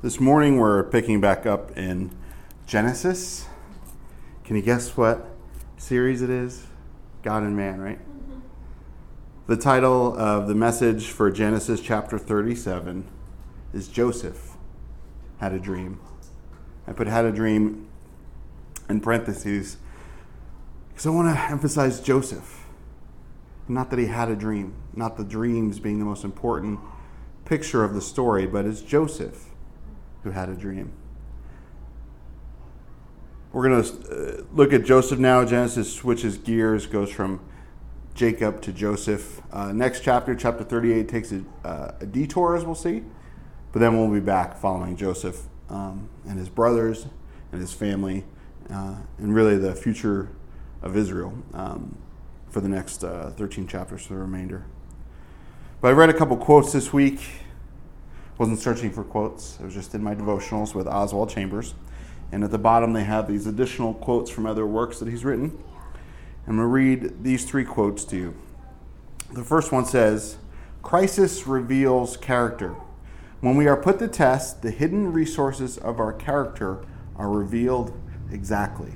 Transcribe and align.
This 0.00 0.20
morning 0.20 0.58
we're 0.58 0.84
picking 0.84 1.20
back 1.20 1.44
up 1.44 1.76
in 1.76 2.12
Genesis. 2.68 3.48
Can 4.44 4.54
you 4.54 4.62
guess 4.62 4.96
what 4.96 5.28
series 5.76 6.22
it 6.22 6.30
is? 6.30 6.68
God 7.24 7.42
and 7.42 7.56
Man, 7.56 7.80
right? 7.80 7.98
Mm-hmm. 7.98 8.38
The 9.48 9.56
title 9.56 10.16
of 10.16 10.46
the 10.46 10.54
message 10.54 11.08
for 11.08 11.32
Genesis 11.32 11.80
chapter 11.80 12.16
37 12.16 13.08
is 13.74 13.88
Joseph 13.88 14.52
had 15.38 15.52
a 15.52 15.58
dream. 15.58 15.98
I 16.86 16.92
put 16.92 17.08
had 17.08 17.24
a 17.24 17.32
dream 17.32 17.88
in 18.88 19.00
parentheses 19.00 19.78
because 20.90 21.06
I 21.06 21.10
want 21.10 21.36
to 21.36 21.42
emphasize 21.50 22.00
Joseph. 22.00 22.66
Not 23.66 23.90
that 23.90 23.98
he 23.98 24.06
had 24.06 24.28
a 24.28 24.36
dream, 24.36 24.74
not 24.94 25.16
the 25.16 25.24
dreams 25.24 25.80
being 25.80 25.98
the 25.98 26.04
most 26.04 26.22
important 26.22 26.78
picture 27.44 27.82
of 27.82 27.94
the 27.94 28.00
story, 28.00 28.46
but 28.46 28.64
it's 28.64 28.80
Joseph 28.80 29.47
who 30.28 30.32
had 30.38 30.48
a 30.48 30.54
dream. 30.54 30.92
We're 33.52 33.68
going 33.68 33.82
to 33.82 33.90
uh, 33.90 34.44
look 34.52 34.72
at 34.72 34.84
Joseph 34.84 35.18
now. 35.18 35.44
Genesis 35.44 35.92
switches 35.92 36.36
gears, 36.36 36.86
goes 36.86 37.10
from 37.10 37.40
Jacob 38.14 38.60
to 38.62 38.72
Joseph. 38.72 39.40
Uh, 39.50 39.72
next 39.72 40.02
chapter, 40.02 40.34
chapter 40.34 40.64
38, 40.64 41.08
takes 41.08 41.32
a, 41.32 41.42
uh, 41.64 41.92
a, 42.00 42.06
detour, 42.06 42.56
as 42.56 42.64
we'll 42.64 42.74
see. 42.74 43.02
But 43.72 43.80
then 43.80 43.96
we'll 43.96 44.12
be 44.12 44.24
back 44.24 44.58
following 44.58 44.96
Joseph 44.96 45.46
um, 45.70 46.10
and 46.28 46.38
his 46.38 46.50
brothers 46.50 47.06
and 47.52 47.60
his 47.60 47.72
family, 47.72 48.24
uh, 48.70 48.96
and 49.16 49.34
really 49.34 49.56
the 49.56 49.74
future 49.74 50.28
of 50.82 50.96
Israel 50.96 51.32
um, 51.54 51.96
for 52.50 52.60
the 52.60 52.68
next 52.68 53.02
uh, 53.02 53.30
13 53.30 53.66
chapters 53.66 54.04
for 54.04 54.14
the 54.14 54.20
remainder. 54.20 54.66
But 55.80 55.88
I 55.88 55.92
read 55.92 56.10
a 56.10 56.14
couple 56.14 56.36
quotes 56.36 56.72
this 56.72 56.92
week 56.92 57.20
wasn't 58.38 58.60
searching 58.60 58.90
for 58.90 59.02
quotes. 59.02 59.58
It 59.60 59.64
was 59.64 59.74
just 59.74 59.94
in 59.94 60.02
my 60.02 60.14
devotionals 60.14 60.74
with 60.74 60.86
Oswald 60.86 61.28
Chambers. 61.28 61.74
And 62.30 62.44
at 62.44 62.50
the 62.50 62.58
bottom, 62.58 62.92
they 62.92 63.04
have 63.04 63.26
these 63.26 63.46
additional 63.46 63.94
quotes 63.94 64.30
from 64.30 64.46
other 64.46 64.66
works 64.66 65.00
that 65.00 65.08
he's 65.08 65.24
written. 65.24 65.62
I'm 66.46 66.56
going 66.56 66.58
to 66.58 66.66
read 66.66 67.24
these 67.24 67.44
three 67.44 67.64
quotes 67.64 68.04
to 68.06 68.16
you. 68.16 68.34
The 69.32 69.44
first 69.44 69.72
one 69.72 69.84
says 69.84 70.38
Crisis 70.82 71.46
reveals 71.46 72.16
character. 72.16 72.76
When 73.40 73.56
we 73.56 73.66
are 73.66 73.76
put 73.76 73.98
to 73.98 74.08
test, 74.08 74.62
the 74.62 74.70
hidden 74.70 75.12
resources 75.12 75.76
of 75.78 76.00
our 76.00 76.12
character 76.12 76.84
are 77.16 77.28
revealed 77.28 77.98
exactly. 78.30 78.92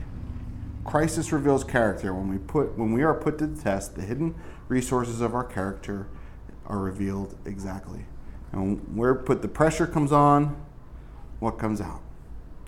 Crisis 0.84 1.32
reveals 1.32 1.64
character. 1.64 2.14
When 2.14 2.28
we, 2.28 2.38
put, 2.38 2.76
when 2.76 2.92
we 2.92 3.02
are 3.02 3.14
put 3.14 3.38
to 3.38 3.46
the 3.46 3.60
test, 3.60 3.94
the 3.94 4.02
hidden 4.02 4.34
resources 4.68 5.20
of 5.20 5.34
our 5.34 5.44
character 5.44 6.08
are 6.66 6.78
revealed 6.78 7.36
exactly. 7.44 8.06
And 8.52 8.96
where 8.96 9.14
put 9.14 9.42
the 9.42 9.48
pressure 9.48 9.86
comes 9.86 10.12
on, 10.12 10.62
what 11.40 11.58
comes 11.58 11.80
out? 11.80 12.02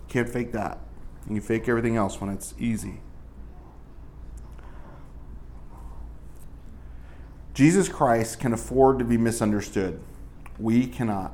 Can't 0.07 0.29
fake 0.29 0.51
that. 0.53 0.79
You 1.29 1.41
fake 1.41 1.67
everything 1.69 1.95
else 1.95 2.19
when 2.19 2.29
it's 2.29 2.53
easy. 2.59 3.01
Jesus 7.53 7.87
Christ 7.87 8.39
can 8.39 8.51
afford 8.51 8.99
to 8.99 9.05
be 9.05 9.17
misunderstood. 9.17 9.99
We 10.59 10.87
cannot. 10.87 11.33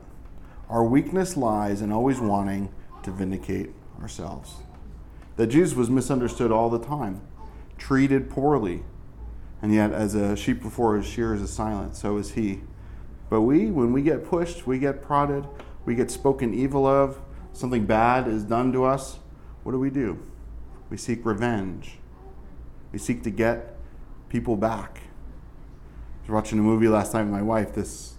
Our 0.69 0.83
weakness 0.83 1.35
lies 1.35 1.81
in 1.81 1.91
always 1.91 2.19
wanting 2.19 2.71
to 3.03 3.11
vindicate 3.11 3.71
ourselves. 3.99 4.57
That 5.35 5.47
Jesus 5.47 5.75
was 5.75 5.89
misunderstood 5.89 6.51
all 6.51 6.69
the 6.69 6.79
time, 6.79 7.21
treated 7.77 8.29
poorly, 8.29 8.83
and 9.61 9.73
yet, 9.73 9.91
as 9.91 10.15
a 10.15 10.35
sheep 10.35 10.61
before 10.61 10.95
his 10.97 11.05
shears 11.05 11.41
is 11.41 11.51
silent, 11.51 11.95
so 11.95 12.17
is 12.17 12.31
he. 12.31 12.61
But 13.31 13.43
we, 13.43 13.67
when 13.67 13.93
we 13.93 14.01
get 14.01 14.25
pushed, 14.25 14.67
we 14.67 14.77
get 14.77 15.01
prodded, 15.01 15.47
we 15.85 15.95
get 15.95 16.11
spoken 16.11 16.53
evil 16.53 16.85
of, 16.85 17.17
something 17.53 17.85
bad 17.85 18.27
is 18.27 18.43
done 18.43 18.73
to 18.73 18.83
us, 18.83 19.19
what 19.63 19.71
do 19.71 19.79
we 19.79 19.89
do? 19.89 20.19
We 20.89 20.97
seek 20.97 21.25
revenge. 21.25 21.97
We 22.91 22.99
seek 22.99 23.23
to 23.23 23.29
get 23.29 23.77
people 24.27 24.57
back. 24.57 24.99
I 24.99 26.21
was 26.23 26.31
watching 26.31 26.59
a 26.59 26.61
movie 26.61 26.89
last 26.89 27.13
night 27.13 27.21
with 27.21 27.31
my 27.31 27.41
wife, 27.41 27.73
this 27.73 28.15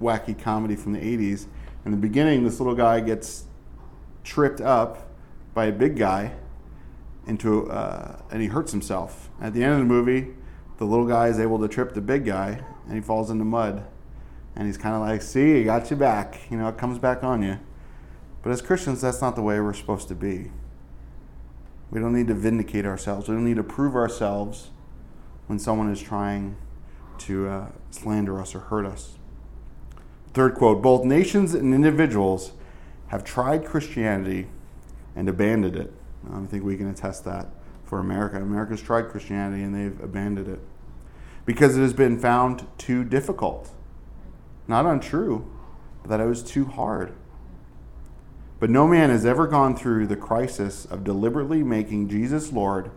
wacky 0.00 0.36
comedy 0.36 0.76
from 0.76 0.94
the 0.94 1.00
80s. 1.00 1.44
In 1.84 1.90
the 1.90 1.98
beginning, 1.98 2.44
this 2.44 2.58
little 2.58 2.74
guy 2.74 3.00
gets 3.00 3.44
tripped 4.24 4.62
up 4.62 5.10
by 5.52 5.66
a 5.66 5.72
big 5.72 5.98
guy 5.98 6.32
into, 7.26 7.70
uh, 7.70 8.22
and 8.30 8.40
he 8.40 8.48
hurts 8.48 8.72
himself. 8.72 9.28
At 9.42 9.52
the 9.52 9.62
end 9.62 9.74
of 9.74 9.80
the 9.80 9.84
movie, 9.84 10.28
the 10.78 10.86
little 10.86 11.06
guy 11.06 11.28
is 11.28 11.38
able 11.38 11.58
to 11.58 11.68
trip 11.68 11.92
the 11.92 12.00
big 12.00 12.24
guy, 12.24 12.62
and 12.86 12.94
he 12.94 13.02
falls 13.02 13.30
in 13.30 13.36
the 13.36 13.44
mud 13.44 13.86
and 14.58 14.66
he's 14.66 14.76
kind 14.76 14.96
of 14.96 15.00
like, 15.00 15.22
see, 15.22 15.62
got 15.62 15.88
you 15.88 15.96
back. 15.96 16.40
You 16.50 16.58
know, 16.58 16.66
it 16.68 16.76
comes 16.76 16.98
back 16.98 17.22
on 17.22 17.42
you. 17.42 17.60
But 18.42 18.50
as 18.50 18.60
Christians, 18.60 19.00
that's 19.00 19.20
not 19.20 19.36
the 19.36 19.42
way 19.42 19.60
we're 19.60 19.72
supposed 19.72 20.08
to 20.08 20.16
be. 20.16 20.50
We 21.92 22.00
don't 22.00 22.12
need 22.12 22.26
to 22.26 22.34
vindicate 22.34 22.84
ourselves. 22.84 23.28
We 23.28 23.36
don't 23.36 23.44
need 23.44 23.56
to 23.56 23.62
prove 23.62 23.94
ourselves 23.94 24.70
when 25.46 25.60
someone 25.60 25.90
is 25.92 26.02
trying 26.02 26.56
to 27.18 27.48
uh, 27.48 27.66
slander 27.90 28.40
us 28.40 28.54
or 28.54 28.58
hurt 28.58 28.84
us. 28.84 29.16
Third 30.34 30.56
quote 30.56 30.82
Both 30.82 31.04
nations 31.04 31.54
and 31.54 31.72
individuals 31.72 32.52
have 33.08 33.22
tried 33.22 33.64
Christianity 33.64 34.48
and 35.14 35.28
abandoned 35.28 35.76
it. 35.76 35.94
I 36.30 36.44
think 36.46 36.64
we 36.64 36.76
can 36.76 36.90
attest 36.90 37.24
that 37.24 37.46
for 37.84 38.00
America. 38.00 38.42
America's 38.42 38.82
tried 38.82 39.08
Christianity 39.08 39.62
and 39.62 39.74
they've 39.74 40.02
abandoned 40.02 40.48
it 40.48 40.60
because 41.46 41.76
it 41.76 41.80
has 41.80 41.94
been 41.94 42.18
found 42.18 42.66
too 42.76 43.04
difficult 43.04 43.72
not 44.68 44.86
untrue, 44.86 45.50
but 46.02 46.10
that 46.10 46.20
it 46.20 46.26
was 46.26 46.42
too 46.42 46.66
hard. 46.66 47.14
But 48.60 48.70
no 48.70 48.86
man 48.86 49.10
has 49.10 49.24
ever 49.24 49.46
gone 49.46 49.76
through 49.76 50.06
the 50.06 50.16
crisis 50.16 50.84
of 50.84 51.04
deliberately 51.04 51.62
making 51.62 52.08
Jesus 52.08 52.52
Lord 52.52 52.90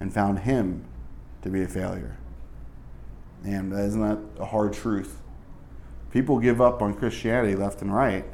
and 0.00 0.12
found 0.12 0.40
him 0.40 0.84
to 1.42 1.50
be 1.50 1.62
a 1.62 1.68
failure. 1.68 2.18
And 3.44 3.72
isn't 3.72 4.00
that 4.00 4.18
a 4.40 4.46
hard 4.46 4.72
truth? 4.72 5.20
People 6.12 6.38
give 6.38 6.60
up 6.60 6.80
on 6.80 6.94
Christianity 6.94 7.54
left 7.54 7.82
and 7.82 7.94
right 7.94 8.24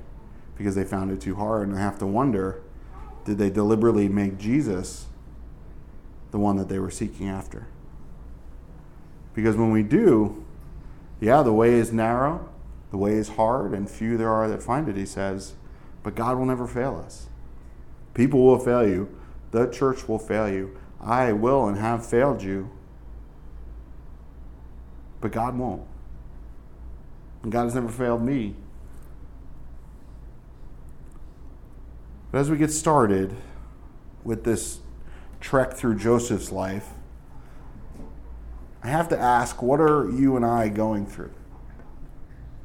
because 0.57 0.75
they 0.75 0.85
found 0.85 1.11
it 1.11 1.21
too 1.21 1.35
hard 1.35 1.69
and 1.69 1.77
they 1.77 1.81
have 1.81 1.99
to 1.99 2.07
wonder 2.07 2.63
did 3.25 3.39
they 3.39 3.51
deliberately 3.51 4.07
make 4.09 4.39
Jesus 4.39 5.07
the 6.31 6.39
one 6.39 6.57
that 6.57 6.69
they 6.69 6.79
were 6.79 6.91
seeking 6.91 7.29
after? 7.29 7.67
Because 9.35 9.57
when 9.57 9.71
we 9.71 9.83
do, 9.83 10.45
yeah, 11.21 11.43
the 11.43 11.53
way 11.53 11.73
is 11.73 11.91
narrow, 11.91 12.49
the 12.95 12.99
way 12.99 13.15
is 13.15 13.31
hard, 13.31 13.73
and 13.73 13.91
few 13.91 14.17
there 14.17 14.31
are 14.31 14.47
that 14.47 14.63
find 14.63 14.89
it, 14.89 14.97
he 14.97 15.05
says, 15.05 15.55
but 16.05 16.15
God 16.15 16.39
will 16.39 16.47
never 16.47 16.65
fail 16.65 17.03
us. 17.05 17.27
People 18.15 18.45
will 18.45 18.61
fail 18.61 18.87
you. 18.87 19.13
The 19.51 19.67
church 19.67 20.07
will 20.07 20.21
fail 20.21 20.49
you. 20.49 20.79
I 21.01 21.33
will 21.33 21.67
and 21.67 21.77
have 21.77 22.07
failed 22.07 22.41
you. 22.41 22.71
But 25.21 25.33
God 25.33 25.59
won't. 25.59 25.83
And 27.43 27.51
God 27.51 27.65
has 27.65 27.75
never 27.75 27.89
failed 27.89 28.23
me. 28.23 28.55
But 32.31 32.39
as 32.39 32.49
we 32.49 32.57
get 32.57 32.71
started 32.71 33.35
with 34.23 34.45
this 34.45 34.79
trek 35.41 35.73
through 35.73 35.97
Joseph's 35.99 36.53
life, 36.53 36.91
I 38.85 38.87
have 38.87 39.09
to 39.09 39.19
ask 39.19 39.61
what 39.63 39.81
are 39.81 40.09
you 40.09 40.37
and 40.37 40.47
I 40.47 40.69
going 40.69 41.07
through? 41.07 41.33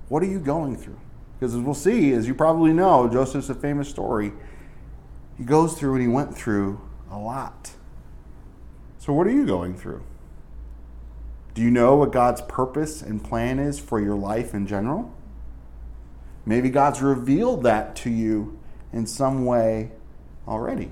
What 0.10 0.22
are 0.24 0.28
you 0.28 0.40
going 0.40 0.76
through? 0.76 1.00
Because 1.40 1.56
as 1.56 1.62
we'll 1.62 1.74
see, 1.74 2.12
as 2.12 2.28
you 2.28 2.36
probably 2.36 2.74
know, 2.74 3.08
Joseph's 3.08 3.50
a 3.50 3.56
famous 3.56 3.88
story. 3.88 4.34
He 5.38 5.44
goes 5.46 5.78
through 5.78 5.94
and 5.94 6.02
he 6.02 6.08
went 6.08 6.36
through 6.36 6.82
a 7.10 7.18
lot. 7.18 7.72
So, 8.98 9.14
what 9.14 9.26
are 9.26 9.32
you 9.32 9.46
going 9.46 9.78
through? 9.78 10.04
Do 11.54 11.62
you 11.62 11.72
know 11.72 11.96
what 11.96 12.12
God's 12.12 12.42
purpose 12.42 13.02
and 13.02 13.24
plan 13.24 13.60
is 13.60 13.80
for 13.80 14.02
your 14.02 14.16
life 14.16 14.54
in 14.54 14.68
general? 14.68 15.14
Maybe 16.46 16.70
God's 16.70 17.02
revealed 17.02 17.64
that 17.64 17.96
to 17.98 18.10
you 18.10 18.60
in 18.92 19.06
some 19.06 19.46
way 19.46 19.92
already. 20.48 20.92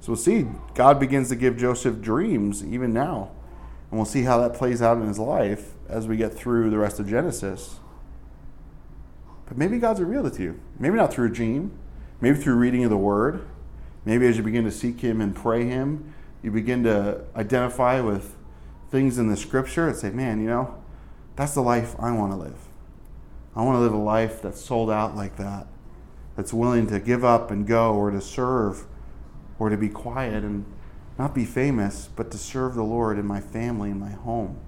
So 0.00 0.12
we'll 0.12 0.16
see. 0.16 0.46
God 0.74 1.00
begins 1.00 1.30
to 1.30 1.36
give 1.36 1.56
Joseph 1.56 2.00
dreams 2.00 2.64
even 2.64 2.92
now. 2.92 3.30
And 3.90 3.98
we'll 3.98 4.04
see 4.04 4.22
how 4.22 4.38
that 4.38 4.54
plays 4.54 4.82
out 4.82 4.98
in 4.98 5.08
his 5.08 5.18
life 5.18 5.72
as 5.88 6.06
we 6.06 6.16
get 6.16 6.34
through 6.34 6.70
the 6.70 6.78
rest 6.78 7.00
of 7.00 7.08
Genesis. 7.08 7.80
But 9.46 9.58
maybe 9.58 9.78
God's 9.78 10.00
revealed 10.00 10.26
it 10.26 10.34
to 10.34 10.42
you. 10.42 10.60
Maybe 10.78 10.96
not 10.96 11.12
through 11.12 11.26
a 11.26 11.32
dream, 11.32 11.78
maybe 12.20 12.38
through 12.38 12.54
reading 12.56 12.84
of 12.84 12.90
the 12.90 12.96
Word. 12.96 13.46
Maybe 14.04 14.26
as 14.26 14.36
you 14.36 14.42
begin 14.42 14.64
to 14.64 14.70
seek 14.70 15.00
Him 15.00 15.20
and 15.20 15.34
pray 15.34 15.64
Him, 15.64 16.14
you 16.42 16.50
begin 16.50 16.82
to 16.84 17.24
identify 17.34 18.00
with 18.00 18.36
things 18.90 19.18
in 19.18 19.28
the 19.28 19.36
Scripture 19.36 19.88
and 19.88 19.96
say, 19.96 20.10
man, 20.10 20.40
you 20.40 20.46
know, 20.46 20.82
that's 21.36 21.54
the 21.54 21.62
life 21.62 21.96
I 21.98 22.12
want 22.12 22.32
to 22.32 22.36
live. 22.36 22.68
I 23.56 23.62
want 23.62 23.76
to 23.76 23.80
live 23.80 23.92
a 23.92 23.96
life 23.96 24.42
that's 24.42 24.60
sold 24.60 24.90
out 24.90 25.16
like 25.16 25.36
that, 25.36 25.66
that's 26.36 26.52
willing 26.52 26.86
to 26.88 27.00
give 27.00 27.24
up 27.24 27.50
and 27.50 27.66
go 27.66 27.94
or 27.94 28.10
to 28.10 28.20
serve 28.20 28.84
or 29.58 29.68
to 29.68 29.76
be 29.76 29.88
quiet 29.88 30.44
and 30.44 30.64
not 31.18 31.34
be 31.34 31.44
famous, 31.44 32.08
but 32.14 32.30
to 32.32 32.38
serve 32.38 32.74
the 32.74 32.82
Lord 32.82 33.18
in 33.18 33.26
my 33.26 33.40
family, 33.40 33.90
in 33.90 34.00
my 34.00 34.10
home. 34.10 34.58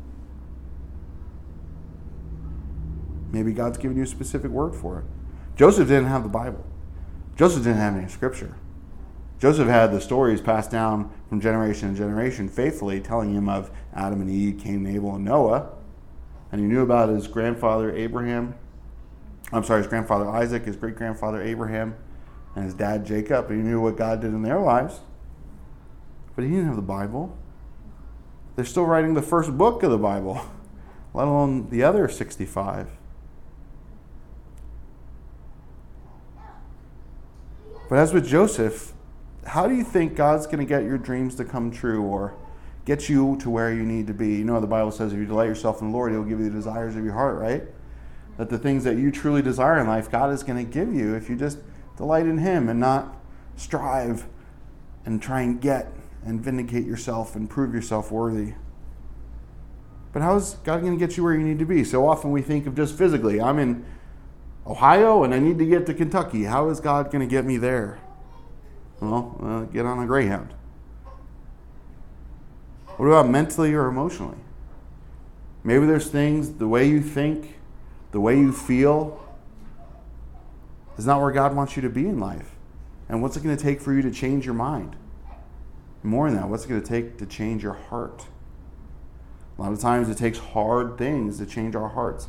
Maybe 3.31 3.53
God's 3.53 3.79
given 3.79 3.97
you 3.97 4.05
a 4.05 4.07
specific 4.07 4.51
word 4.51 4.75
for 4.75 4.99
it. 5.01 5.05
Joseph 5.57 5.89
didn't 5.89 6.07
have 6.07 6.23
the 6.23 6.29
Bible. 6.29 6.65
Joseph 7.37 7.65
didn't 7.65 7.79
have 7.79 7.97
any 7.97 8.09
scripture. 8.09 8.57
Joseph 9.39 9.69
had 9.69 9.93
the 9.93 10.01
stories 10.01 10.41
passed 10.41 10.71
down 10.71 11.11
from 11.29 11.41
generation 11.41 11.93
to 11.93 11.99
generation 11.99 12.49
faithfully, 12.49 13.01
telling 13.01 13.35
him 13.35 13.49
of 13.49 13.71
Adam 13.95 14.21
and 14.21 14.31
Eve, 14.31 14.59
Cain 14.59 14.87
Abel, 14.87 15.15
and 15.15 15.25
Noah. 15.25 15.71
And 16.51 16.61
he 16.61 16.67
knew 16.67 16.83
about 16.83 17.11
his 17.11 17.27
grandfather 17.27 17.95
Abraham. 17.95 18.55
I'm 19.53 19.63
sorry, 19.63 19.81
his 19.81 19.89
grandfather 19.89 20.29
Isaac, 20.29 20.65
his 20.65 20.77
great 20.77 20.97
grandfather 20.97 21.43
Abraham, 21.43 21.97
and 22.55 22.65
his 22.65 22.75
dad 22.75 23.05
Jacob. 23.05 23.51
And 23.51 23.63
He 23.63 23.69
knew 23.69 23.81
what 23.81 23.97
God 23.97 24.21
did 24.21 24.33
in 24.33 24.43
their 24.43 24.59
lives. 24.59 25.01
But 26.35 26.45
he 26.45 26.51
didn't 26.51 26.67
have 26.67 26.77
the 26.77 26.83
Bible. 26.83 27.37
They're 28.57 28.65
still 28.65 28.87
writing 28.87 29.15
the 29.15 29.23
first 29.23 29.57
book 29.57 29.83
of 29.83 29.91
the 29.91 29.99
Bible, 29.99 30.41
let 31.15 31.29
alone 31.29 31.69
the 31.71 31.83
other 31.83 32.09
65. 32.09 32.91
But 37.89 37.99
as 37.99 38.13
with 38.13 38.27
Joseph, 38.27 38.93
how 39.47 39.69
do 39.69 39.75
you 39.75 39.85
think 39.85 40.17
God's 40.17 40.47
going 40.47 40.59
to 40.59 40.65
get 40.65 40.83
your 40.83 40.99
dreams 40.99 41.37
to 41.37 41.45
come 41.45 41.71
true 41.71 42.03
or 42.03 42.35
get 42.85 43.09
you 43.09 43.37
to 43.41 43.51
where 43.51 43.73
you 43.73 43.85
need 43.85 44.07
to 44.09 44.15
be? 44.15 44.37
You 44.37 44.45
know, 44.45 44.61
the 44.61 44.67
Bible 44.67 44.91
says 44.91 45.13
if 45.13 45.19
you 45.19 45.27
delight 45.27 45.47
yourself 45.47 45.81
in 45.81 45.91
the 45.91 45.97
Lord, 45.97 46.13
He'll 46.13 46.25
give 46.25 46.41
you 46.41 46.47
the 46.47 46.57
desires 46.57 46.97
of 46.97 47.05
your 47.05 47.15
heart, 47.15 47.39
right? 47.39 47.63
That 48.39 48.51
the 48.51 48.59
things 48.59 48.85
that 48.85 48.97
you 48.97 49.11
truly 49.11 49.41
desire 49.41 49.79
in 49.79 49.87
life, 49.87 50.11
God 50.11 50.33
is 50.33 50.43
going 50.43 50.65
to 50.65 50.71
give 50.71 50.93
you 50.93 51.15
if 51.15 51.31
you 51.31 51.37
just 51.37 51.59
delight 51.97 52.27
in 52.27 52.39
Him 52.39 52.69
and 52.69 52.81
not 52.81 53.17
strive 53.55 54.27
and 55.05 55.23
try 55.23 55.43
and 55.43 55.61
get 55.61 55.93
and 56.25 56.41
vindicate 56.41 56.85
yourself 56.85 57.37
and 57.37 57.49
prove 57.49 57.73
yourself 57.73 58.11
worthy. 58.11 58.55
But 60.13 60.23
how 60.23 60.35
is 60.37 60.57
God 60.65 60.81
going 60.81 60.99
to 60.99 61.07
get 61.07 61.17
you 61.17 61.23
where 61.23 61.35
you 61.35 61.47
need 61.47 61.61
to 61.61 61.67
be? 61.67 61.85
So 61.85 62.09
often 62.09 62.33
we 62.33 62.43
think 62.43 62.67
of 62.67 62.75
just 62.75 62.99
physically. 62.99 63.41
I'm 63.41 63.59
in 63.59 63.85
Ohio 64.67 65.23
and 65.23 65.33
I 65.33 65.39
need 65.39 65.59
to 65.59 65.67
get 65.67 65.87
to 65.87 65.95
Kentucky. 65.95 66.45
How 66.45 66.69
is 66.69 66.81
God 66.81 67.11
going 67.11 67.27
to 67.27 67.31
get 67.31 67.45
me 67.45 67.57
there? 67.57 67.99
Well, 69.01 69.39
uh, 69.43 69.61
get 69.73 69.87
on 69.87 70.03
a 70.03 70.07
Greyhound. 70.07 70.53
What 72.97 73.07
about 73.07 73.29
mentally 73.29 73.75
or 73.75 73.87
emotionally? 73.87 74.39
Maybe 75.63 75.87
there's 75.87 76.09
things, 76.09 76.55
the 76.55 76.69
way 76.69 76.89
you 76.89 77.01
think, 77.01 77.57
the 78.13 78.21
way 78.21 78.39
you 78.39 78.53
feel, 78.53 79.23
is 80.97 81.07
not 81.07 81.21
where 81.21 81.33
God 81.33 81.55
wants 81.55 81.77
you 81.77 81.83
to 81.83 81.91
be 81.91 82.07
in 82.07 82.19
life. 82.19 82.53
And 83.09 83.21
what's 83.21 83.37
it 83.37 83.43
going 83.43 83.57
to 83.57 83.63
take 83.63 83.81
for 83.81 83.93
you 83.93 84.03
to 84.03 84.11
change 84.11 84.47
your 84.47 84.55
mind? 84.55 84.97
More 86.03 86.31
than 86.31 86.41
that, 86.41 86.49
what's 86.49 86.65
it 86.65 86.69
going 86.69 86.81
to 86.81 86.89
take 86.89 87.19
to 87.19 87.27
change 87.27 87.63
your 87.63 87.75
heart? 87.75 88.27
A 89.59 89.63
lot 89.63 89.73
of 89.73 89.81
times 89.81 90.09
it 90.09 90.17
takes 90.17 90.39
hard 90.39 90.97
things 90.97 91.39
to 91.39 91.47
change 91.47 91.75
our 91.75 91.89
hearts. 91.89 92.29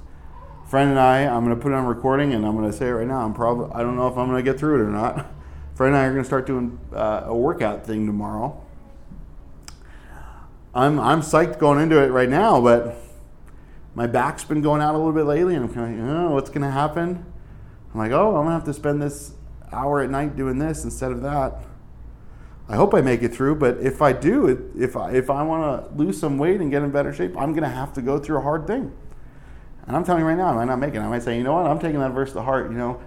Friend 0.68 0.90
and 0.90 1.00
I, 1.00 1.26
I'm 1.26 1.46
going 1.46 1.56
to 1.56 1.62
put 1.62 1.72
it 1.72 1.76
on 1.76 1.86
recording 1.86 2.34
and 2.34 2.46
I'm 2.46 2.58
going 2.58 2.70
to 2.70 2.76
say 2.76 2.88
it 2.88 2.92
right 2.92 3.08
now. 3.08 3.22
I'm 3.22 3.34
probably, 3.34 3.74
I 3.74 3.84
don't 3.84 3.96
know 3.96 4.08
if 4.08 4.18
I'm 4.18 4.28
going 4.28 4.44
to 4.44 4.52
get 4.52 4.60
through 4.60 4.82
it 4.82 4.86
or 4.86 4.90
not. 4.90 5.26
Friend 5.76 5.96
and 5.96 5.96
I 5.96 6.06
are 6.06 6.12
going 6.12 6.24
to 6.24 6.28
start 6.28 6.46
doing 6.46 6.78
uh, 6.94 7.24
a 7.26 7.36
workout 7.36 7.86
thing 7.86 8.06
tomorrow. 8.06 8.62
I'm, 10.76 11.00
I'm 11.00 11.22
psyched 11.22 11.58
going 11.58 11.80
into 11.80 12.04
it 12.04 12.08
right 12.08 12.28
now, 12.28 12.60
but 12.60 12.98
my 13.96 14.08
back's 14.08 14.44
been 14.44 14.62
going 14.62 14.82
out 14.82 14.94
a 14.94 14.98
little 14.98 15.14
bit 15.14 15.24
lately 15.24 15.56
and 15.56 15.64
I'm 15.64 15.74
kind 15.74 16.00
of 16.00 16.06
like, 16.06 16.16
oh, 16.16 16.32
what's 16.32 16.50
going 16.50 16.64
to 16.64 16.72
happen? 16.72 17.26
I'm 17.94 18.00
like, 18.00 18.12
oh, 18.12 18.36
I'm 18.36 18.44
going 18.44 18.48
to 18.48 18.52
have 18.52 18.66
to 18.66 18.74
spend 18.74 19.02
this 19.02 19.32
hour 19.72 20.02
at 20.02 20.10
night 20.10 20.36
doing 20.36 20.60
this 20.60 20.84
instead 20.84 21.14
of 21.14 21.22
that. 21.22 21.62
I 22.68 22.76
hope 22.76 22.94
I 22.94 23.00
make 23.00 23.24
it 23.24 23.34
through, 23.34 23.56
but 23.56 23.78
if 23.78 24.02
I 24.02 24.12
do, 24.12 24.74
if 24.78 24.98
I, 24.98 25.12
if 25.12 25.30
I 25.30 25.44
want 25.44 25.86
to 25.86 25.98
lose 25.98 26.20
some 26.20 26.38
weight 26.38 26.60
and 26.60 26.70
get 26.70 26.84
in 26.84 26.92
better 26.92 27.14
shape, 27.14 27.38
I'm 27.38 27.54
going 27.54 27.64
to 27.64 27.70
have 27.70 27.94
to 27.94 28.02
go 28.02 28.20
through 28.20 28.40
a 28.40 28.42
hard 28.42 28.68
thing. 28.68 28.92
And 29.88 29.96
I'm 29.96 30.04
telling 30.04 30.22
you 30.22 30.28
right 30.28 30.38
now, 30.38 30.48
I 30.48 30.54
might 30.54 30.66
not 30.66 30.80
make 30.80 30.94
it. 30.94 31.00
I 31.00 31.08
might 31.08 31.24
say, 31.24 31.38
you 31.38 31.44
know 31.44 31.54
what, 31.54 31.66
I'm 31.66 31.80
taking 31.80 32.00
that 32.00 32.12
verse 32.12 32.34
to 32.34 32.42
heart. 32.42 32.70
You 32.70 32.78
know, 32.78 33.02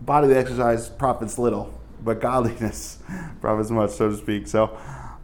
bodily 0.00 0.34
exercise 0.34 0.88
profits 0.88 1.38
little, 1.38 1.72
but 2.02 2.20
godliness 2.20 2.98
profits 3.40 3.70
much, 3.70 3.90
so 3.90 4.10
to 4.10 4.16
speak. 4.16 4.48
So 4.48 4.76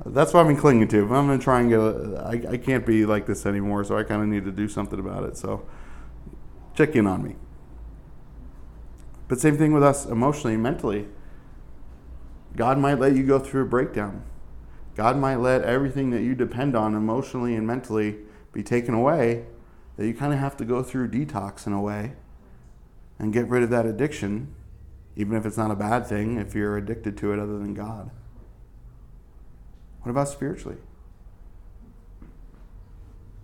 that's 0.07 0.33
what 0.33 0.41
I've 0.41 0.47
been 0.47 0.57
clinging 0.57 0.89
to. 0.89 1.07
But 1.07 1.17
I'm 1.17 1.27
going 1.27 1.39
to 1.39 1.45
try 1.45 1.61
and 1.61 1.69
get. 1.69 1.81
A, 1.81 2.23
I, 2.25 2.53
I 2.53 2.57
can't 2.57 2.87
be 2.87 3.05
like 3.05 3.27
this 3.27 3.45
anymore, 3.45 3.85
so 3.85 3.99
I 3.99 4.05
kind 4.05 4.23
of 4.23 4.29
need 4.29 4.45
to 4.45 4.53
do 4.53 4.69
something 4.69 4.99
about 4.99 5.25
it. 5.25 5.37
So 5.37 5.67
check 6.75 6.95
in 6.95 7.07
on 7.07 7.25
me. 7.25 7.35
But 9.27 9.41
same 9.41 9.59
thing 9.59 9.73
with 9.73 9.83
us 9.83 10.07
emotionally, 10.07 10.57
mentally 10.57 11.09
God 12.59 12.79
might 12.79 12.99
let 12.99 13.15
you 13.15 13.25
go 13.25 13.39
through 13.39 13.63
a 13.63 13.67
breakdown. 13.67 14.25
God 14.97 15.17
might 15.17 15.37
let 15.37 15.63
everything 15.63 16.11
that 16.11 16.23
you 16.23 16.35
depend 16.35 16.75
on 16.75 16.95
emotionally 16.95 17.55
and 17.55 17.65
mentally 17.65 18.17
be 18.53 18.65
taken 18.65 18.95
away, 18.95 19.47
that 19.99 20.07
you 20.07 20.15
kind 20.15 20.33
of 20.33 20.39
have 20.39 20.57
to 20.57 20.65
go 20.65 20.83
through 20.83 21.11
detox 21.11 21.67
in 21.67 21.73
a 21.73 21.81
way 21.81 22.13
and 23.19 23.33
get 23.33 23.49
rid 23.49 23.65
of 23.65 23.71
that 23.71 23.85
addiction, 23.85 24.55
even 25.17 25.37
if 25.37 25.45
it's 25.45 25.57
not 25.57 25.73
a 25.73 25.75
bad 25.75 26.07
thing, 26.07 26.39
if 26.39 26.55
you're 26.55 26.77
addicted 26.77 27.17
to 27.19 27.33
it 27.33 27.41
other 27.41 27.59
than 27.59 27.75
God. 27.75 28.11
What 30.03 30.13
about 30.13 30.29
spiritually? 30.29 30.79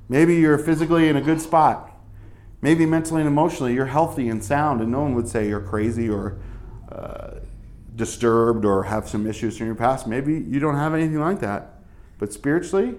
Maybe 0.09 0.37
you're 0.37 0.59
physically 0.59 1.09
in 1.09 1.17
a 1.17 1.21
good 1.21 1.41
spot. 1.41 1.91
Maybe 2.63 2.87
mentally 2.87 3.21
and 3.23 3.29
emotionally 3.29 3.75
you're 3.75 3.87
healthy 3.87 4.29
and 4.29 4.43
sound, 4.43 4.81
and 4.81 4.93
no 4.93 5.01
one 5.01 5.15
would 5.17 5.27
say 5.27 5.49
you're 5.49 5.61
crazy 5.61 6.09
or 6.09 6.39
uh, 6.91 7.41
disturbed 7.97 8.65
or 8.65 8.85
have 8.85 9.09
some 9.09 9.27
issues 9.27 9.59
in 9.59 9.67
your 9.67 9.75
past. 9.75 10.07
Maybe 10.07 10.35
you 10.35 10.61
don't 10.61 10.77
have 10.77 10.95
anything 10.95 11.19
like 11.19 11.41
that. 11.41 11.81
But 12.19 12.33
spiritually, 12.33 12.95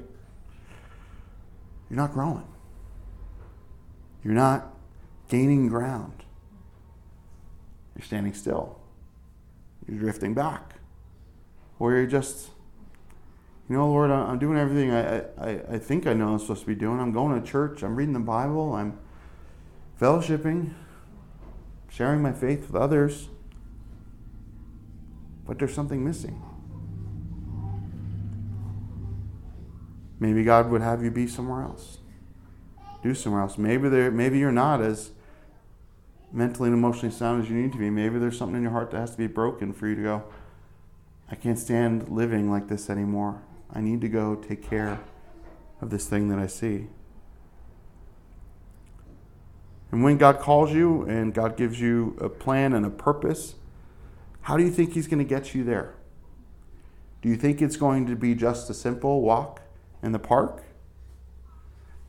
you're 1.90 1.98
not 1.98 2.12
growing. 2.12 2.46
You're 4.26 4.34
not 4.34 4.74
gaining 5.30 5.70
ground. 5.70 6.26
You're 7.96 8.04
standing 8.04 8.34
still. 8.34 8.78
You're 9.88 10.00
drifting 10.00 10.34
back. 10.34 10.74
Or 11.80 11.94
you're 11.94 12.08
just, 12.08 12.50
you 13.70 13.78
know, 13.78 13.88
Lord, 13.88 14.12
I'm 14.12 14.38
doing 14.38 14.58
everything 14.58 14.92
I, 14.92 15.20
I, 15.38 15.76
I 15.76 15.78
think 15.78 16.08
I 16.08 16.14
know 16.14 16.34
I'm 16.34 16.40
supposed 16.40 16.62
to 16.62 16.68
be 16.68 16.76
doing. 16.76 17.00
I'm 17.00 17.14
going 17.14 17.42
to 17.42 17.48
church. 17.48 17.84
I'm 17.84 17.96
reading 17.96 18.14
the 18.14 18.20
Bible. 18.20 18.74
I'm 18.74 18.98
fellowshipping, 20.02 20.74
sharing 21.90 22.22
my 22.22 22.34
faith 22.34 22.68
with 22.68 22.76
others 22.76 23.30
but 25.46 25.60
there's 25.60 25.74
something 25.74 26.04
missing. 26.04 26.42
Maybe 30.20 30.44
God 30.44 30.70
would 30.72 30.82
have 30.82 31.04
you 31.04 31.12
be 31.12 31.28
somewhere 31.28 31.62
else. 31.62 32.00
Do 33.06 33.14
somewhere 33.14 33.44
else. 33.44 33.60
Maybe 33.60 33.88
there 33.88 34.10
maybe 34.10 34.40
you're 34.40 34.52
not 34.52 34.82
as 34.82 35.12
mentally 36.32 36.70
and 36.70 36.76
emotionally 36.76 37.14
sound 37.14 37.44
as 37.44 37.52
you 37.52 37.56
need 37.56 37.72
to 37.74 37.78
be. 37.78 37.92
Maybe 37.92 38.18
there's 38.18 38.36
something 38.36 38.56
in 38.56 38.64
your 38.64 38.72
heart 38.72 38.90
that 38.90 38.98
has 38.98 39.12
to 39.12 39.18
be 39.20 39.28
broken 39.28 39.74
for 39.74 39.88
you 39.88 39.94
to 39.94 40.02
go, 40.02 40.24
I 41.30 41.36
can't 41.36 41.60
stand 41.60 42.10
living 42.10 42.50
like 42.50 42.68
this 42.68 42.90
anymore. 42.90 43.44
I 43.72 43.80
need 43.80 44.02
to 44.02 44.10
go 44.10 44.34
take 44.34 44.68
care 44.68 45.00
of 45.82 45.92
this 45.92 46.08
thing 46.08 46.30
that 46.30 46.40
I 46.40 46.48
see. 46.48 46.88
And 49.92 50.04
when 50.04 50.18
God 50.18 50.40
calls 50.40 50.74
you 50.74 51.04
and 51.04 51.32
God 51.32 51.56
gives 51.56 51.80
you 51.80 52.18
a 52.20 52.28
plan 52.28 52.74
and 52.74 52.88
a 52.88 52.90
purpose, 52.90 53.54
how 54.42 54.58
do 54.58 54.64
you 54.64 54.72
think 54.72 54.94
he's 54.94 55.06
going 55.06 55.20
to 55.20 55.30
get 55.30 55.54
you 55.54 55.64
there? 55.64 55.94
Do 57.22 57.30
you 57.30 57.36
think 57.36 57.62
it's 57.62 57.78
going 57.78 58.08
to 58.08 58.16
be 58.16 58.34
just 58.34 58.68
a 58.72 58.74
simple 58.74 59.22
walk 59.22 59.62
in 60.02 60.12
the 60.12 60.18
park? 60.18 60.65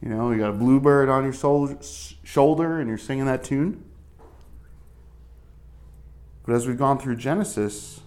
You 0.02 0.10
know, 0.10 0.30
you 0.30 0.38
got 0.38 0.50
a 0.50 0.52
bluebird 0.52 1.08
on 1.08 1.24
your 1.24 1.32
shoulder 1.32 2.80
and 2.80 2.88
you're 2.88 2.98
singing 2.98 3.26
that 3.26 3.42
tune? 3.42 3.84
But 6.44 6.54
as 6.54 6.66
we've 6.66 6.78
gone 6.78 6.98
through 6.98 7.16
Genesis, 7.16 8.00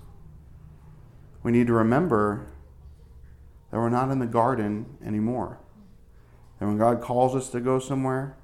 we 1.44 1.52
need 1.52 1.68
to 1.68 1.74
remember 1.74 2.48
that 3.72 3.78
we're 3.78 3.90
not 3.90 4.12
in 4.12 4.20
the 4.20 4.26
garden 4.26 4.98
anymore. 5.06 5.60
And 6.60 6.70
when 6.70 6.78
God 6.78 7.02
calls 7.02 7.36
us 7.36 7.50
to 7.50 7.60
go 7.60 7.80
somewhere, 7.80 8.38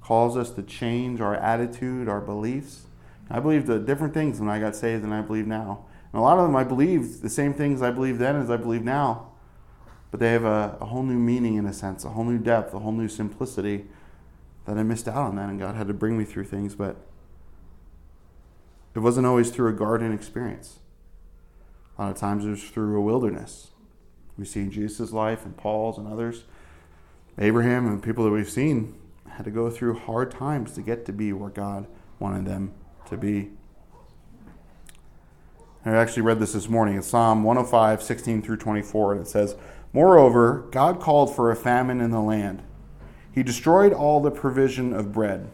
calls 0.00 0.36
us 0.36 0.50
to 0.50 0.62
change 0.62 1.20
our 1.20 1.34
attitude, 1.34 2.08
our 2.08 2.20
beliefs, 2.20 2.86
I 3.30 3.40
believed 3.40 3.68
different 3.86 4.12
things 4.12 4.40
when 4.40 4.50
I 4.50 4.58
got 4.58 4.76
saved 4.76 5.02
than 5.02 5.12
I 5.12 5.22
believe 5.22 5.46
now. 5.46 5.86
And 6.12 6.20
a 6.20 6.22
lot 6.22 6.38
of 6.38 6.44
them 6.44 6.56
I 6.56 6.64
believed 6.64 7.22
the 7.22 7.30
same 7.30 7.54
things 7.54 7.80
I 7.80 7.90
believe 7.90 8.18
then 8.18 8.36
as 8.36 8.50
I 8.50 8.58
believe 8.58 8.82
now. 8.82 9.31
But 10.12 10.20
they 10.20 10.30
have 10.30 10.44
a, 10.44 10.76
a 10.80 10.84
whole 10.84 11.02
new 11.02 11.18
meaning 11.18 11.56
in 11.56 11.66
a 11.66 11.72
sense, 11.72 12.04
a 12.04 12.10
whole 12.10 12.24
new 12.24 12.38
depth, 12.38 12.72
a 12.74 12.78
whole 12.78 12.92
new 12.92 13.08
simplicity 13.08 13.86
that 14.66 14.78
I 14.78 14.84
missed 14.84 15.08
out 15.08 15.16
on 15.16 15.36
that 15.36 15.48
and 15.48 15.58
God 15.58 15.74
had 15.74 15.88
to 15.88 15.94
bring 15.94 16.16
me 16.16 16.24
through 16.24 16.44
things, 16.44 16.76
but 16.76 16.96
it 18.94 19.00
wasn't 19.00 19.26
always 19.26 19.50
through 19.50 19.70
a 19.70 19.72
garden 19.72 20.12
experience. 20.12 20.78
A 21.98 22.02
lot 22.02 22.10
of 22.12 22.18
times 22.18 22.44
it 22.44 22.50
was 22.50 22.62
through 22.62 22.96
a 22.96 23.00
wilderness. 23.00 23.70
We 24.38 24.44
see 24.44 24.60
in 24.60 24.70
Jesus' 24.70 25.12
life 25.12 25.44
and 25.44 25.56
Paul's 25.56 25.98
and 25.98 26.06
others, 26.06 26.44
Abraham 27.38 27.86
and 27.86 28.02
people 28.02 28.24
that 28.24 28.30
we've 28.30 28.50
seen 28.50 28.94
had 29.28 29.44
to 29.44 29.50
go 29.50 29.70
through 29.70 29.98
hard 29.98 30.30
times 30.30 30.72
to 30.72 30.82
get 30.82 31.06
to 31.06 31.12
be 31.12 31.32
where 31.32 31.50
God 31.50 31.86
wanted 32.18 32.44
them 32.44 32.74
to 33.08 33.16
be. 33.16 33.50
I 35.84 35.90
actually 35.90 36.22
read 36.22 36.38
this 36.38 36.52
this 36.52 36.68
morning. 36.68 36.96
It's 36.96 37.08
Psalm 37.08 37.42
105, 37.42 38.02
16 38.02 38.42
through 38.42 38.58
24, 38.58 39.12
and 39.12 39.20
it 39.22 39.26
says, 39.26 39.56
Moreover, 39.92 40.66
God 40.70 41.00
called 41.00 41.34
for 41.34 41.50
a 41.50 41.56
famine 41.56 42.00
in 42.00 42.10
the 42.10 42.20
land. 42.20 42.62
He 43.30 43.42
destroyed 43.42 43.92
all 43.92 44.20
the 44.20 44.30
provision 44.30 44.92
of 44.92 45.12
bread. 45.12 45.48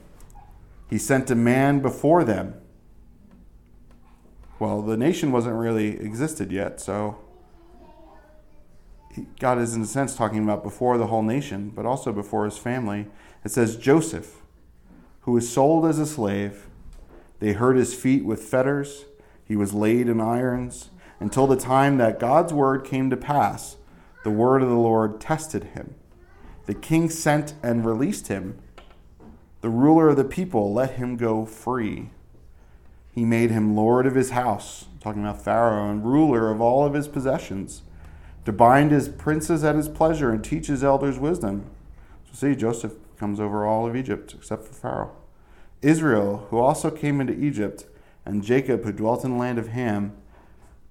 He 0.88 0.98
sent 0.98 1.30
a 1.30 1.34
man 1.34 1.80
before 1.80 2.24
them. 2.24 2.54
well, 4.58 4.82
the 4.82 4.96
nation 4.96 5.30
wasn't 5.30 5.54
really 5.54 6.00
existed 6.00 6.50
yet, 6.50 6.80
so 6.80 7.18
God 9.38 9.58
is 9.58 9.74
in 9.74 9.82
a 9.82 9.86
sense 9.86 10.14
talking 10.14 10.42
about 10.42 10.62
before 10.62 10.98
the 10.98 11.06
whole 11.06 11.22
nation, 11.22 11.70
but 11.74 11.86
also 11.86 12.12
before 12.12 12.44
his 12.44 12.58
family. 12.58 13.06
It 13.44 13.50
says 13.50 13.76
Joseph, 13.76 14.42
who 15.22 15.32
was 15.32 15.48
sold 15.48 15.86
as 15.86 15.98
a 15.98 16.06
slave, 16.06 16.66
they 17.40 17.52
hurt 17.52 17.76
his 17.76 17.94
feet 17.94 18.24
with 18.24 18.42
fetters, 18.42 19.04
he 19.44 19.56
was 19.56 19.72
laid 19.72 20.08
in 20.08 20.20
irons, 20.20 20.90
until 21.20 21.46
the 21.46 21.56
time 21.56 21.98
that 21.98 22.20
God's 22.20 22.52
word 22.52 22.84
came 22.84 23.10
to 23.10 23.16
pass. 23.16 23.76
The 24.28 24.34
word 24.34 24.62
of 24.62 24.68
the 24.68 24.74
Lord 24.74 25.22
tested 25.22 25.64
him. 25.72 25.94
The 26.66 26.74
king 26.74 27.08
sent 27.08 27.54
and 27.62 27.82
released 27.82 28.28
him. 28.28 28.58
The 29.62 29.70
ruler 29.70 30.10
of 30.10 30.18
the 30.18 30.24
people 30.24 30.70
let 30.70 30.96
him 30.96 31.16
go 31.16 31.46
free. 31.46 32.10
He 33.10 33.24
made 33.24 33.50
him 33.50 33.74
lord 33.74 34.04
of 34.04 34.14
his 34.14 34.32
house, 34.32 34.84
talking 35.00 35.22
about 35.22 35.42
Pharaoh, 35.42 35.90
and 35.90 36.04
ruler 36.04 36.50
of 36.50 36.60
all 36.60 36.84
of 36.84 36.92
his 36.92 37.08
possessions, 37.08 37.80
to 38.44 38.52
bind 38.52 38.90
his 38.90 39.08
princes 39.08 39.64
at 39.64 39.76
his 39.76 39.88
pleasure 39.88 40.30
and 40.30 40.44
teach 40.44 40.66
his 40.66 40.84
elders 40.84 41.18
wisdom. 41.18 41.64
So, 42.26 42.34
see, 42.34 42.54
Joseph 42.54 42.96
comes 43.16 43.40
over 43.40 43.64
all 43.64 43.86
of 43.86 43.96
Egypt 43.96 44.34
except 44.34 44.66
for 44.66 44.74
Pharaoh. 44.74 45.16
Israel, 45.80 46.48
who 46.50 46.58
also 46.58 46.90
came 46.90 47.22
into 47.22 47.32
Egypt, 47.32 47.86
and 48.26 48.44
Jacob, 48.44 48.84
who 48.84 48.92
dwelt 48.92 49.24
in 49.24 49.30
the 49.30 49.38
land 49.38 49.58
of 49.58 49.68
Ham, 49.68 50.12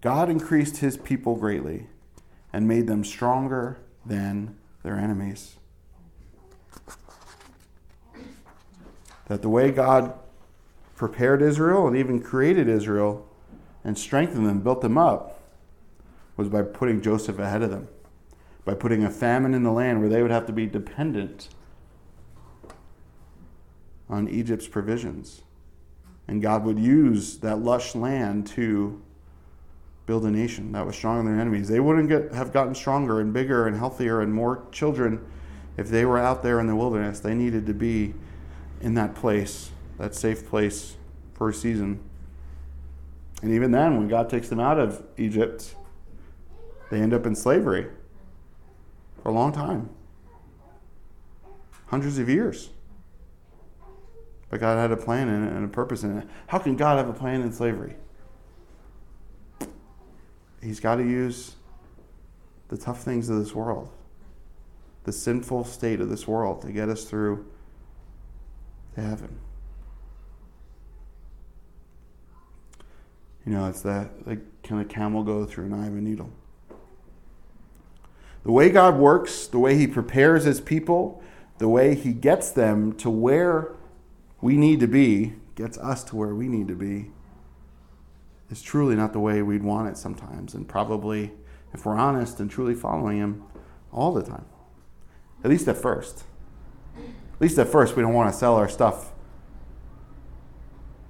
God 0.02 0.28
increased 0.28 0.78
his 0.78 0.98
people 0.98 1.36
greatly 1.36 1.86
and 2.54 2.68
made 2.68 2.88
them 2.88 3.04
stronger 3.04 3.78
than 4.06 4.56
their 4.84 4.96
enemies. 4.96 5.56
That 9.28 9.42
the 9.42 9.50
way 9.50 9.72
God 9.72 10.14
prepared 10.96 11.42
Israel 11.42 11.88
and 11.88 11.98
even 11.98 12.22
created 12.22 12.68
Israel 12.68 13.28
and 13.84 13.98
strengthened 13.98 14.46
them, 14.46 14.62
built 14.62 14.82
them 14.82 14.98
up, 14.98 15.40
was 16.36 16.50
by 16.50 16.62
putting 16.62 17.02
Joseph 17.02 17.40
ahead 17.40 17.62
of 17.62 17.70
them, 17.70 17.88
by 18.64 18.74
putting 18.74 19.04
a 19.04 19.10
famine 19.10 19.54
in 19.54 19.64
the 19.64 19.72
land 19.72 20.00
where 20.00 20.10
they 20.10 20.22
would 20.22 20.32
have 20.32 20.46
to 20.46 20.54
be 20.54 20.66
dependent 20.66 21.50
on 24.10 24.28
Egypt's 24.28 24.68
provisions. 24.68 25.42
And 26.28 26.42
God 26.42 26.64
would 26.66 26.80
use 26.80 27.38
that 27.38 27.60
lush 27.60 27.96
land 27.96 28.48
to 28.48 29.02
build 30.08 30.26
a 30.26 30.32
nation 30.32 30.72
that 30.72 30.86
was 30.86 30.96
stronger 30.96 31.22
than 31.22 31.34
their 31.34 31.42
enemies. 31.42 31.68
They 31.68 31.82
wouldn't 31.82 32.10
get, 32.10 32.34
have 32.34 32.52
gotten 32.52 32.74
stronger 32.74 33.20
and 33.20 33.32
bigger 33.32 33.68
and 33.68 33.78
healthier 33.78 34.22
and 34.22 34.34
more 34.34 34.66
children 34.72 35.24
if 35.76 35.90
they 35.90 36.06
were 36.06 36.18
out 36.18 36.42
there 36.42 36.60
in 36.60 36.66
the 36.66 36.76
wilderness. 36.76 37.20
They 37.20 37.36
needed 37.36 37.68
to 37.68 37.74
be 37.74 38.16
in 38.82 38.96
that 38.96 39.14
place 39.14 39.70
that 39.98 40.16
safe 40.16 40.48
place 40.48 40.96
for 41.34 41.50
a 41.50 41.54
season. 41.54 42.00
And 43.42 43.52
even 43.52 43.72
then, 43.72 43.98
when 43.98 44.08
God 44.08 44.30
takes 44.30 44.48
them 44.50 44.60
out 44.60 44.80
of 44.80 45.04
Egypt, 45.18 45.76
they 46.90 47.00
end 47.00 47.14
up 47.14 47.26
in 47.26 47.36
slavery 47.36 47.88
for 49.22 49.30
a 49.30 49.34
long 49.34 49.52
time 49.52 49.90
hundreds 51.88 52.18
of 52.18 52.30
years. 52.30 52.70
But 54.50 54.62
God 54.62 54.78
had 54.78 54.92
a 54.92 54.98
plan 54.98 55.28
in 55.28 55.44
it 55.44 55.54
and 55.54 55.66
a 55.66 55.68
purpose 55.68 56.04
in 56.04 56.20
it. 56.20 56.28
How 56.48 56.60
can 56.60 56.78
God 56.78 56.98
have 56.98 57.10
a 57.10 57.18
plan 57.18 57.42
in 57.42 57.52
slavery? 57.52 57.96
He's 60.68 60.82
got 60.82 60.96
to 60.96 61.04
use 61.04 61.56
the 62.68 62.78
tough 62.78 63.02
things 63.02 63.30
of 63.30 63.40
this 63.40 63.56
world, 63.56 63.90
the 65.06 65.14
sinful 65.14 65.64
state 65.64 66.02
of 66.02 66.10
this 66.10 66.28
world, 66.28 66.62
to 66.64 66.74
get 66.74 66.90
us 66.90 67.06
through 67.06 67.46
to 68.96 69.02
heaven. 69.02 69.40
You 73.46 73.54
know, 73.54 73.70
it's 73.70 73.80
that 73.84 74.28
like 74.28 74.40
can 74.62 74.80
a 74.80 74.84
camel 74.84 75.24
go 75.24 75.46
through 75.46 75.68
an 75.68 75.74
eye 75.74 75.88
of 75.88 75.94
a 75.94 76.02
needle? 76.02 76.30
The 78.44 78.52
way 78.52 78.70
God 78.70 78.98
works, 78.98 79.48
the 79.48 79.60
way 79.60 79.78
He 79.78 79.88
prepares 79.88 80.44
His 80.44 80.60
people, 80.60 81.24
the 81.60 81.70
way 81.70 81.96
He 81.96 82.12
gets 82.12 82.52
them 82.52 82.92
to 82.96 83.10
where 83.10 83.72
we 84.42 84.58
need 84.58 84.82
to 84.82 84.88
be, 84.88 85.36
gets 85.56 85.78
us 85.78 86.04
to 86.04 86.18
where 86.18 86.36
we 86.36 86.50
need 86.50 86.68
to 86.68 86.76
be, 86.76 87.12
is 88.50 88.62
truly 88.62 88.96
not 88.96 89.14
the 89.14 89.20
way 89.20 89.42
we'd 89.42 89.64
want 89.64 89.90
it 89.90 89.98
sometimes. 89.98 90.54
And 90.54 90.68
probably, 90.68 91.32
if 91.74 91.86
we're 91.86 91.96
honest 91.96 92.40
and 92.40 92.50
truly 92.50 92.74
following 92.74 93.18
Him, 93.18 93.44
all 93.92 94.14
the 94.14 94.24
time. 94.24 94.46
At 95.44 95.50
least 95.50 95.68
at 95.68 95.78
first. 95.78 96.24
At 96.98 97.42
least 97.42 97.58
at 97.58 97.68
first, 97.68 97.96
we 97.96 98.02
don't 98.02 98.14
want 98.14 98.32
to 98.32 98.38
sell 98.38 98.56
our 98.56 98.70
stuff 98.70 99.12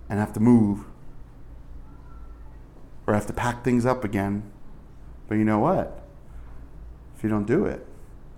and 0.10 0.20
have 0.20 0.34
to 0.34 0.40
move 0.40 0.86
or 3.06 3.14
have 3.14 3.28
to 3.28 3.34
pack 3.34 3.64
things 3.64 3.86
up 3.86 4.04
again. 4.04 4.44
But 5.28 5.36
you 5.36 5.46
know 5.46 5.60
what? 5.60 6.04
If 7.16 7.24
you 7.24 7.30
don't 7.30 7.48
do 7.48 7.66
it, 7.66 7.86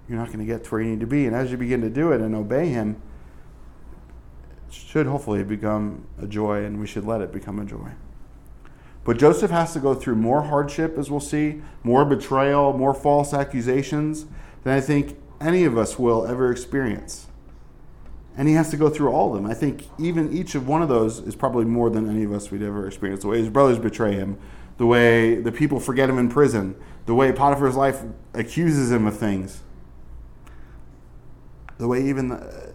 you're 0.07 0.17
not 0.17 0.27
going 0.27 0.39
to 0.39 0.45
get 0.45 0.63
to 0.63 0.69
where 0.69 0.81
you 0.81 0.91
need 0.91 0.99
to 0.99 1.07
be. 1.07 1.25
And 1.25 1.35
as 1.35 1.51
you 1.51 1.57
begin 1.57 1.81
to 1.81 1.89
do 1.89 2.11
it 2.11 2.21
and 2.21 2.35
obey 2.35 2.69
Him, 2.69 3.01
it 4.67 4.73
should 4.73 5.05
hopefully 5.05 5.43
become 5.43 6.07
a 6.21 6.27
joy, 6.27 6.63
and 6.63 6.79
we 6.79 6.87
should 6.87 7.05
let 7.05 7.21
it 7.21 7.31
become 7.31 7.59
a 7.59 7.65
joy. 7.65 7.91
But 9.03 9.17
Joseph 9.17 9.51
has 9.51 9.73
to 9.73 9.79
go 9.79 9.95
through 9.95 10.15
more 10.15 10.43
hardship, 10.43 10.97
as 10.97 11.09
we'll 11.09 11.19
see, 11.19 11.61
more 11.83 12.05
betrayal, 12.05 12.73
more 12.73 12.93
false 12.93 13.33
accusations 13.33 14.25
than 14.63 14.75
I 14.75 14.81
think 14.81 15.17
any 15.41 15.63
of 15.63 15.77
us 15.77 15.97
will 15.97 16.25
ever 16.25 16.51
experience. 16.51 17.27
And 18.37 18.47
he 18.47 18.53
has 18.53 18.69
to 18.69 18.77
go 18.77 18.89
through 18.89 19.09
all 19.09 19.33
of 19.33 19.41
them. 19.41 19.49
I 19.49 19.53
think 19.53 19.87
even 19.97 20.31
each 20.31 20.55
of 20.55 20.67
one 20.67 20.81
of 20.81 20.89
those 20.89 21.19
is 21.19 21.35
probably 21.35 21.65
more 21.65 21.89
than 21.89 22.09
any 22.09 22.23
of 22.23 22.31
us 22.31 22.51
would 22.51 22.61
ever 22.61 22.87
experience. 22.87 23.21
The 23.21 23.29
way 23.29 23.39
his 23.39 23.49
brothers 23.49 23.79
betray 23.79 24.13
him, 24.13 24.37
the 24.77 24.85
way 24.85 25.35
the 25.35 25.51
people 25.51 25.79
forget 25.79 26.09
him 26.09 26.17
in 26.17 26.29
prison, 26.29 26.75
the 27.05 27.15
way 27.15 27.31
Potiphar's 27.31 27.75
life 27.75 28.03
accuses 28.33 28.91
him 28.91 29.07
of 29.07 29.17
things, 29.17 29.61
the 31.77 31.87
way 31.87 32.07
even 32.07 32.29
the, 32.29 32.73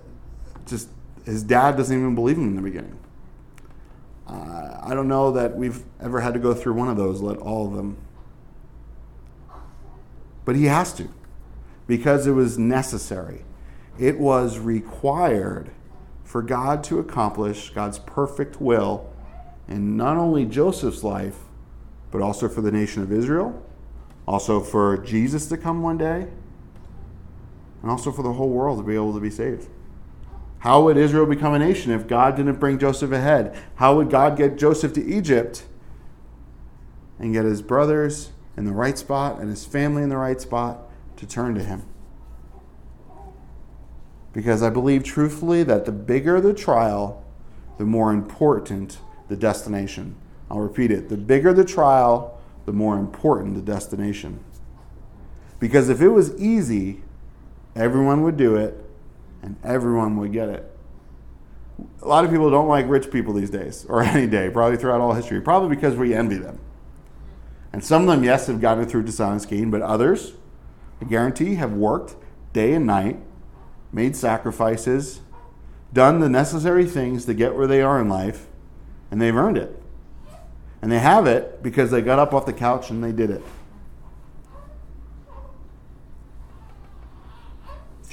just 0.66 0.88
his 1.24 1.42
dad 1.42 1.76
doesn't 1.76 1.96
even 1.96 2.14
believe 2.14 2.36
him 2.36 2.48
in 2.48 2.56
the 2.56 2.62
beginning. 2.62 2.98
Uh, 4.26 4.78
I 4.82 4.94
don't 4.94 5.08
know 5.08 5.32
that 5.32 5.56
we've 5.56 5.82
ever 6.00 6.20
had 6.20 6.34
to 6.34 6.40
go 6.40 6.54
through 6.54 6.74
one 6.74 6.88
of 6.88 6.96
those, 6.96 7.20
let 7.20 7.36
all 7.38 7.66
of 7.66 7.74
them. 7.74 7.98
But 10.44 10.56
he 10.56 10.64
has 10.64 10.92
to, 10.94 11.08
because 11.86 12.26
it 12.26 12.32
was 12.32 12.58
necessary. 12.58 13.44
It 13.98 14.18
was 14.18 14.58
required 14.58 15.70
for 16.22 16.42
God 16.42 16.82
to 16.84 16.98
accomplish 16.98 17.70
God's 17.70 17.98
perfect 17.98 18.60
will 18.60 19.10
in 19.68 19.96
not 19.96 20.16
only 20.16 20.44
Joseph's 20.44 21.04
life, 21.04 21.36
but 22.10 22.20
also 22.20 22.48
for 22.48 22.60
the 22.60 22.72
nation 22.72 23.02
of 23.02 23.12
Israel, 23.12 23.62
also 24.26 24.60
for 24.60 24.98
Jesus 24.98 25.46
to 25.46 25.56
come 25.56 25.82
one 25.82 25.98
day, 25.98 26.28
and 27.82 27.90
also 27.90 28.10
for 28.10 28.22
the 28.22 28.32
whole 28.32 28.50
world 28.50 28.78
to 28.78 28.84
be 28.84 28.94
able 28.94 29.14
to 29.14 29.20
be 29.20 29.30
saved. 29.30 29.68
How 30.64 30.80
would 30.84 30.96
Israel 30.96 31.26
become 31.26 31.52
a 31.52 31.58
nation 31.58 31.92
if 31.92 32.06
God 32.06 32.36
didn't 32.36 32.58
bring 32.58 32.78
Joseph 32.78 33.12
ahead? 33.12 33.54
How 33.74 33.96
would 33.96 34.08
God 34.08 34.34
get 34.34 34.56
Joseph 34.56 34.94
to 34.94 35.04
Egypt 35.04 35.64
and 37.18 37.34
get 37.34 37.44
his 37.44 37.60
brothers 37.60 38.30
in 38.56 38.64
the 38.64 38.72
right 38.72 38.96
spot 38.96 39.40
and 39.40 39.50
his 39.50 39.66
family 39.66 40.02
in 40.02 40.08
the 40.08 40.16
right 40.16 40.40
spot 40.40 40.88
to 41.18 41.26
turn 41.26 41.54
to 41.56 41.62
him? 41.62 41.82
Because 44.32 44.62
I 44.62 44.70
believe 44.70 45.04
truthfully 45.04 45.64
that 45.64 45.84
the 45.84 45.92
bigger 45.92 46.40
the 46.40 46.54
trial, 46.54 47.22
the 47.76 47.84
more 47.84 48.10
important 48.10 48.96
the 49.28 49.36
destination. 49.36 50.16
I'll 50.50 50.60
repeat 50.60 50.90
it. 50.90 51.10
The 51.10 51.18
bigger 51.18 51.52
the 51.52 51.66
trial, 51.66 52.40
the 52.64 52.72
more 52.72 52.96
important 52.96 53.54
the 53.54 53.60
destination. 53.60 54.42
Because 55.60 55.90
if 55.90 56.00
it 56.00 56.08
was 56.08 56.34
easy, 56.40 57.02
everyone 57.76 58.22
would 58.22 58.38
do 58.38 58.56
it 58.56 58.83
and 59.44 59.56
everyone 59.62 60.16
would 60.16 60.32
get 60.32 60.48
it. 60.48 60.70
A 62.02 62.08
lot 62.08 62.24
of 62.24 62.30
people 62.30 62.50
don't 62.50 62.66
like 62.66 62.88
rich 62.88 63.10
people 63.10 63.34
these 63.34 63.50
days, 63.50 63.84
or 63.88 64.02
any 64.02 64.26
day, 64.26 64.48
probably 64.48 64.78
throughout 64.78 65.00
all 65.00 65.12
history, 65.12 65.40
probably 65.40 65.68
because 65.76 65.94
we 65.94 66.14
envy 66.14 66.38
them. 66.38 66.58
And 67.72 67.84
some 67.84 68.02
of 68.02 68.08
them, 68.08 68.24
yes, 68.24 68.46
have 68.46 68.60
gotten 68.60 68.84
it 68.84 68.90
through 68.90 69.02
dishonest 69.02 69.48
gain, 69.48 69.70
but 69.70 69.82
others, 69.82 70.32
I 71.02 71.04
guarantee, 71.04 71.56
have 71.56 71.72
worked 71.72 72.16
day 72.52 72.72
and 72.72 72.86
night, 72.86 73.18
made 73.92 74.16
sacrifices, 74.16 75.20
done 75.92 76.20
the 76.20 76.28
necessary 76.28 76.86
things 76.86 77.26
to 77.26 77.34
get 77.34 77.54
where 77.54 77.66
they 77.66 77.82
are 77.82 78.00
in 78.00 78.08
life, 78.08 78.46
and 79.10 79.20
they've 79.20 79.36
earned 79.36 79.58
it. 79.58 79.80
And 80.80 80.90
they 80.90 81.00
have 81.00 81.26
it 81.26 81.62
because 81.62 81.90
they 81.90 82.00
got 82.00 82.18
up 82.18 82.32
off 82.32 82.46
the 82.46 82.52
couch 82.52 82.90
and 82.90 83.02
they 83.02 83.12
did 83.12 83.30
it. 83.30 83.42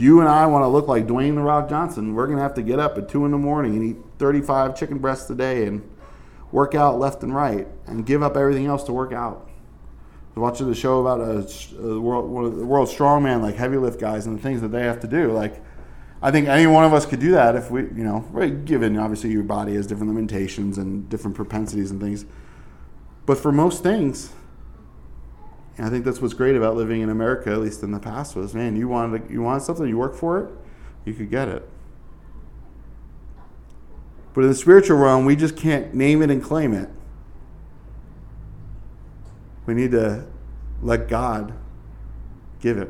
You 0.01 0.19
and 0.19 0.27
I 0.27 0.47
want 0.47 0.63
to 0.63 0.67
look 0.67 0.87
like 0.87 1.05
Dwayne 1.05 1.35
The 1.35 1.41
Rock 1.41 1.69
Johnson, 1.69 2.15
we're 2.15 2.25
to 2.27 2.37
have 2.37 2.55
to 2.55 2.63
get 2.63 2.79
up 2.79 2.97
at 2.97 3.07
2 3.07 3.25
in 3.25 3.31
the 3.31 3.37
morning 3.37 3.75
and 3.75 3.83
eat 3.83 3.97
35 4.17 4.75
chicken 4.75 4.97
breasts 4.97 5.29
a 5.29 5.35
day 5.35 5.67
and 5.67 5.87
work 6.51 6.73
out 6.73 6.97
left 6.97 7.23
and 7.23 7.35
right 7.35 7.67
and 7.85 8.05
give 8.05 8.23
up 8.23 8.35
everything 8.35 8.65
else 8.65 8.83
to 8.85 8.93
work 8.93 9.13
out. 9.13 9.47
Watching 10.33 10.67
the 10.67 10.75
show 10.75 11.01
about 11.01 11.19
a, 11.19 11.85
a 11.85 11.99
world, 11.99 12.29
one 12.29 12.45
of 12.45 12.55
the 12.55 12.65
world's 12.65 12.93
strongman, 12.93 13.41
like 13.41 13.55
heavy 13.55 13.77
lift 13.77 13.99
guys, 13.99 14.25
and 14.25 14.37
the 14.37 14.41
things 14.41 14.61
that 14.61 14.69
they 14.69 14.83
have 14.83 15.01
to 15.01 15.07
do. 15.07 15.33
Like, 15.33 15.61
I 16.21 16.31
think 16.31 16.47
any 16.47 16.67
one 16.67 16.85
of 16.85 16.93
us 16.93 17.05
could 17.05 17.19
do 17.19 17.31
that 17.31 17.55
if 17.55 17.69
we, 17.69 17.81
you 17.81 18.03
know, 18.03 18.21
given 18.65 18.97
obviously 18.97 19.31
your 19.31 19.43
body 19.43 19.75
has 19.75 19.85
different 19.85 20.13
limitations 20.13 20.77
and 20.77 21.09
different 21.09 21.35
propensities 21.35 21.91
and 21.91 21.99
things. 21.99 22.25
But 23.25 23.39
for 23.39 23.51
most 23.51 23.83
things, 23.83 24.31
and 25.77 25.87
I 25.87 25.89
think 25.89 26.05
that's 26.05 26.21
what's 26.21 26.33
great 26.33 26.55
about 26.55 26.75
living 26.75 27.01
in 27.01 27.09
America, 27.09 27.51
at 27.51 27.59
least 27.59 27.83
in 27.83 27.91
the 27.91 27.99
past, 27.99 28.35
was 28.35 28.53
man, 28.53 28.75
you 28.75 28.87
wanted 28.87 29.29
you 29.29 29.41
want 29.41 29.63
something, 29.63 29.87
you 29.87 29.97
work 29.97 30.15
for 30.15 30.39
it, 30.39 30.49
you 31.05 31.13
could 31.13 31.29
get 31.29 31.47
it. 31.47 31.67
But 34.33 34.41
in 34.41 34.49
the 34.49 34.55
spiritual 34.55 34.97
realm, 34.97 35.25
we 35.25 35.35
just 35.35 35.57
can't 35.57 35.93
name 35.93 36.21
it 36.21 36.29
and 36.29 36.41
claim 36.41 36.73
it. 36.73 36.89
We 39.65 39.73
need 39.73 39.91
to 39.91 40.25
let 40.81 41.07
God 41.07 41.53
give 42.61 42.77
it. 42.77 42.89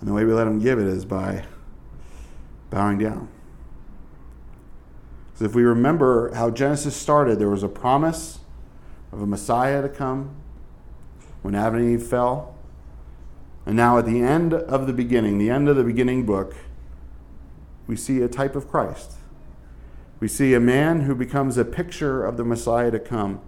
And 0.00 0.08
the 0.08 0.12
way 0.12 0.24
we 0.24 0.32
let 0.32 0.46
Him 0.46 0.58
give 0.58 0.78
it 0.78 0.86
is 0.86 1.04
by 1.04 1.44
bowing 2.70 2.98
down. 2.98 3.28
Because 5.32 5.46
if 5.46 5.54
we 5.54 5.62
remember 5.62 6.32
how 6.34 6.50
Genesis 6.50 6.94
started, 6.94 7.38
there 7.38 7.48
was 7.48 7.62
a 7.62 7.68
promise 7.68 8.40
of 9.10 9.22
a 9.22 9.26
Messiah 9.26 9.82
to 9.82 9.88
come 9.88 10.36
when 11.44 11.54
Adam 11.54 11.74
and 11.74 11.92
Eve 11.92 12.02
fell. 12.02 12.56
And 13.66 13.76
now, 13.76 13.98
at 13.98 14.06
the 14.06 14.22
end 14.22 14.54
of 14.54 14.86
the 14.86 14.94
beginning, 14.94 15.36
the 15.36 15.50
end 15.50 15.68
of 15.68 15.76
the 15.76 15.84
beginning 15.84 16.24
book, 16.24 16.56
we 17.86 17.96
see 17.96 18.22
a 18.22 18.28
type 18.28 18.56
of 18.56 18.66
Christ. 18.66 19.12
We 20.20 20.26
see 20.26 20.54
a 20.54 20.60
man 20.60 21.02
who 21.02 21.14
becomes 21.14 21.58
a 21.58 21.64
picture 21.66 22.24
of 22.24 22.38
the 22.38 22.44
Messiah 22.44 22.90
to 22.90 22.98
come. 22.98 23.42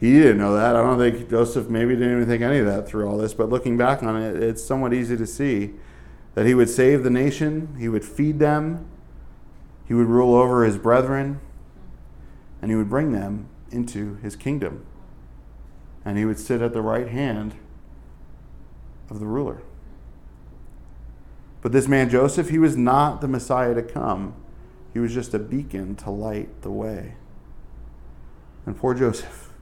He 0.00 0.14
didn't 0.14 0.38
know 0.38 0.54
that. 0.54 0.74
I 0.74 0.80
don't 0.80 0.96
think 0.96 1.28
Joseph 1.28 1.68
maybe 1.68 1.94
didn't 1.94 2.12
even 2.12 2.26
think 2.26 2.42
any 2.42 2.60
of 2.60 2.66
that 2.66 2.88
through 2.88 3.06
all 3.06 3.18
this, 3.18 3.34
but 3.34 3.50
looking 3.50 3.76
back 3.76 4.02
on 4.02 4.16
it, 4.16 4.42
it's 4.42 4.64
somewhat 4.64 4.94
easy 4.94 5.18
to 5.18 5.26
see 5.26 5.74
that 6.34 6.46
he 6.46 6.54
would 6.54 6.70
save 6.70 7.04
the 7.04 7.10
nation, 7.10 7.76
he 7.78 7.90
would 7.90 8.06
feed 8.06 8.38
them, 8.38 8.88
he 9.86 9.92
would 9.92 10.06
rule 10.06 10.34
over 10.34 10.64
his 10.64 10.78
brethren, 10.78 11.40
and 12.62 12.70
he 12.70 12.76
would 12.76 12.88
bring 12.88 13.12
them 13.12 13.50
into 13.70 14.16
his 14.22 14.34
kingdom. 14.34 14.86
And 16.08 16.16
he 16.16 16.24
would 16.24 16.38
sit 16.38 16.62
at 16.62 16.72
the 16.72 16.80
right 16.80 17.06
hand 17.06 17.54
of 19.10 19.20
the 19.20 19.26
ruler. 19.26 19.60
But 21.60 21.72
this 21.72 21.86
man 21.86 22.08
Joseph, 22.08 22.48
he 22.48 22.58
was 22.58 22.78
not 22.78 23.20
the 23.20 23.28
Messiah 23.28 23.74
to 23.74 23.82
come. 23.82 24.34
He 24.94 25.00
was 25.00 25.12
just 25.12 25.34
a 25.34 25.38
beacon 25.38 25.96
to 25.96 26.10
light 26.10 26.62
the 26.62 26.70
way. 26.70 27.16
And 28.64 28.74
poor 28.74 28.94
Joseph 28.94 29.52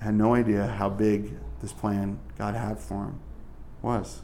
had 0.00 0.14
no 0.14 0.34
idea 0.34 0.68
how 0.68 0.88
big 0.88 1.36
this 1.60 1.74
plan 1.74 2.18
God 2.38 2.54
had 2.54 2.78
for 2.78 3.04
him 3.04 3.20
was. 3.82 4.22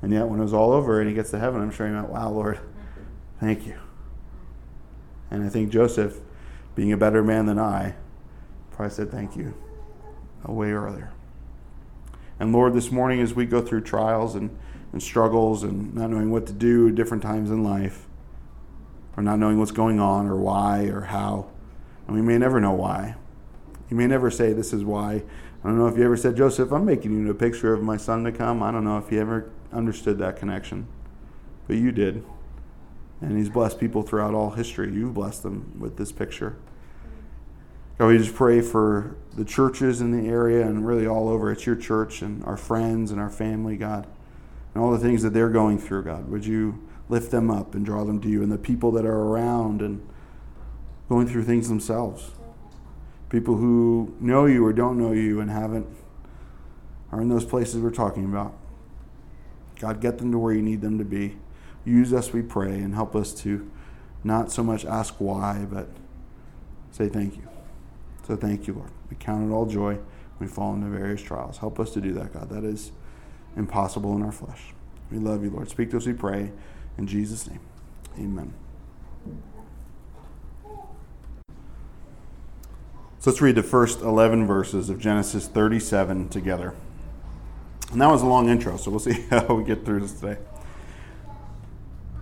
And 0.00 0.10
yet, 0.10 0.26
when 0.28 0.40
it 0.40 0.42
was 0.42 0.54
all 0.54 0.72
over 0.72 1.00
and 1.00 1.08
he 1.08 1.14
gets 1.14 1.30
to 1.32 1.38
heaven, 1.38 1.60
I'm 1.60 1.70
sure 1.70 1.86
he 1.86 1.92
went, 1.92 2.08
Wow, 2.08 2.30
Lord, 2.30 2.60
thank 3.40 3.66
you. 3.66 3.78
And 5.30 5.44
I 5.44 5.50
think 5.50 5.68
Joseph, 5.68 6.16
being 6.74 6.94
a 6.94 6.96
better 6.96 7.22
man 7.22 7.44
than 7.44 7.58
I, 7.58 7.94
probably 8.78 8.94
said 8.94 9.10
thank 9.10 9.34
you 9.34 9.52
a 10.44 10.52
way 10.52 10.70
earlier. 10.70 11.10
And 12.38 12.52
Lord, 12.52 12.74
this 12.74 12.92
morning 12.92 13.20
as 13.20 13.34
we 13.34 13.44
go 13.44 13.60
through 13.60 13.80
trials 13.80 14.36
and, 14.36 14.56
and 14.92 15.02
struggles 15.02 15.64
and 15.64 15.92
not 15.96 16.10
knowing 16.10 16.30
what 16.30 16.46
to 16.46 16.52
do 16.52 16.86
at 16.86 16.94
different 16.94 17.24
times 17.24 17.50
in 17.50 17.64
life, 17.64 18.06
or 19.16 19.24
not 19.24 19.40
knowing 19.40 19.58
what's 19.58 19.72
going 19.72 19.98
on 19.98 20.28
or 20.28 20.36
why 20.36 20.84
or 20.84 21.00
how, 21.00 21.48
and 22.06 22.14
we 22.14 22.22
may 22.22 22.38
never 22.38 22.60
know 22.60 22.72
why. 22.72 23.16
You 23.90 23.96
may 23.96 24.06
never 24.06 24.30
say, 24.30 24.52
This 24.52 24.72
is 24.72 24.84
why. 24.84 25.24
I 25.64 25.66
don't 25.66 25.76
know 25.76 25.88
if 25.88 25.98
you 25.98 26.04
ever 26.04 26.16
said, 26.16 26.36
Joseph, 26.36 26.70
I'm 26.70 26.84
making 26.84 27.10
you 27.10 27.28
a 27.28 27.34
picture 27.34 27.72
of 27.72 27.82
my 27.82 27.96
son 27.96 28.22
to 28.22 28.30
come. 28.30 28.62
I 28.62 28.70
don't 28.70 28.84
know 28.84 28.98
if 28.98 29.10
you 29.10 29.20
ever 29.20 29.50
understood 29.72 30.18
that 30.18 30.36
connection, 30.36 30.86
but 31.66 31.74
you 31.74 31.90
did. 31.90 32.24
And 33.20 33.36
he's 33.36 33.48
blessed 33.48 33.80
people 33.80 34.04
throughout 34.04 34.34
all 34.34 34.50
history. 34.50 34.92
You've 34.92 35.14
blessed 35.14 35.42
them 35.42 35.80
with 35.80 35.96
this 35.96 36.12
picture. 36.12 36.54
God, 37.98 38.06
we 38.06 38.18
just 38.18 38.34
pray 38.36 38.60
for 38.60 39.16
the 39.34 39.44
churches 39.44 40.00
in 40.00 40.12
the 40.12 40.28
area 40.28 40.64
and 40.64 40.86
really 40.86 41.06
all 41.06 41.28
over. 41.28 41.50
It's 41.50 41.66
your 41.66 41.74
church 41.74 42.22
and 42.22 42.44
our 42.44 42.56
friends 42.56 43.10
and 43.10 43.20
our 43.20 43.30
family, 43.30 43.76
God, 43.76 44.06
and 44.72 44.82
all 44.82 44.92
the 44.92 45.00
things 45.00 45.22
that 45.24 45.30
they're 45.30 45.48
going 45.48 45.78
through, 45.78 46.04
God. 46.04 46.28
Would 46.30 46.46
you 46.46 46.86
lift 47.08 47.32
them 47.32 47.50
up 47.50 47.74
and 47.74 47.84
draw 47.84 48.04
them 48.04 48.20
to 48.20 48.28
you 48.28 48.40
and 48.42 48.52
the 48.52 48.58
people 48.58 48.92
that 48.92 49.04
are 49.04 49.18
around 49.18 49.82
and 49.82 50.06
going 51.08 51.26
through 51.26 51.42
things 51.42 51.68
themselves? 51.68 52.30
People 53.30 53.56
who 53.56 54.14
know 54.20 54.46
you 54.46 54.64
or 54.64 54.72
don't 54.72 54.96
know 54.96 55.10
you 55.10 55.40
and 55.40 55.50
haven't 55.50 55.88
are 57.10 57.20
in 57.20 57.28
those 57.28 57.44
places 57.44 57.80
we're 57.80 57.90
talking 57.90 58.24
about. 58.24 58.54
God, 59.80 60.00
get 60.00 60.18
them 60.18 60.30
to 60.30 60.38
where 60.38 60.54
you 60.54 60.62
need 60.62 60.82
them 60.82 60.98
to 60.98 61.04
be. 61.04 61.36
Use 61.84 62.12
us, 62.12 62.32
we 62.32 62.42
pray, 62.42 62.78
and 62.78 62.94
help 62.94 63.16
us 63.16 63.34
to 63.40 63.68
not 64.22 64.52
so 64.52 64.62
much 64.62 64.84
ask 64.84 65.14
why, 65.18 65.66
but 65.68 65.88
say 66.92 67.08
thank 67.08 67.36
you. 67.36 67.47
So 68.28 68.36
thank 68.36 68.68
you, 68.68 68.74
Lord. 68.74 68.90
We 69.10 69.16
count 69.16 69.50
it 69.50 69.52
all 69.52 69.66
joy 69.66 69.98
we 70.38 70.46
fall 70.46 70.74
into 70.74 70.86
various 70.88 71.20
trials. 71.20 71.58
Help 71.58 71.80
us 71.80 71.90
to 71.94 72.00
do 72.00 72.12
that, 72.14 72.32
God. 72.32 72.48
That 72.50 72.64
is 72.64 72.92
impossible 73.56 74.14
in 74.14 74.22
our 74.22 74.32
flesh. 74.32 74.72
We 75.10 75.18
love 75.18 75.42
you, 75.42 75.50
Lord. 75.50 75.68
Speak 75.68 75.90
to 75.90 75.96
us, 75.96 76.06
we 76.06 76.12
pray. 76.12 76.52
In 76.96 77.06
Jesus' 77.06 77.48
name, 77.48 77.60
amen. 78.18 78.54
So 83.20 83.30
let's 83.30 83.40
read 83.40 83.56
the 83.56 83.62
first 83.62 84.00
11 84.00 84.46
verses 84.46 84.90
of 84.90 85.00
Genesis 85.00 85.48
37 85.48 86.28
together. 86.28 86.74
And 87.90 88.00
that 88.00 88.10
was 88.10 88.22
a 88.22 88.26
long 88.26 88.48
intro, 88.48 88.76
so 88.76 88.90
we'll 88.90 89.00
see 89.00 89.12
how 89.30 89.54
we 89.54 89.64
get 89.64 89.84
through 89.84 90.00
this 90.00 90.12
today. 90.12 90.38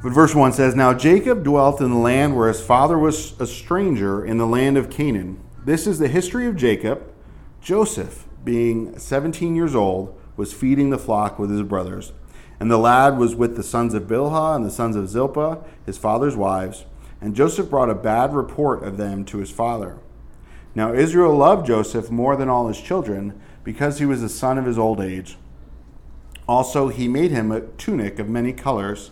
But 0.02 0.12
verse 0.12 0.34
1 0.34 0.52
says 0.52 0.74
Now 0.74 0.94
Jacob 0.94 1.42
dwelt 1.42 1.80
in 1.80 1.90
the 1.90 1.98
land 1.98 2.36
where 2.36 2.48
his 2.48 2.60
father 2.60 2.98
was 2.98 3.38
a 3.40 3.46
stranger 3.46 4.24
in 4.24 4.38
the 4.38 4.46
land 4.46 4.78
of 4.78 4.88
Canaan. 4.88 5.40
This 5.66 5.88
is 5.88 5.98
the 5.98 6.06
history 6.06 6.46
of 6.46 6.54
Jacob. 6.54 7.12
Joseph, 7.60 8.28
being 8.44 8.96
17 8.96 9.56
years 9.56 9.74
old, 9.74 10.16
was 10.36 10.52
feeding 10.52 10.90
the 10.90 10.96
flock 10.96 11.40
with 11.40 11.50
his 11.50 11.64
brothers. 11.64 12.12
And 12.60 12.70
the 12.70 12.78
lad 12.78 13.18
was 13.18 13.34
with 13.34 13.56
the 13.56 13.64
sons 13.64 13.92
of 13.92 14.04
Bilhah 14.04 14.54
and 14.54 14.64
the 14.64 14.70
sons 14.70 14.94
of 14.94 15.08
Zilpah, 15.08 15.64
his 15.84 15.98
father's 15.98 16.36
wives. 16.36 16.84
And 17.20 17.34
Joseph 17.34 17.68
brought 17.68 17.90
a 17.90 17.96
bad 17.96 18.32
report 18.32 18.84
of 18.84 18.96
them 18.96 19.24
to 19.24 19.38
his 19.38 19.50
father. 19.50 19.98
Now 20.76 20.94
Israel 20.94 21.34
loved 21.34 21.66
Joseph 21.66 22.12
more 22.12 22.36
than 22.36 22.48
all 22.48 22.68
his 22.68 22.80
children, 22.80 23.36
because 23.64 23.98
he 23.98 24.06
was 24.06 24.20
the 24.20 24.28
son 24.28 24.58
of 24.58 24.66
his 24.66 24.78
old 24.78 25.00
age. 25.00 25.36
Also, 26.46 26.90
he 26.90 27.08
made 27.08 27.32
him 27.32 27.50
a 27.50 27.62
tunic 27.62 28.20
of 28.20 28.28
many 28.28 28.52
colors. 28.52 29.10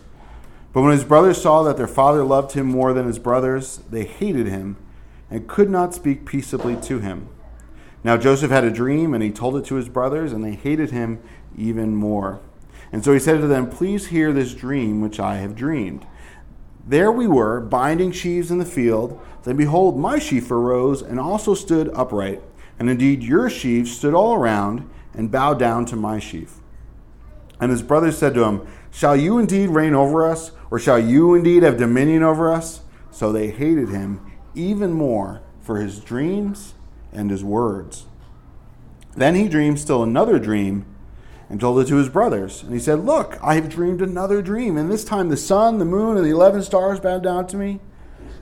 But 0.71 0.83
when 0.83 0.93
his 0.93 1.03
brothers 1.03 1.41
saw 1.41 1.63
that 1.63 1.75
their 1.75 1.85
father 1.85 2.23
loved 2.23 2.53
him 2.53 2.67
more 2.67 2.93
than 2.93 3.07
his 3.07 3.19
brothers, 3.19 3.81
they 3.89 4.05
hated 4.05 4.47
him 4.47 4.77
and 5.35 5.49
could 5.49 5.69
not 5.69 5.93
speak 5.93 6.25
peaceably 6.25 6.77
to 6.77 6.99
him. 6.99 7.27
Now 8.05 8.15
Joseph 8.15 8.51
had 8.51 8.63
a 8.63 8.71
dream, 8.71 9.13
and 9.13 9.21
he 9.21 9.31
told 9.31 9.57
it 9.57 9.65
to 9.65 9.75
his 9.75 9.89
brothers, 9.89 10.31
and 10.31 10.45
they 10.45 10.53
hated 10.53 10.91
him 10.91 11.21
even 11.57 11.93
more. 11.93 12.39
And 12.93 13.03
so 13.03 13.11
he 13.11 13.19
said 13.19 13.41
to 13.41 13.47
them, 13.47 13.69
Please 13.69 14.07
hear 14.07 14.31
this 14.31 14.53
dream 14.53 15.01
which 15.01 15.19
I 15.19 15.35
have 15.39 15.53
dreamed. 15.53 16.07
There 16.87 17.11
we 17.11 17.27
were, 17.27 17.59
binding 17.59 18.13
sheaves 18.13 18.49
in 18.49 18.59
the 18.59 18.65
field. 18.65 19.19
Then 19.43 19.57
behold, 19.57 19.99
my 19.99 20.19
sheaf 20.19 20.49
arose 20.49 21.01
and 21.01 21.19
also 21.19 21.53
stood 21.53 21.89
upright. 21.93 22.41
And 22.79 22.89
indeed, 22.89 23.21
your 23.21 23.49
sheaves 23.49 23.91
stood 23.91 24.13
all 24.13 24.35
around 24.35 24.89
and 25.13 25.29
bowed 25.29 25.59
down 25.59 25.85
to 25.87 25.97
my 25.97 26.17
sheaf. 26.17 26.59
And 27.59 27.71
his 27.71 27.81
brothers 27.81 28.17
said 28.17 28.35
to 28.35 28.45
him, 28.45 28.65
Shall 28.89 29.17
you 29.17 29.37
indeed 29.37 29.67
reign 29.67 29.95
over 29.95 30.25
us, 30.25 30.53
or 30.71 30.79
shall 30.79 30.99
you 30.99 31.35
indeed 31.35 31.63
have 31.63 31.75
dominion 31.75 32.23
over 32.23 32.53
us? 32.53 32.83
So 33.11 33.33
they 33.33 33.49
hated 33.49 33.89
him 33.89 34.24
even 34.55 34.93
more 34.93 35.41
for 35.61 35.77
his 35.77 35.99
dreams 35.99 36.73
and 37.11 37.29
his 37.29 37.43
words. 37.43 38.05
Then 39.15 39.35
he 39.35 39.47
dreamed 39.47 39.79
still 39.79 40.03
another 40.03 40.39
dream 40.39 40.85
and 41.49 41.59
told 41.59 41.79
it 41.79 41.87
to 41.87 41.95
his 41.95 42.09
brothers. 42.09 42.63
And 42.63 42.73
he 42.73 42.79
said, 42.79 43.05
Look, 43.05 43.37
I 43.41 43.55
have 43.55 43.69
dreamed 43.69 44.01
another 44.01 44.41
dream, 44.41 44.77
and 44.77 44.91
this 44.91 45.05
time 45.05 45.29
the 45.29 45.37
sun, 45.37 45.77
the 45.77 45.85
moon, 45.85 46.17
and 46.17 46.25
the 46.25 46.31
eleven 46.31 46.61
stars 46.61 46.99
bowed 46.99 47.23
down 47.23 47.47
to 47.47 47.57
me. 47.57 47.79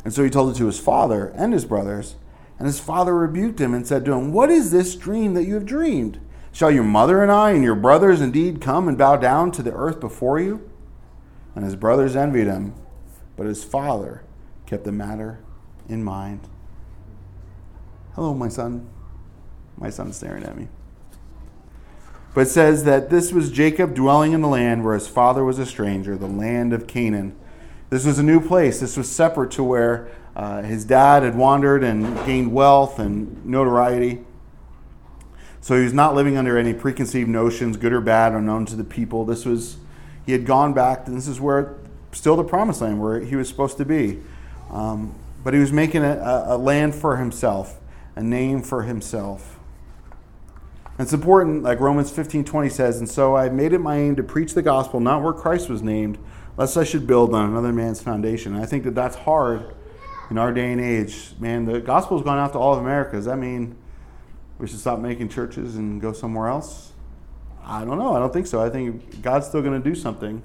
And 0.04 0.14
so 0.14 0.24
he 0.24 0.30
told 0.30 0.54
it 0.54 0.58
to 0.58 0.66
his 0.66 0.80
father 0.80 1.34
and 1.36 1.54
his 1.54 1.66
brothers. 1.66 2.16
And 2.58 2.68
his 2.68 2.80
father 2.80 3.16
rebuked 3.16 3.60
him 3.60 3.74
and 3.74 3.86
said 3.86 4.06
to 4.06 4.14
him, 4.14 4.32
What 4.32 4.50
is 4.50 4.72
this 4.72 4.96
dream 4.96 5.34
that 5.34 5.46
you 5.46 5.56
have 5.56 5.66
dreamed? 5.66 6.20
Shall 6.52 6.72
your 6.72 6.84
mother 6.84 7.22
and 7.22 7.32
I 7.32 7.52
and 7.52 7.64
your 7.64 7.76
brothers 7.76 8.22
indeed 8.22 8.62
come 8.62 8.88
and 8.88 8.98
bow 8.98 9.18
down 9.18 9.52
to 9.54 9.64
the 9.64 9.74
earth 9.74 10.00
before 10.00 10.40
you? 10.40 10.70
And 11.56 11.66
his 11.66 11.76
brothers 11.76 12.16
envied 12.16 12.48
him, 12.48 12.76
but 13.36 13.48
his 13.48 13.64
father 13.64 14.24
kept 14.66 14.84
the 14.84 14.92
matter 14.92 15.40
in 15.90 16.04
mind. 16.04 16.42
Hello, 18.16 18.34
my 18.34 18.48
son. 18.48 18.88
My 19.78 19.90
son's 19.90 20.18
staring 20.18 20.44
at 20.44 20.58
me. 20.58 20.68
But 22.34 22.42
it 22.42 22.50
says 22.50 22.84
that 22.84 23.10
this 23.10 23.32
was 23.32 23.52
Jacob 23.52 23.94
dwelling 23.94 24.34
in 24.34 24.42
the 24.42 24.48
land 24.48 24.84
where 24.84 24.94
his 24.94 25.08
father 25.08 25.44
was 25.44 25.60
a 25.60 25.66
stranger, 25.66 26.16
the 26.16 26.28
land 26.28 26.74
of 26.74 26.88
Canaan. 26.88 27.36
This 27.90 28.06
was 28.06 28.18
a 28.18 28.24
new 28.24 28.40
place. 28.40 28.80
This 28.80 28.98
was 28.98 29.12
separate 29.12 29.52
to 29.52 29.64
where 29.64 30.10
uh, 30.36 30.64
his 30.64 30.84
dad 30.84 31.22
had 31.24 31.36
wandered 31.36 31.84
and 31.84 32.16
gained 32.26 32.52
wealth 32.52 32.98
and 32.98 33.46
notoriety. 33.46 34.24
So 35.62 35.78
he 35.78 35.84
was 35.84 35.94
not 35.94 36.16
living 36.16 36.36
under 36.36 36.58
any 36.58 36.74
preconceived 36.74 37.30
notions, 37.30 37.78
good 37.78 37.94
or 37.94 38.02
bad, 38.02 38.34
unknown 38.34 38.66
to 38.66 38.76
the 38.76 38.84
people. 38.84 39.26
This 39.26 39.46
was, 39.46 39.78
he 40.26 40.32
had 40.32 40.46
gone 40.46 40.74
back, 40.74 41.08
and 41.08 41.16
this 41.16 41.28
is 41.28 41.40
where, 41.40 41.78
still 42.12 42.36
the 42.36 42.44
promised 42.44 42.82
land, 42.82 43.00
where 43.00 43.20
he 43.20 43.36
was 43.36 43.48
supposed 43.48 43.78
to 43.78 43.86
be. 43.86 44.20
Um, 44.72 45.16
but 45.44 45.54
he 45.54 45.60
was 45.60 45.72
making 45.72 46.04
a, 46.04 46.46
a, 46.48 46.58
land 46.58 46.96
for 46.96 47.18
himself. 47.18 47.80
a 48.16 48.24
name 48.24 48.62
for 48.62 48.84
himself. 48.84 49.60
And 50.98 51.06
it's 51.06 51.14
important, 51.14 51.64
like 51.64 51.80
Romans 51.80 52.12
15 52.12 52.46
20 52.46 52.70
says, 52.70 53.00
and 53.00 53.10
so 53.10 53.36
I've 53.36 53.54
made 53.54 53.74
it 53.74 53.80
my 53.80 53.98
aim 53.98 54.16
to 54.16 54.24
preach 54.24 54.54
the 54.54 54.62
gospel 54.62 55.00
not 55.00 55.22
where 55.22 55.34
Christ 55.34 55.70
was 55.70 55.82
named, 55.82 56.18
lest 56.56 56.78
I 56.78 56.84
should 56.84 57.08
build 57.08 57.34
on 57.34 57.50
another 57.50 57.74
man's 57.74 58.02
foundation. 58.02 58.54
And 58.54 58.64
I 58.64 58.66
think 58.66 58.84
that 58.84 58.96
that's 58.96 59.16
hard 59.16 59.76
in 60.30 60.38
our 60.38 60.54
day 60.54 60.72
and 60.72 60.80
age. 60.80 61.32
Man, 61.40 61.66
the 61.66 61.80
gospel's 61.80 62.24
gone 62.24 62.38
out 62.38 62.54
to 62.54 62.60
all 62.60 62.74
of 62.74 62.80
America. 62.80 63.16
Does 63.16 63.26
that 63.26 63.38
mean 63.38 63.76
we 64.60 64.68
should 64.68 64.80
stop 64.80 65.00
making 65.00 65.30
churches 65.30 65.76
and 65.76 66.00
go 66.00 66.14
somewhere 66.14 66.48
else? 66.48 66.92
I 67.66 67.84
don't 67.86 67.98
know. 67.98 68.16
I 68.16 68.20
don't 68.20 68.32
think 68.32 68.48
so. 68.48 68.62
I 68.62 68.70
think 68.70 69.22
God's 69.22 69.48
still 69.48 69.62
going 69.62 69.82
to 69.82 69.90
do 69.90 69.96
something. 69.96 70.44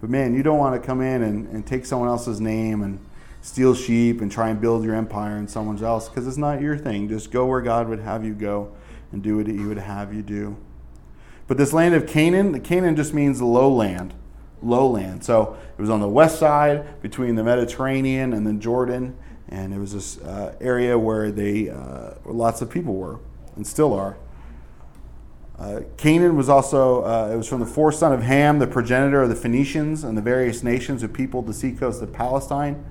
But 0.00 0.10
man, 0.10 0.34
you 0.34 0.42
don't 0.42 0.58
want 0.58 0.80
to 0.80 0.86
come 0.86 1.00
in 1.00 1.22
and, 1.22 1.48
and 1.48 1.66
take 1.66 1.84
someone 1.84 2.08
else's 2.08 2.40
name 2.40 2.82
and 2.82 3.00
steal 3.40 3.74
sheep 3.74 4.20
and 4.20 4.30
try 4.30 4.48
and 4.48 4.60
build 4.60 4.84
your 4.84 4.94
empire 4.94 5.36
in 5.36 5.48
someone 5.48 5.82
else 5.82 6.08
because 6.08 6.26
it's 6.26 6.36
not 6.36 6.60
your 6.60 6.76
thing. 6.76 7.08
Just 7.08 7.30
go 7.30 7.46
where 7.46 7.60
God 7.60 7.88
would 7.88 8.00
have 8.00 8.24
you 8.24 8.34
go 8.34 8.72
and 9.12 9.22
do 9.22 9.36
what 9.36 9.46
He 9.46 9.58
would 9.58 9.78
have 9.78 10.12
you 10.12 10.22
do. 10.22 10.56
But 11.46 11.56
this 11.56 11.72
land 11.72 11.94
of 11.94 12.06
Canaan, 12.06 12.52
the 12.52 12.60
Canaan 12.60 12.94
just 12.94 13.14
means 13.14 13.40
lowland, 13.40 14.14
lowland. 14.62 15.24
So 15.24 15.56
it 15.76 15.80
was 15.80 15.90
on 15.90 16.00
the 16.00 16.08
west 16.08 16.38
side 16.38 17.00
between 17.00 17.36
the 17.36 17.44
Mediterranean 17.44 18.32
and 18.34 18.46
the 18.46 18.52
Jordan, 18.52 19.16
and 19.48 19.72
it 19.72 19.78
was 19.78 19.94
this 19.94 20.18
uh, 20.18 20.54
area 20.60 20.98
where 20.98 21.32
they 21.32 21.70
uh, 21.70 22.14
where 22.22 22.34
lots 22.34 22.60
of 22.60 22.68
people 22.68 22.94
were 22.94 23.18
and 23.56 23.66
still 23.66 23.94
are. 23.94 24.18
Uh, 25.58 25.80
Canaan 25.96 26.36
was 26.36 26.48
also, 26.48 27.02
uh, 27.02 27.30
it 27.32 27.36
was 27.36 27.48
from 27.48 27.58
the 27.58 27.66
fourth 27.66 27.96
son 27.96 28.12
of 28.12 28.22
Ham, 28.22 28.60
the 28.60 28.66
progenitor 28.66 29.22
of 29.22 29.28
the 29.28 29.34
Phoenicians 29.34 30.04
and 30.04 30.16
the 30.16 30.22
various 30.22 30.62
nations 30.62 31.02
who 31.02 31.08
peopled 31.08 31.48
the 31.48 31.54
seacoast 31.54 32.00
of 32.00 32.12
Palestine. 32.12 32.84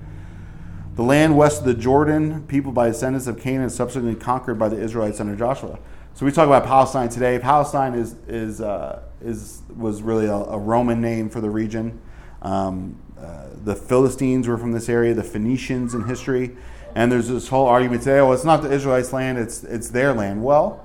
The 0.98 1.04
land 1.04 1.36
west 1.36 1.60
of 1.60 1.64
the 1.64 1.74
Jordan, 1.74 2.42
peopled 2.48 2.74
by 2.74 2.88
descendants 2.88 3.28
of 3.28 3.38
Canaan, 3.38 3.70
subsequently 3.70 4.16
conquered 4.16 4.58
by 4.58 4.68
the 4.68 4.80
Israelites 4.80 5.20
under 5.20 5.36
Joshua. 5.36 5.78
So 6.14 6.26
we 6.26 6.32
talk 6.32 6.48
about 6.48 6.64
Palestine 6.64 7.08
today. 7.08 7.38
Palestine 7.38 7.94
is, 7.94 8.16
is, 8.26 8.60
uh, 8.60 9.02
is, 9.22 9.62
was 9.76 10.02
really 10.02 10.26
a, 10.26 10.34
a, 10.34 10.58
Roman 10.58 11.00
name 11.00 11.30
for 11.30 11.40
the 11.40 11.50
region. 11.50 12.00
Um, 12.42 13.00
uh, 13.16 13.44
the 13.62 13.76
Philistines 13.76 14.48
were 14.48 14.58
from 14.58 14.72
this 14.72 14.88
area, 14.88 15.14
the 15.14 15.22
Phoenicians 15.22 15.94
in 15.94 16.02
history. 16.02 16.56
And 16.96 17.12
there's 17.12 17.28
this 17.28 17.46
whole 17.46 17.68
argument 17.68 18.02
today, 18.02 18.18
oh, 18.18 18.32
it's 18.32 18.42
not 18.42 18.62
the 18.62 18.72
Israelites' 18.72 19.12
land, 19.12 19.38
it's, 19.38 19.62
it's 19.62 19.90
their 19.90 20.12
land. 20.12 20.42
Well, 20.42 20.84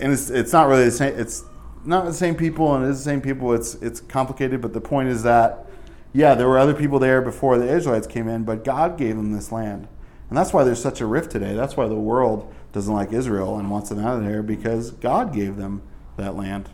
and 0.00 0.14
it's 0.14 0.30
it's 0.30 0.54
not 0.54 0.66
really 0.66 0.86
the 0.86 0.90
same. 0.90 1.14
It's 1.18 1.44
not 1.84 2.06
the 2.06 2.14
same 2.14 2.36
people, 2.36 2.74
and 2.74 2.86
it 2.86 2.88
is 2.88 3.04
the 3.04 3.10
same 3.10 3.20
people. 3.20 3.52
It's 3.52 3.74
it's 3.74 4.00
complicated, 4.00 4.62
but 4.62 4.72
the 4.72 4.80
point 4.80 5.10
is 5.10 5.22
that 5.24 5.66
yeah, 6.14 6.34
there 6.34 6.48
were 6.48 6.58
other 6.58 6.72
people 6.72 6.98
there 6.98 7.20
before 7.20 7.58
the 7.58 7.68
Israelites 7.68 8.06
came 8.06 8.28
in, 8.28 8.44
but 8.44 8.64
God 8.64 8.96
gave 8.96 9.16
them 9.16 9.32
this 9.32 9.52
land, 9.52 9.86
and 10.30 10.38
that's 10.38 10.54
why 10.54 10.64
there's 10.64 10.80
such 10.80 11.02
a 11.02 11.06
rift 11.06 11.30
today. 11.30 11.54
That's 11.54 11.76
why 11.76 11.86
the 11.86 11.94
world 11.96 12.50
doesn't 12.72 12.92
like 12.92 13.12
Israel 13.12 13.58
and 13.58 13.70
wants 13.70 13.90
them 13.90 13.98
out 13.98 14.16
of 14.18 14.24
there 14.24 14.42
because 14.42 14.92
God 14.92 15.34
gave 15.34 15.56
them 15.56 15.82
that 16.16 16.34
land. 16.34 16.70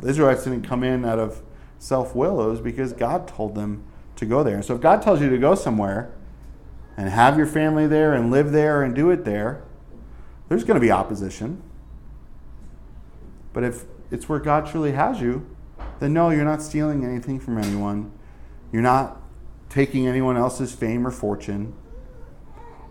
The 0.00 0.08
Israelites 0.08 0.42
didn't 0.42 0.62
come 0.62 0.82
in 0.82 1.04
out 1.04 1.20
of 1.20 1.42
self 1.78 2.16
will; 2.16 2.42
it 2.42 2.48
was 2.48 2.60
because 2.60 2.92
God 2.92 3.28
told 3.28 3.54
them 3.54 3.84
to 4.16 4.26
go 4.26 4.42
there. 4.42 4.62
So, 4.62 4.74
if 4.74 4.80
God 4.80 5.02
tells 5.02 5.20
you 5.20 5.30
to 5.30 5.38
go 5.38 5.54
somewhere 5.54 6.10
and 6.96 7.08
have 7.08 7.36
your 7.36 7.46
family 7.46 7.86
there 7.86 8.12
and 8.12 8.30
live 8.30 8.50
there 8.50 8.82
and 8.82 8.94
do 8.94 9.10
it 9.10 9.24
there 9.24 9.62
there's 10.52 10.64
going 10.64 10.74
to 10.74 10.82
be 10.82 10.90
opposition. 10.90 11.62
But 13.54 13.64
if 13.64 13.84
it's 14.10 14.28
where 14.28 14.38
God 14.38 14.66
truly 14.66 14.92
has 14.92 15.18
you, 15.18 15.46
then 16.02 16.12
no, 16.12 16.30
you're 16.30 16.44
not 16.44 16.60
stealing 16.60 17.04
anything 17.04 17.38
from 17.38 17.58
anyone. 17.58 18.10
You're 18.72 18.82
not 18.82 19.22
taking 19.68 20.08
anyone 20.08 20.36
else's 20.36 20.74
fame 20.74 21.06
or 21.06 21.12
fortune. 21.12 21.74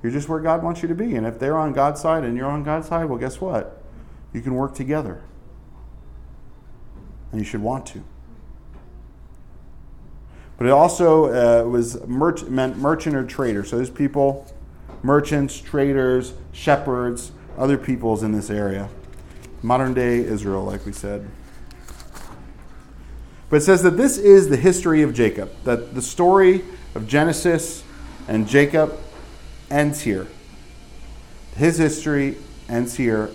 You're 0.02 0.14
just 0.14 0.30
where 0.30 0.40
God 0.40 0.64
wants 0.64 0.82
you 0.82 0.88
to 0.88 0.96
be. 0.96 1.16
And 1.16 1.28
if 1.28 1.38
they're 1.38 1.58
on 1.58 1.74
God's 1.74 2.00
side 2.00 2.24
and 2.24 2.38
you're 2.38 2.50
on 2.50 2.64
God's 2.64 2.88
side, 2.88 3.06
well, 3.06 3.20
guess 3.20 3.42
what? 3.42 3.84
You 4.32 4.40
can 4.40 4.56
work 4.56 4.74
together. 4.74 5.22
And 7.32 7.42
you 7.42 7.46
should 7.46 7.62
want 7.62 7.86
to. 7.88 8.02
But 10.58 10.68
it 10.68 10.72
also 10.72 11.66
uh, 11.66 11.68
was 11.68 12.00
merch- 12.08 12.44
meant 12.44 12.78
merchant 12.78 13.16
or 13.16 13.26
trader. 13.26 13.66
So 13.66 13.76
there's 13.76 13.90
people, 13.90 14.50
merchants, 15.04 15.60
traders, 15.60 16.34
shepherds, 16.54 17.34
other 17.58 17.78
peoples 17.78 18.24
in 18.24 18.32
this 18.32 18.50
area. 18.50 18.88
Modern 19.62 19.94
day 19.94 20.20
Israel, 20.20 20.64
like 20.64 20.86
we 20.86 20.94
said. 20.94 21.28
But 23.52 23.58
it 23.58 23.62
says 23.62 23.84
that 23.84 23.98
this 23.98 24.18
is 24.18 24.48
the 24.48 24.56
history 24.56 25.02
of 25.02 25.14
Jacob, 25.14 25.52
that 25.66 25.94
the 25.94 26.02
story 26.02 26.64
of 26.96 27.06
Genesis 27.06 27.84
and 28.30 28.48
Jacob 28.48 28.98
ends 29.70 30.02
here. 30.02 30.28
His 31.58 31.78
history 31.78 32.38
ends 32.70 32.96
here. 32.96 33.30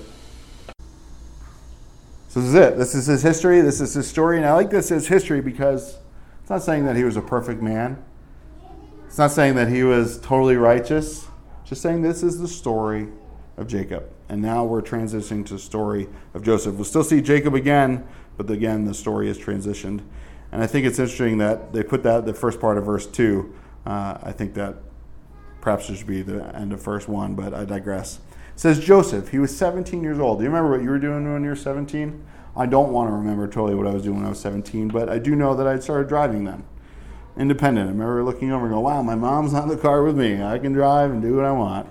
So 2.28 2.40
this 2.40 2.48
is 2.48 2.54
it. 2.54 2.78
This 2.78 2.94
is 2.94 3.06
his 3.06 3.22
history. 3.22 3.60
This 3.60 3.82
is 3.82 3.92
his 3.92 4.08
story. 4.08 4.38
And 4.38 4.46
I 4.46 4.54
like 4.54 4.70
this 4.70 4.90
as 4.90 5.06
history 5.06 5.42
because 5.42 5.98
it's 6.40 6.48
not 6.48 6.62
saying 6.62 6.86
that 6.86 6.96
he 6.96 7.04
was 7.04 7.18
a 7.18 7.22
perfect 7.22 7.60
man. 7.60 8.02
It's 9.06 9.18
not 9.18 9.32
saying 9.32 9.54
that 9.56 9.68
he 9.68 9.84
was 9.84 10.18
totally 10.18 10.56
righteous. 10.56 11.26
Just 11.66 11.82
saying 11.82 12.00
this 12.00 12.22
is 12.22 12.38
the 12.38 12.48
story 12.48 13.08
of 13.58 13.66
Jacob. 13.68 14.08
And 14.30 14.40
now 14.40 14.64
we're 14.64 14.82
transitioning 14.82 15.44
to 15.46 15.54
the 15.54 15.60
story 15.60 16.08
of 16.32 16.42
Joseph. 16.42 16.74
We'll 16.74 16.84
still 16.84 17.04
see 17.04 17.20
Jacob 17.20 17.54
again, 17.54 18.06
but 18.36 18.50
again, 18.50 18.84
the 18.84 18.94
story 18.94 19.28
is 19.28 19.38
transitioned. 19.38 20.02
And 20.52 20.62
I 20.62 20.66
think 20.66 20.86
it's 20.86 20.98
interesting 20.98 21.38
that 21.38 21.72
they 21.72 21.82
put 21.82 22.02
that 22.04 22.24
the 22.24 22.34
first 22.34 22.60
part 22.60 22.78
of 22.78 22.84
verse 22.84 23.06
2. 23.06 23.54
Uh, 23.84 24.18
I 24.22 24.32
think 24.32 24.54
that 24.54 24.76
perhaps 25.60 25.90
it 25.90 25.96
should 25.96 26.06
be 26.06 26.22
the 26.22 26.44
end 26.56 26.72
of 26.72 26.82
verse 26.82 27.08
1, 27.08 27.34
but 27.34 27.52
I 27.52 27.64
digress. 27.64 28.20
It 28.54 28.60
says 28.60 28.78
Joseph, 28.78 29.30
he 29.30 29.38
was 29.38 29.56
17 29.56 30.02
years 30.02 30.18
old. 30.18 30.38
Do 30.38 30.44
you 30.44 30.50
remember 30.50 30.70
what 30.70 30.82
you 30.82 30.90
were 30.90 30.98
doing 30.98 31.30
when 31.32 31.42
you 31.42 31.50
were 31.50 31.56
17? 31.56 32.24
I 32.56 32.66
don't 32.66 32.90
want 32.90 33.10
to 33.10 33.14
remember 33.14 33.46
totally 33.46 33.74
what 33.74 33.86
I 33.86 33.92
was 33.92 34.02
doing 34.02 34.16
when 34.16 34.26
I 34.26 34.30
was 34.30 34.40
17, 34.40 34.88
but 34.88 35.08
I 35.08 35.18
do 35.18 35.36
know 35.36 35.54
that 35.54 35.66
I 35.66 35.78
started 35.78 36.08
driving 36.08 36.44
then. 36.44 36.64
Independent. 37.36 37.88
I 37.88 37.92
remember 37.92 38.24
looking 38.24 38.50
over 38.50 38.64
and 38.64 38.72
going, 38.72 38.84
wow, 38.84 39.02
my 39.02 39.14
mom's 39.14 39.52
not 39.52 39.64
in 39.64 39.68
the 39.68 39.76
car 39.76 40.02
with 40.02 40.16
me. 40.16 40.42
I 40.42 40.58
can 40.58 40.72
drive 40.72 41.10
and 41.10 41.20
do 41.20 41.36
what 41.36 41.44
I 41.44 41.52
want. 41.52 41.86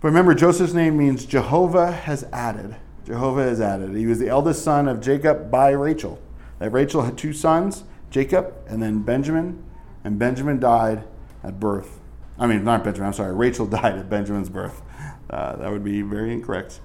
But 0.00 0.08
remember, 0.08 0.34
Joseph's 0.34 0.74
name 0.74 0.98
means 0.98 1.24
Jehovah 1.24 1.90
has 1.90 2.24
added. 2.30 2.76
Jehovah 3.08 3.44
has 3.44 3.58
added. 3.58 3.96
He 3.96 4.04
was 4.04 4.18
the 4.18 4.28
eldest 4.28 4.62
son 4.62 4.86
of 4.86 5.00
Jacob 5.00 5.50
by 5.50 5.70
Rachel. 5.70 6.20
That 6.58 6.72
Rachel 6.72 7.00
had 7.00 7.16
two 7.16 7.32
sons, 7.32 7.84
Jacob 8.10 8.52
and 8.68 8.82
then 8.82 9.00
Benjamin, 9.00 9.64
and 10.04 10.18
Benjamin 10.18 10.60
died 10.60 11.04
at 11.42 11.58
birth. 11.58 12.00
I 12.38 12.46
mean, 12.46 12.64
not 12.64 12.84
Benjamin, 12.84 13.06
I'm 13.06 13.14
sorry, 13.14 13.34
Rachel 13.34 13.64
died 13.80 13.96
at 13.96 14.10
Benjamin's 14.10 14.50
birth. 14.50 14.82
Uh, 15.30 15.56
that 15.56 15.72
would 15.72 15.82
be 15.82 16.02
very 16.02 16.34
incorrect. 16.34 16.80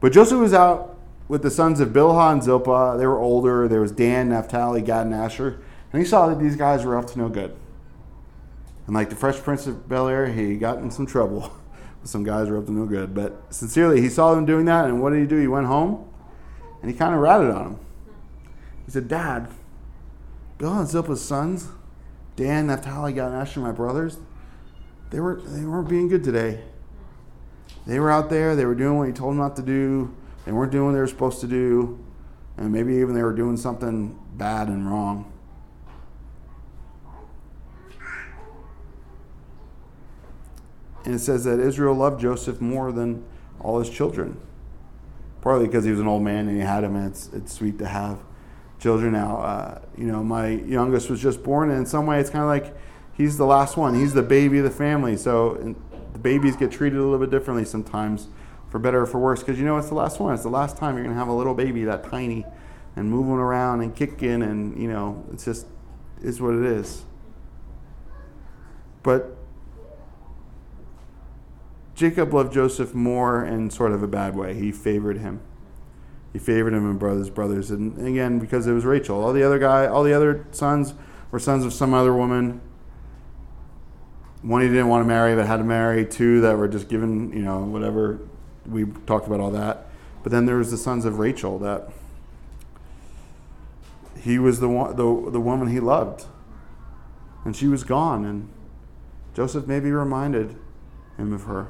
But 0.00 0.12
Joseph 0.12 0.38
was 0.38 0.52
out 0.52 0.98
with 1.28 1.40
the 1.40 1.50
sons 1.50 1.80
of 1.80 1.88
Bilhah 1.88 2.32
and 2.32 2.42
Zilpah. 2.42 2.98
They 2.98 3.06
were 3.06 3.18
older. 3.18 3.66
There 3.66 3.80
was 3.80 3.90
Dan, 3.90 4.28
Naphtali, 4.28 4.82
Gad, 4.82 5.06
and 5.06 5.14
Asher. 5.14 5.62
And 5.94 6.02
he 6.02 6.06
saw 6.06 6.28
that 6.28 6.38
these 6.38 6.56
guys 6.56 6.84
were 6.84 6.98
up 6.98 7.06
to 7.12 7.18
no 7.18 7.30
good. 7.30 7.56
And 8.86 8.94
like 8.94 9.08
the 9.08 9.16
Fresh 9.16 9.38
Prince 9.38 9.66
of 9.66 9.88
Bel 9.88 10.08
Air, 10.08 10.26
he 10.26 10.58
got 10.58 10.76
in 10.76 10.90
some 10.90 11.06
trouble. 11.06 11.56
some 12.04 12.22
guys 12.22 12.48
were 12.48 12.58
up 12.58 12.66
to 12.66 12.72
no 12.72 12.86
good. 12.86 13.14
But 13.14 13.52
sincerely, 13.52 14.00
he 14.00 14.08
saw 14.08 14.34
them 14.34 14.46
doing 14.46 14.66
that, 14.66 14.86
and 14.86 15.02
what 15.02 15.10
did 15.10 15.20
he 15.20 15.26
do? 15.26 15.38
He 15.38 15.48
went 15.48 15.66
home 15.66 16.08
and 16.80 16.90
he 16.90 16.96
kind 16.96 17.14
of 17.14 17.20
ratted 17.20 17.50
on 17.50 17.64
them. 17.64 17.80
He 18.84 18.92
said, 18.92 19.08
Dad, 19.08 19.48
Bilhah 20.58 20.80
and 20.80 20.88
Zilpah's 20.88 21.24
sons, 21.24 21.68
Dan, 22.36 22.66
Naphtali, 22.66 23.14
Gad, 23.14 23.28
and 23.28 23.36
Asher, 23.36 23.60
my 23.60 23.72
brothers, 23.72 24.18
they, 25.10 25.18
were, 25.18 25.40
they 25.40 25.64
weren't 25.64 25.88
being 25.88 26.08
good 26.08 26.22
today. 26.22 26.60
They 27.86 27.98
were 27.98 28.10
out 28.10 28.28
there, 28.28 28.54
they 28.54 28.66
were 28.66 28.74
doing 28.74 28.98
what 28.98 29.06
he 29.06 29.14
told 29.14 29.32
them 29.32 29.38
not 29.38 29.56
to 29.56 29.62
do, 29.62 30.14
they 30.44 30.52
weren't 30.52 30.72
doing 30.72 30.86
what 30.86 30.92
they 30.92 31.00
were 31.00 31.06
supposed 31.06 31.40
to 31.40 31.46
do, 31.46 31.98
and 32.56 32.70
maybe 32.70 32.94
even 32.96 33.14
they 33.14 33.22
were 33.22 33.32
doing 33.32 33.56
something 33.56 34.18
bad 34.34 34.68
and 34.68 34.90
wrong. 34.90 35.32
And 41.04 41.14
it 41.14 41.18
says 41.18 41.44
that 41.44 41.60
Israel 41.60 41.94
loved 41.94 42.20
Joseph 42.20 42.60
more 42.60 42.92
than 42.92 43.24
all 43.60 43.78
his 43.78 43.90
children. 43.90 44.40
Partly 45.40 45.66
because 45.66 45.84
he 45.84 45.90
was 45.90 46.00
an 46.00 46.06
old 46.06 46.22
man 46.22 46.48
and 46.48 46.56
he 46.56 46.62
had 46.62 46.84
him, 46.84 46.96
and 46.96 47.06
it's, 47.10 47.28
it's 47.32 47.52
sweet 47.52 47.78
to 47.78 47.86
have 47.86 48.18
children 48.78 49.12
now. 49.12 49.38
Uh, 49.38 49.80
you 49.96 50.06
know, 50.06 50.24
my 50.24 50.48
youngest 50.48 51.10
was 51.10 51.20
just 51.20 51.42
born, 51.42 51.70
and 51.70 51.80
in 51.80 51.86
some 51.86 52.06
way, 52.06 52.20
it's 52.20 52.30
kind 52.30 52.42
of 52.42 52.48
like 52.48 52.74
he's 53.14 53.36
the 53.36 53.44
last 53.46 53.76
one. 53.76 53.94
He's 53.94 54.14
the 54.14 54.22
baby 54.22 54.58
of 54.58 54.64
the 54.64 54.70
family. 54.70 55.16
So 55.16 55.76
the 56.12 56.18
babies 56.18 56.56
get 56.56 56.72
treated 56.72 56.98
a 56.98 57.02
little 57.02 57.18
bit 57.18 57.30
differently 57.30 57.64
sometimes, 57.64 58.28
for 58.70 58.78
better 58.78 59.02
or 59.02 59.06
for 59.06 59.18
worse, 59.18 59.40
because 59.40 59.58
you 59.58 59.66
know 59.66 59.76
it's 59.76 59.88
the 59.88 59.94
last 59.94 60.18
one. 60.18 60.32
It's 60.32 60.42
the 60.42 60.48
last 60.48 60.76
time 60.78 60.94
you're 60.94 61.04
going 61.04 61.14
to 61.14 61.18
have 61.18 61.28
a 61.28 61.34
little 61.34 61.54
baby 61.54 61.84
that 61.84 62.04
tiny 62.04 62.46
and 62.96 63.10
moving 63.10 63.34
around 63.34 63.82
and 63.82 63.94
kicking, 63.94 64.42
and, 64.42 64.80
you 64.80 64.88
know, 64.88 65.24
it's 65.32 65.44
just 65.44 65.66
is 66.22 66.40
what 66.40 66.54
it 66.54 66.64
is. 66.64 67.04
But 69.02 69.33
Jacob 71.94 72.34
loved 72.34 72.52
Joseph 72.52 72.94
more 72.94 73.44
in 73.44 73.70
sort 73.70 73.92
of 73.92 74.02
a 74.02 74.08
bad 74.08 74.34
way. 74.34 74.54
He 74.54 74.72
favored 74.72 75.18
him. 75.18 75.40
He 76.32 76.40
favored 76.40 76.72
him 76.72 76.90
and 76.90 76.98
brothers, 76.98 77.30
brothers, 77.30 77.70
and 77.70 78.06
again 78.06 78.40
because 78.40 78.66
it 78.66 78.72
was 78.72 78.84
Rachel. 78.84 79.22
All 79.22 79.32
the 79.32 79.44
other 79.44 79.60
guy, 79.60 79.86
all 79.86 80.02
the 80.02 80.12
other 80.12 80.44
sons 80.50 80.94
were 81.30 81.38
sons 81.38 81.64
of 81.64 81.72
some 81.72 81.94
other 81.94 82.12
woman. 82.12 82.60
one 84.42 84.62
he 84.62 84.68
didn't 84.68 84.88
want 84.88 85.04
to 85.04 85.06
marry 85.06 85.36
but 85.36 85.46
had 85.46 85.58
to 85.58 85.64
marry, 85.64 86.04
two 86.04 86.40
that 86.40 86.58
were 86.58 86.66
just 86.66 86.88
given, 86.88 87.32
you 87.32 87.42
know, 87.42 87.60
whatever. 87.60 88.18
We 88.66 88.86
talked 89.06 89.28
about 89.28 89.38
all 89.38 89.52
that. 89.52 89.86
But 90.24 90.32
then 90.32 90.46
there 90.46 90.56
was 90.56 90.72
the 90.72 90.76
sons 90.76 91.04
of 91.04 91.20
Rachel 91.20 91.58
that 91.60 91.90
he 94.20 94.38
was 94.38 94.58
the 94.58 94.68
one, 94.68 94.96
the, 94.96 95.30
the 95.30 95.40
woman 95.40 95.68
he 95.68 95.78
loved. 95.78 96.24
And 97.44 97.54
she 97.54 97.68
was 97.68 97.84
gone, 97.84 98.24
and 98.24 98.48
Joseph 99.34 99.66
maybe 99.66 99.92
reminded 99.92 100.56
him 101.16 101.32
of 101.32 101.44
her. 101.44 101.68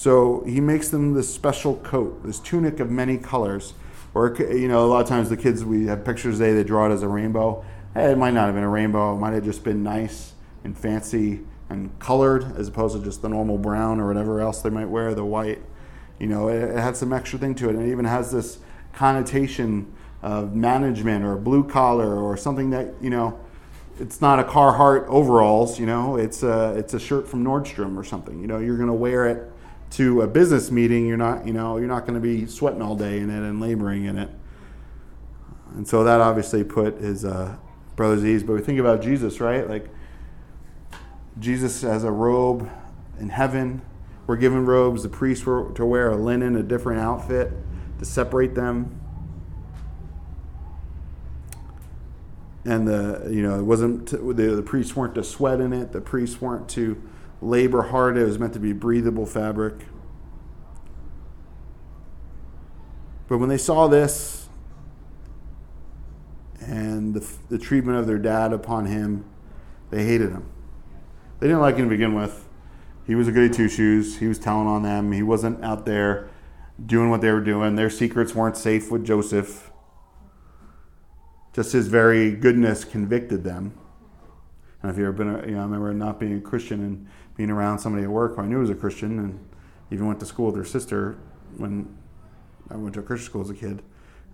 So 0.00 0.42
he 0.46 0.62
makes 0.62 0.88
them 0.88 1.12
this 1.12 1.30
special 1.32 1.76
coat, 1.76 2.24
this 2.24 2.40
tunic 2.40 2.80
of 2.80 2.90
many 2.90 3.18
colors. 3.18 3.74
Or, 4.14 4.34
you 4.34 4.66
know, 4.66 4.82
a 4.82 4.88
lot 4.88 5.02
of 5.02 5.06
times 5.06 5.28
the 5.28 5.36
kids, 5.36 5.62
we 5.62 5.88
have 5.88 6.06
pictures 6.06 6.38
today, 6.38 6.54
they 6.54 6.64
draw 6.64 6.86
it 6.86 6.94
as 6.94 7.02
a 7.02 7.08
rainbow. 7.08 7.62
Hey, 7.92 8.12
it 8.12 8.16
might 8.16 8.32
not 8.32 8.46
have 8.46 8.54
been 8.54 8.64
a 8.64 8.68
rainbow, 8.70 9.14
it 9.14 9.18
might 9.18 9.34
have 9.34 9.44
just 9.44 9.62
been 9.62 9.82
nice 9.82 10.32
and 10.64 10.74
fancy 10.74 11.40
and 11.68 11.98
colored 11.98 12.56
as 12.56 12.68
opposed 12.68 12.96
to 12.96 13.04
just 13.04 13.20
the 13.20 13.28
normal 13.28 13.58
brown 13.58 14.00
or 14.00 14.06
whatever 14.06 14.40
else 14.40 14.62
they 14.62 14.70
might 14.70 14.88
wear, 14.88 15.14
the 15.14 15.22
white. 15.22 15.60
You 16.18 16.28
know, 16.28 16.48
it, 16.48 16.62
it 16.62 16.78
had 16.78 16.96
some 16.96 17.12
extra 17.12 17.38
thing 17.38 17.54
to 17.56 17.68
it. 17.68 17.74
And 17.74 17.86
it 17.86 17.92
even 17.92 18.06
has 18.06 18.32
this 18.32 18.56
connotation 18.94 19.92
of 20.22 20.54
management 20.54 21.26
or 21.26 21.36
blue 21.36 21.62
collar 21.62 22.16
or 22.16 22.38
something 22.38 22.70
that, 22.70 22.94
you 23.02 23.10
know, 23.10 23.38
it's 23.98 24.22
not 24.22 24.38
a 24.38 24.44
Carhartt 24.44 25.06
overalls, 25.08 25.78
you 25.78 25.84
know, 25.84 26.16
it's 26.16 26.42
a, 26.42 26.74
it's 26.78 26.94
a 26.94 26.98
shirt 26.98 27.28
from 27.28 27.44
Nordstrom 27.44 27.98
or 27.98 28.04
something. 28.04 28.40
You 28.40 28.46
know, 28.46 28.60
you're 28.60 28.78
going 28.78 28.88
to 28.88 28.94
wear 28.94 29.26
it 29.26 29.52
to 29.90 30.22
a 30.22 30.26
business 30.26 30.70
meeting, 30.70 31.06
you're 31.06 31.16
not, 31.16 31.46
you 31.46 31.52
know, 31.52 31.76
you're 31.76 31.88
not 31.88 32.06
going 32.06 32.14
to 32.14 32.20
be 32.20 32.46
sweating 32.46 32.80
all 32.80 32.94
day 32.94 33.18
in 33.18 33.28
it 33.28 33.42
and 33.42 33.60
laboring 33.60 34.04
in 34.04 34.18
it. 34.18 34.30
And 35.74 35.86
so 35.86 36.04
that 36.04 36.20
obviously 36.20 36.64
put 36.64 36.98
his 36.98 37.24
uh, 37.24 37.56
brothers 37.96 38.24
ease. 38.24 38.42
But 38.42 38.54
we 38.54 38.60
think 38.60 38.78
about 38.78 39.02
Jesus, 39.02 39.40
right? 39.40 39.68
Like 39.68 39.88
Jesus 41.38 41.82
has 41.82 42.04
a 42.04 42.10
robe 42.10 42.68
in 43.18 43.28
heaven. 43.28 43.82
We're 44.26 44.36
given 44.36 44.64
robes. 44.64 45.02
The 45.02 45.08
priests 45.08 45.44
were 45.44 45.72
to 45.74 45.84
wear 45.84 46.10
a 46.10 46.16
linen, 46.16 46.56
a 46.56 46.62
different 46.62 47.00
outfit 47.00 47.52
to 47.98 48.04
separate 48.04 48.54
them. 48.54 48.96
And 52.64 52.86
the 52.86 53.28
you 53.30 53.42
know 53.42 53.58
it 53.58 53.62
wasn't 53.62 54.06
the 54.06 54.16
the 54.18 54.62
priests 54.62 54.94
weren't 54.94 55.14
to 55.14 55.24
sweat 55.24 55.60
in 55.60 55.72
it. 55.72 55.92
The 55.92 56.00
priests 56.00 56.40
weren't 56.40 56.68
to 56.70 57.00
labor 57.40 57.82
hard. 57.82 58.16
It 58.16 58.24
was 58.24 58.38
meant 58.38 58.52
to 58.54 58.60
be 58.60 58.72
breathable 58.72 59.26
fabric. 59.26 59.74
But 63.28 63.38
when 63.38 63.48
they 63.48 63.58
saw 63.58 63.86
this 63.86 64.48
and 66.60 67.14
the, 67.14 67.26
the 67.48 67.58
treatment 67.58 67.98
of 67.98 68.06
their 68.06 68.18
dad 68.18 68.52
upon 68.52 68.86
him, 68.86 69.24
they 69.90 70.04
hated 70.04 70.30
him. 70.30 70.48
They 71.38 71.46
didn't 71.46 71.62
like 71.62 71.76
him 71.76 71.84
to 71.86 71.90
begin 71.90 72.14
with. 72.14 72.48
He 73.06 73.14
was 73.14 73.28
a 73.28 73.32
goody 73.32 73.52
two 73.52 73.68
shoes. 73.68 74.18
He 74.18 74.26
was 74.26 74.38
telling 74.38 74.66
on 74.66 74.82
them. 74.82 75.12
He 75.12 75.22
wasn't 75.22 75.64
out 75.64 75.86
there 75.86 76.28
doing 76.84 77.10
what 77.10 77.20
they 77.20 77.30
were 77.30 77.40
doing. 77.40 77.76
Their 77.76 77.90
secrets 77.90 78.34
weren't 78.34 78.56
safe 78.56 78.90
with 78.90 79.04
Joseph. 79.04 79.70
Just 81.52 81.72
his 81.72 81.88
very 81.88 82.32
goodness 82.32 82.84
convicted 82.84 83.42
them. 83.42 83.74
And 84.82 84.90
if 84.90 84.98
you've 84.98 85.08
ever 85.08 85.12
been, 85.12 85.48
you 85.48 85.54
know, 85.56 85.60
I 85.60 85.64
remember 85.64 85.92
not 85.92 86.20
being 86.20 86.38
a 86.38 86.40
Christian 86.40 86.84
and 86.84 87.06
being 87.40 87.48
around 87.50 87.78
somebody 87.78 88.04
at 88.04 88.10
work 88.10 88.36
who 88.36 88.42
I 88.42 88.46
knew 88.46 88.58
was 88.58 88.68
a 88.68 88.74
Christian 88.74 89.18
and 89.18 89.40
even 89.90 90.06
went 90.06 90.20
to 90.20 90.26
school 90.26 90.48
with 90.48 90.56
her 90.56 90.64
sister 90.66 91.16
when 91.56 91.96
I 92.70 92.76
went 92.76 92.92
to 92.96 93.00
a 93.00 93.02
Christian 93.02 93.30
school 93.30 93.40
as 93.40 93.48
a 93.48 93.54
kid. 93.54 93.82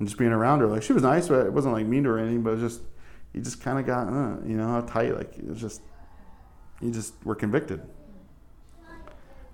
And 0.00 0.08
just 0.08 0.18
being 0.18 0.32
around 0.32 0.58
her, 0.58 0.66
like 0.66 0.82
she 0.82 0.92
was 0.92 1.04
nice, 1.04 1.28
but 1.28 1.46
it 1.46 1.52
wasn't 1.52 1.72
like 1.72 1.86
mean 1.86 2.02
to 2.02 2.08
her 2.08 2.16
or 2.16 2.18
anything. 2.18 2.42
But 2.42 2.50
it 2.50 2.62
was 2.62 2.72
just, 2.72 2.86
you 3.32 3.42
just 3.42 3.60
kind 3.60 3.78
of 3.78 3.86
got, 3.86 4.08
uh, 4.08 4.44
you 4.44 4.56
know, 4.56 4.84
tight. 4.88 5.16
Like 5.16 5.38
it 5.38 5.46
was 5.46 5.60
just, 5.60 5.82
you 6.80 6.90
just 6.90 7.14
were 7.24 7.36
convicted. 7.36 7.80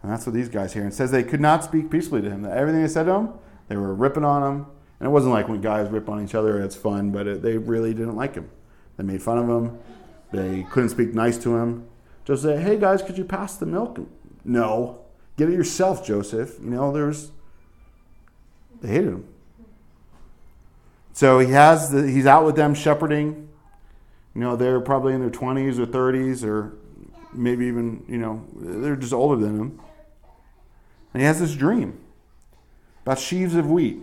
And 0.03 0.11
that's 0.11 0.25
what 0.25 0.35
these 0.35 0.49
guys 0.49 0.73
here. 0.73 0.87
It 0.87 0.95
says 0.95 1.11
they 1.11 1.23
could 1.23 1.43
not 1.43 1.63
speak 1.63 1.91
peacefully 1.91 2.23
to 2.23 2.31
him. 2.31 2.41
That 2.41 2.57
Everything 2.57 2.81
they 2.81 2.89
said 2.89 3.05
to 3.05 3.13
him, 3.13 3.35
they 3.69 3.77
were 3.77 3.93
ripping 3.93 4.25
on 4.25 4.43
him. 4.43 4.67
And 4.99 5.09
it 5.09 5.11
wasn't 5.11 5.35
like 5.35 5.47
when 5.47 5.61
guys 5.61 5.91
rip 5.91 6.09
on 6.09 6.25
each 6.25 6.35
other, 6.35 6.59
it's 6.63 6.75
fun, 6.75 7.11
but 7.11 7.27
it, 7.27 7.43
they 7.43 7.59
really 7.59 7.93
didn't 7.93 8.17
like 8.17 8.35
him. 8.35 8.49
They 8.97 9.05
made 9.05 9.23
fun 9.23 9.37
of 9.37 9.47
him. 9.47 9.79
They 10.33 10.67
couldn't 10.71 10.89
speak 10.89 11.13
nice 11.13 11.37
to 11.37 11.59
him. 11.59 11.87
Just 12.25 12.43
say, 12.43 12.61
hey 12.61 12.79
guys, 12.79 13.03
could 13.03 13.19
you 13.19 13.25
pass 13.25 13.57
the 13.57 13.67
milk? 13.67 13.99
No. 14.45 15.01
Get 15.37 15.49
it 15.49 15.55
yourself, 15.55 16.07
Joseph. 16.07 16.59
You 16.63 16.71
know, 16.71 16.93
there's 16.93 17.31
they 18.81 18.89
hated 18.89 19.09
him. 19.09 19.29
So 21.13 21.39
he 21.39 21.53
has 21.53 21.91
the, 21.91 22.09
he's 22.09 22.27
out 22.27 22.45
with 22.45 22.57
them 22.57 22.75
shepherding. 22.75 23.49
You 24.35 24.41
know, 24.41 24.57
they're 24.57 24.81
probably 24.81 25.15
in 25.15 25.21
their 25.21 25.31
twenties 25.31 25.79
or 25.79 25.87
thirties 25.87 26.45
or 26.45 26.75
maybe 27.33 27.67
even, 27.67 28.05
you 28.09 28.19
know, 28.19 28.45
they're 28.55 28.97
just 28.97 29.13
older 29.13 29.43
than 29.43 29.59
him. 29.59 29.81
And 31.15 31.21
he 31.21 31.27
has 31.27 31.41
this 31.41 31.55
dream 31.55 31.99
about 33.03 33.19
sheaves 33.19 33.55
of 33.55 33.71
wheat. 33.71 34.03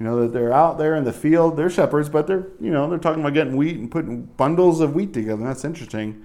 You 0.00 0.06
know, 0.06 0.22
that 0.22 0.32
they're 0.32 0.52
out 0.52 0.76
there 0.76 0.96
in 0.96 1.04
the 1.04 1.12
field, 1.12 1.56
they're 1.56 1.70
shepherds, 1.70 2.08
but 2.08 2.26
they're, 2.26 2.48
you 2.60 2.70
know, 2.70 2.90
they're 2.90 2.98
talking 2.98 3.20
about 3.20 3.32
getting 3.34 3.56
wheat 3.56 3.76
and 3.76 3.88
putting 3.90 4.22
bundles 4.22 4.80
of 4.80 4.94
wheat 4.94 5.12
together. 5.12 5.44
That's 5.44 5.64
interesting 5.64 6.24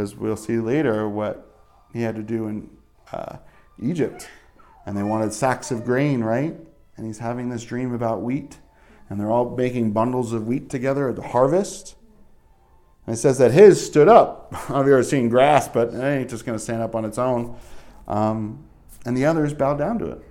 because 0.00 0.16
we'll 0.16 0.34
see 0.34 0.56
later 0.56 1.06
what 1.06 1.46
he 1.92 2.00
had 2.00 2.16
to 2.16 2.22
do 2.22 2.46
in 2.46 2.70
uh, 3.12 3.36
Egypt. 3.82 4.30
And 4.86 4.96
they 4.96 5.02
wanted 5.02 5.30
sacks 5.34 5.70
of 5.70 5.84
grain, 5.84 6.24
right? 6.24 6.56
And 6.96 7.06
he's 7.06 7.18
having 7.18 7.50
this 7.50 7.64
dream 7.64 7.92
about 7.92 8.22
wheat. 8.22 8.58
And 9.10 9.20
they're 9.20 9.30
all 9.30 9.54
making 9.54 9.92
bundles 9.92 10.32
of 10.32 10.46
wheat 10.46 10.70
together 10.70 11.10
at 11.10 11.16
the 11.16 11.22
harvest. 11.22 11.96
And 13.06 13.14
it 13.14 13.18
says 13.18 13.36
that 13.38 13.50
his 13.50 13.84
stood 13.84 14.08
up. 14.08 14.48
I've 14.70 14.86
ever 14.86 15.02
seen 15.02 15.28
grass, 15.28 15.68
but 15.68 15.92
it 15.92 16.02
ain't 16.02 16.30
just 16.30 16.46
going 16.46 16.56
to 16.56 16.62
stand 16.62 16.80
up 16.80 16.94
on 16.94 17.04
its 17.04 17.18
own. 17.18 17.58
Um, 18.08 18.64
and 19.04 19.14
the 19.14 19.26
others 19.26 19.52
bowed 19.52 19.76
down 19.76 19.98
to 19.98 20.12
it. 20.12 20.24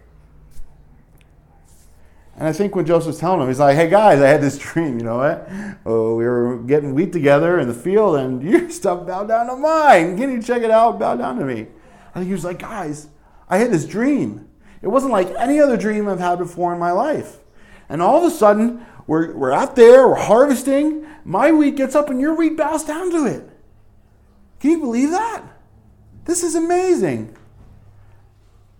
And 2.39 2.47
I 2.47 2.53
think 2.53 2.73
when 2.73 2.85
Joseph's 2.85 3.19
telling 3.19 3.41
him, 3.41 3.49
he's 3.49 3.59
like, 3.59 3.75
hey 3.75 3.89
guys, 3.89 4.21
I 4.21 4.29
had 4.29 4.41
this 4.41 4.57
dream, 4.57 4.97
you 4.97 5.03
know 5.03 5.17
what? 5.17 5.49
Oh, 5.85 6.15
we 6.15 6.23
were 6.23 6.57
getting 6.59 6.95
wheat 6.95 7.11
together 7.11 7.59
in 7.59 7.67
the 7.67 7.73
field, 7.73 8.15
and 8.15 8.41
your 8.49 8.69
stuff 8.69 9.05
bowed 9.05 9.27
down 9.27 9.47
to 9.47 9.57
mine. 9.57 10.17
Can 10.17 10.31
you 10.31 10.41
check 10.41 10.63
it 10.63 10.71
out? 10.71 10.97
Bow 10.99 11.17
down 11.17 11.37
to 11.37 11.45
me. 11.45 11.67
I 12.11 12.13
think 12.13 12.27
he 12.27 12.31
was 12.31 12.45
like, 12.45 12.59
guys, 12.59 13.09
I 13.49 13.57
had 13.57 13.71
this 13.71 13.85
dream. 13.85 14.47
It 14.81 14.87
wasn't 14.87 15.11
like 15.11 15.27
any 15.37 15.59
other 15.59 15.75
dream 15.75 16.07
I've 16.07 16.21
had 16.21 16.37
before 16.37 16.71
in 16.73 16.79
my 16.79 16.91
life. 16.91 17.39
And 17.89 18.01
all 18.01 18.25
of 18.25 18.31
a 18.31 18.33
sudden, 18.33 18.85
we're, 19.05 19.35
we're 19.35 19.51
out 19.51 19.75
there, 19.75 20.07
we're 20.07 20.15
harvesting. 20.15 21.05
My 21.25 21.51
wheat 21.51 21.75
gets 21.75 21.93
up, 21.93 22.09
and 22.09 22.21
your 22.21 22.35
wheat 22.35 22.55
bows 22.55 22.85
down 22.85 23.11
to 23.11 23.25
it. 23.25 23.49
Can 24.61 24.71
you 24.71 24.79
believe 24.79 25.09
that? 25.11 25.43
This 26.23 26.43
is 26.43 26.55
amazing. 26.55 27.35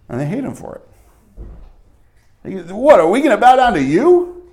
And 0.08 0.18
they 0.18 0.26
hate 0.26 0.46
him 0.46 0.56
for 0.56 0.76
it. 0.76 0.89
What, 2.44 3.00
are 3.00 3.10
we 3.10 3.20
going 3.20 3.32
to 3.32 3.38
bow 3.38 3.56
down 3.58 3.74
to 3.74 3.84
you? 3.84 4.48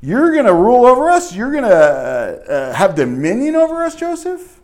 You're 0.00 0.32
going 0.32 0.46
to 0.46 0.54
rule 0.54 0.84
over 0.84 1.08
us? 1.08 1.34
You're 1.34 1.52
going 1.52 1.62
to 1.62 1.70
uh, 1.70 2.52
uh, 2.52 2.72
have 2.74 2.96
dominion 2.96 3.54
over 3.54 3.84
us, 3.84 3.94
Joseph? 3.94 4.60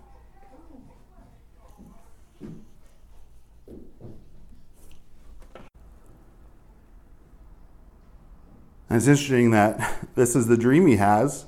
And 8.90 8.97
it's 8.97 9.07
interesting 9.07 9.53
that 9.53 10.09
this 10.16 10.35
is 10.35 10.49
the 10.49 10.57
dream 10.57 10.87
he 10.87 10.97
has. 10.97 11.47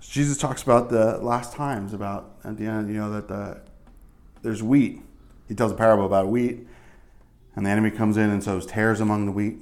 Jesus 0.00 0.36
talks 0.36 0.62
about 0.62 0.90
the 0.90 1.18
last 1.18 1.54
times, 1.54 1.94
about 1.94 2.32
at 2.44 2.58
the 2.58 2.66
end, 2.66 2.92
you 2.92 2.98
know, 2.98 3.12
that 3.12 3.28
the, 3.28 3.60
there's 4.42 4.62
wheat. 4.62 5.00
He 5.48 5.54
tells 5.54 5.72
a 5.72 5.76
parable 5.76 6.04
about 6.04 6.28
wheat 6.28 6.66
and 7.56 7.66
the 7.66 7.70
enemy 7.70 7.90
comes 7.90 8.16
in 8.16 8.30
and 8.30 8.42
sows 8.42 8.66
tares 8.66 9.00
among 9.00 9.26
the 9.26 9.32
wheat. 9.32 9.58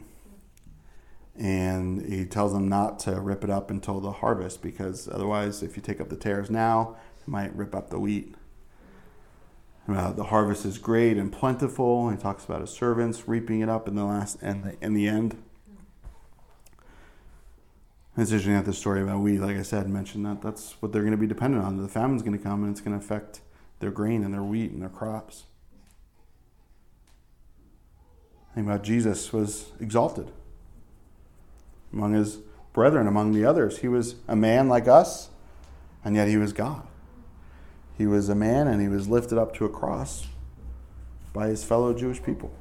And 1.36 2.04
he 2.04 2.24
tells 2.24 2.52
them 2.52 2.68
not 2.68 2.98
to 3.00 3.20
rip 3.20 3.44
it 3.44 3.50
up 3.50 3.70
until 3.70 4.00
the 4.00 4.10
harvest 4.10 4.60
because 4.60 5.08
otherwise, 5.08 5.62
if 5.62 5.76
you 5.76 5.82
take 5.82 6.00
up 6.00 6.08
the 6.08 6.16
tares 6.16 6.50
now, 6.50 6.96
it 7.20 7.28
might 7.28 7.54
rip 7.54 7.74
up 7.74 7.90
the 7.90 8.00
wheat. 8.00 8.34
Uh, 9.88 10.12
the 10.12 10.24
harvest 10.24 10.66
is 10.66 10.76
great 10.76 11.16
and 11.16 11.32
plentiful. 11.32 12.10
He 12.10 12.16
talks 12.16 12.44
about 12.44 12.60
his 12.60 12.70
servants 12.70 13.26
reaping 13.26 13.60
it 13.60 13.68
up 13.68 13.88
in 13.88 13.94
the 13.94 14.04
last 14.04 14.36
and 14.42 14.64
the, 14.64 14.76
in 14.84 14.94
the 14.94 15.08
end. 15.08 15.42
It's 18.16 18.32
interesting 18.32 18.54
that 18.54 18.64
the 18.64 18.72
story 18.72 19.00
about 19.00 19.20
wheat, 19.20 19.38
like 19.38 19.56
I 19.56 19.62
said, 19.62 19.88
mentioned 19.88 20.26
that 20.26 20.42
that's 20.42 20.72
what 20.80 20.92
they're 20.92 21.02
going 21.02 21.12
to 21.12 21.16
be 21.16 21.28
dependent 21.28 21.64
on. 21.64 21.80
The 21.80 21.88
famine's 21.88 22.22
going 22.22 22.36
to 22.36 22.42
come 22.42 22.64
and 22.64 22.72
it's 22.72 22.80
going 22.80 22.98
to 22.98 23.02
affect 23.02 23.40
their 23.78 23.92
grain 23.92 24.24
and 24.24 24.34
their 24.34 24.42
wheat 24.42 24.72
and 24.72 24.82
their 24.82 24.88
crops 24.88 25.44
about 28.66 28.82
Jesus 28.82 29.32
was 29.32 29.72
exalted 29.80 30.30
among 31.92 32.12
his 32.12 32.38
brethren, 32.72 33.06
among 33.06 33.32
the 33.32 33.44
others. 33.44 33.78
He 33.78 33.88
was 33.88 34.16
a 34.26 34.36
man 34.36 34.68
like 34.68 34.88
us, 34.88 35.30
and 36.04 36.14
yet 36.14 36.28
he 36.28 36.36
was 36.36 36.52
God. 36.52 36.86
He 37.96 38.06
was 38.06 38.28
a 38.28 38.34
man 38.34 38.68
and 38.68 38.80
he 38.80 38.88
was 38.88 39.08
lifted 39.08 39.38
up 39.38 39.54
to 39.56 39.64
a 39.64 39.68
cross 39.68 40.28
by 41.32 41.48
his 41.48 41.64
fellow 41.64 41.92
Jewish 41.92 42.22
people. 42.22 42.52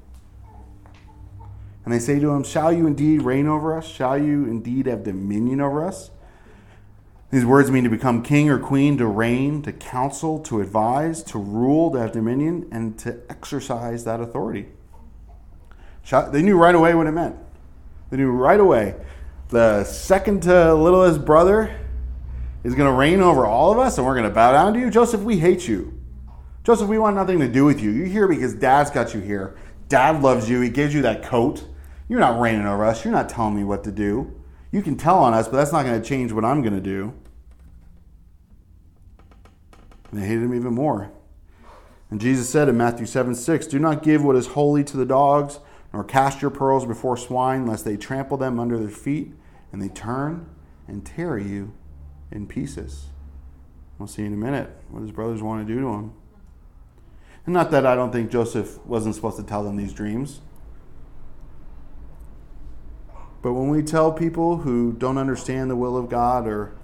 And 1.86 1.94
they 1.94 2.00
say 2.00 2.20
to 2.20 2.32
him, 2.32 2.44
Shall 2.44 2.74
you 2.74 2.88
indeed 2.88 3.22
reign 3.22 3.48
over 3.48 3.78
us? 3.78 3.88
Shall 3.88 4.18
you 4.18 4.46
indeed 4.46 4.88
have 4.88 5.04
dominion 5.04 5.62
over 5.62 5.86
us? 5.86 6.10
These 7.30 7.46
words 7.46 7.70
mean 7.70 7.84
to 7.84 7.90
become 7.90 8.24
king 8.24 8.50
or 8.50 8.58
queen, 8.58 8.98
to 8.98 9.06
reign, 9.06 9.62
to 9.62 9.72
counsel, 9.72 10.40
to 10.40 10.60
advise, 10.60 11.22
to 11.24 11.38
rule, 11.38 11.92
to 11.92 12.00
have 12.00 12.14
dominion, 12.14 12.68
and 12.72 12.98
to 13.00 13.20
exercise 13.30 14.06
that 14.06 14.20
authority. 14.20 14.68
They 16.10 16.42
knew 16.42 16.58
right 16.58 16.76
away 16.76 16.94
what 16.94 17.08
it 17.08 17.12
meant. 17.12 17.36
They 18.10 18.18
knew 18.18 18.32
right 18.32 18.60
away 18.60 18.96
the 19.50 19.84
second 19.84 20.44
to 20.44 20.74
littlest 20.74 21.26
brother 21.26 21.80
is 22.64 22.76
going 22.76 22.90
to 22.90 22.98
reign 22.98 23.22
over 23.22 23.46
all 23.46 23.72
of 23.72 23.80
us 23.80 23.98
and 23.98 24.06
we're 24.06 24.16
going 24.16 24.28
to 24.28 24.34
bow 24.34 24.52
down 24.52 24.74
to 24.74 24.80
you. 24.80 24.90
Joseph, 24.90 25.22
we 25.22 25.40
hate 25.40 25.68
you. 25.68 25.94
Joseph, 26.64 26.90
we 26.90 26.98
want 26.98 27.16
nothing 27.16 27.40
to 27.40 27.48
do 27.48 27.64
with 27.64 27.82
you. 27.82 27.92
You're 27.92 28.08
here 28.08 28.28
because 28.28 28.54
dad's 28.54 28.92
got 28.92 29.14
you 29.14 29.22
here. 29.22 29.58
Dad 29.88 30.22
loves 30.22 30.50
you. 30.50 30.60
He 30.60 30.70
gives 30.70 30.94
you 30.94 31.02
that 31.04 31.24
coat. 31.24 31.66
You're 32.10 32.20
not 32.20 32.40
reigning 32.40 32.66
over 32.66 32.84
us. 32.86 33.06
You're 33.06 33.14
not 33.14 33.30
telling 33.30 33.56
me 33.56 33.64
what 33.64 33.84
to 33.86 33.92
do. 33.92 34.34
You 34.72 34.82
can 34.82 34.98
tell 34.98 35.20
on 35.20 35.34
us, 35.34 35.48
but 35.48 35.56
that's 35.56 35.72
not 35.72 35.86
going 35.86 36.02
to 36.02 36.08
change 36.08 36.34
what 36.34 36.44
I'm 36.44 36.62
going 36.62 36.74
to 36.74 36.82
do. 36.82 37.14
And 40.12 40.22
they 40.22 40.28
hated 40.28 40.44
him 40.44 40.54
even 40.54 40.74
more. 40.74 41.10
And 42.10 42.20
Jesus 42.20 42.50
said 42.50 42.68
in 42.68 42.78
Matthew 42.78 43.06
7 43.06 43.34
6, 43.34 43.68
Do 43.68 43.80
not 43.80 44.04
give 44.04 44.24
what 44.24 44.36
is 44.36 44.48
holy 44.48 44.84
to 44.86 44.98
the 44.98 45.06
dogs, 45.06 45.60
nor 45.94 46.04
cast 46.04 46.42
your 46.42 46.52
pearls 46.52 46.86
before 46.86 47.18
swine, 47.18 47.66
lest 47.66 47.86
they 47.86 47.98
trample 47.98 48.38
them 48.38 48.60
under 48.60 48.78
their 48.78 48.90
feet, 48.90 49.34
and 49.72 49.82
they 49.82 49.90
turn 49.90 50.50
and 50.88 51.06
tear 51.06 51.38
you 51.38 51.74
in 52.32 52.48
pieces. 52.48 53.08
We'll 53.98 54.08
see 54.08 54.26
in 54.26 54.34
a 54.34 54.38
minute 54.38 54.70
what 54.90 55.02
his 55.02 55.12
brothers 55.12 55.42
want 55.42 55.68
to 55.68 55.74
do 55.74 55.80
to 55.82 55.88
him. 55.88 56.14
And 57.46 57.54
not 57.54 57.72
that 57.72 57.86
I 57.86 57.96
don't 57.96 58.12
think 58.12 58.30
Joseph 58.30 58.86
wasn't 58.86 59.16
supposed 59.16 59.38
to 59.38 59.44
tell 59.44 59.64
them 59.64 59.78
these 59.78 59.94
dreams. 59.94 60.42
But 63.42 63.54
when 63.54 63.70
we 63.70 63.82
tell 63.82 64.12
people 64.12 64.58
who 64.58 64.92
don't 64.92 65.18
understand 65.18 65.72
the 65.72 65.76
will 65.76 65.96
of 65.96 66.10
God 66.10 66.48
or 66.48 66.76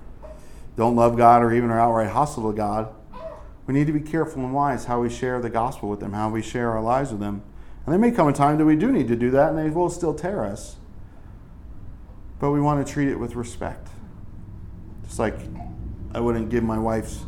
don't 0.78 0.96
love 0.96 1.18
God 1.18 1.44
or 1.44 1.54
even 1.54 1.70
are 1.70 1.80
outright 1.80 2.10
hostile 2.10 2.50
to 2.52 2.56
God, 2.56 2.94
we 3.68 3.74
need 3.74 3.88
to 3.88 3.94
be 3.94 4.00
careful 4.00 4.44
and 4.44 4.54
wise 4.54 4.86
how 4.86 5.02
we 5.02 5.10
share 5.10 5.42
the 5.42 5.50
gospel 5.50 5.90
with 5.90 6.00
them, 6.00 6.14
how 6.14 6.30
we 6.30 6.42
share 6.42 6.72
our 6.72 6.82
lives 6.82 7.12
with 7.12 7.20
them. 7.20 7.44
And 7.86 7.94
there 7.94 8.00
may 8.00 8.12
come 8.12 8.28
a 8.28 8.34
time 8.34 8.58
that 8.58 8.66
we 8.66 8.76
do 8.76 8.92
need 8.92 9.08
to 9.10 9.16
do 9.16 9.32
that, 9.32 9.50
and 9.50 9.58
they 9.58 9.70
will 9.70 9.90
still 9.90 10.14
tear 10.14 10.46
us. 10.46 10.78
But 12.40 12.52
we 12.52 12.62
want 12.62 12.86
to 12.86 12.92
treat 12.92 13.10
it 13.10 13.20
with 13.20 13.36
respect. 13.36 13.90
Just 15.06 15.20
like 15.20 15.36
I 16.14 16.20
wouldn't 16.20 16.50
give 16.50 16.64
my 16.64 16.78
wife's 16.78 17.26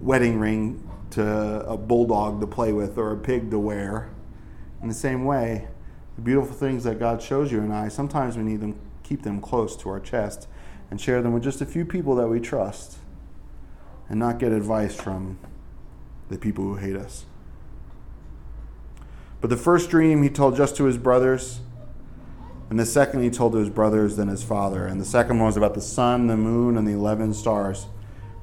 wedding 0.00 0.38
ring 0.38 0.88
to 1.10 1.66
a 1.66 1.76
bulldog 1.76 2.40
to 2.40 2.46
play 2.46 2.72
with 2.72 2.96
or 2.96 3.12
a 3.12 3.16
pig 3.16 3.50
to 3.50 3.58
wear. 3.58 4.10
In 4.80 4.88
the 4.88 4.94
same 4.94 5.24
way, 5.24 5.68
the 6.16 6.22
beautiful 6.22 6.54
things 6.54 6.84
that 6.84 6.98
God 6.98 7.22
shows 7.22 7.52
you 7.52 7.60
and 7.60 7.72
I, 7.72 7.88
sometimes 7.88 8.36
we 8.36 8.42
need 8.42 8.60
them 8.60 8.78
keep 9.02 9.22
them 9.22 9.40
close 9.40 9.76
to 9.76 9.88
our 9.88 10.00
chest 10.00 10.48
and 10.90 11.00
share 11.00 11.22
them 11.22 11.32
with 11.32 11.42
just 11.42 11.60
a 11.60 11.66
few 11.66 11.84
people 11.84 12.14
that 12.16 12.28
we 12.28 12.40
trust 12.40 12.96
and 14.08 14.18
not 14.18 14.38
get 14.38 14.52
advice 14.52 14.94
from 14.94 15.38
the 16.28 16.38
people 16.38 16.64
who 16.64 16.76
hate 16.76 16.96
us. 16.96 17.24
But 19.42 19.50
the 19.50 19.56
first 19.56 19.90
dream 19.90 20.22
he 20.22 20.30
told 20.30 20.56
just 20.56 20.76
to 20.76 20.84
his 20.84 20.96
brothers, 20.96 21.60
and 22.70 22.78
the 22.78 22.86
second 22.86 23.22
he 23.22 23.28
told 23.28 23.52
to 23.52 23.58
his 23.58 23.68
brothers, 23.68 24.16
then 24.16 24.28
his 24.28 24.44
father. 24.44 24.86
And 24.86 25.00
the 25.00 25.04
second 25.04 25.38
one 25.38 25.46
was 25.46 25.56
about 25.56 25.74
the 25.74 25.80
sun, 25.80 26.28
the 26.28 26.36
moon, 26.36 26.78
and 26.78 26.86
the 26.86 26.92
11 26.92 27.34
stars. 27.34 27.86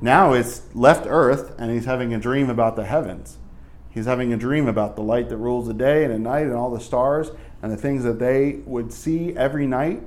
Now 0.02 0.34
it's 0.34 0.64
left 0.76 1.08
earth, 1.10 1.56
and 1.58 1.72
he's 1.72 1.86
having 1.86 2.14
a 2.14 2.20
dream 2.20 2.50
about 2.50 2.76
the 2.76 2.84
heavens. 2.84 3.38
He's 3.90 4.06
having 4.06 4.34
a 4.34 4.38
dream 4.38 4.68
about 4.68 4.98
the 4.98 5.02
light 5.02 5.30
that 5.30 5.38
rules 5.38 5.68
the 5.68 5.74
day 5.74 6.04
and 6.04 6.14
the 6.14 6.20
night, 6.20 6.44
and 6.44 6.54
all 6.54 6.70
the 6.70 6.82
stars, 6.82 7.32
and 7.62 7.72
the 7.72 7.78
things 7.78 8.04
that 8.04 8.20
they 8.20 8.60
would 8.66 8.92
see 8.92 9.34
every 9.38 9.66
night. 9.66 10.04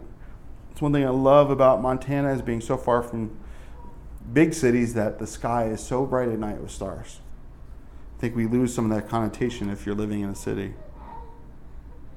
It's 0.72 0.82
one 0.82 0.92
thing 0.92 1.06
I 1.06 1.10
love 1.10 1.50
about 1.50 1.80
Montana 1.80 2.34
is 2.34 2.42
being 2.42 2.60
so 2.60 2.76
far 2.76 3.02
from 3.02 3.36
big 4.30 4.52
cities 4.52 4.92
that 4.92 5.18
the 5.18 5.26
sky 5.26 5.68
is 5.68 5.80
so 5.80 6.04
bright 6.04 6.28
at 6.28 6.38
night 6.38 6.60
with 6.60 6.70
stars. 6.70 7.21
Think 8.22 8.36
we 8.36 8.46
lose 8.46 8.72
some 8.72 8.88
of 8.88 8.96
that 8.96 9.08
connotation 9.08 9.68
if 9.68 9.84
you're 9.84 9.96
living 9.96 10.20
in 10.20 10.30
a 10.30 10.34
city. 10.36 10.74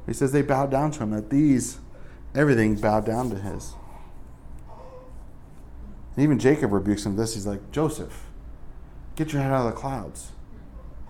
He 0.05 0.13
says 0.13 0.31
they 0.31 0.43
bowed 0.43 0.69
down 0.69 0.91
to 0.91 0.99
him, 0.99 1.09
that 1.09 1.31
these, 1.31 1.79
everything 2.35 2.75
bowed 2.75 3.07
down 3.07 3.31
to 3.31 3.37
his. 3.37 3.73
And 6.15 6.23
even 6.23 6.37
Jacob 6.37 6.73
rebukes 6.73 7.07
him 7.07 7.15
this. 7.15 7.33
He's 7.33 7.47
like, 7.47 7.71
Joseph, 7.71 8.27
get 9.15 9.33
your 9.33 9.41
head 9.41 9.51
out 9.51 9.65
of 9.65 9.73
the 9.73 9.79
clouds. 9.81 10.33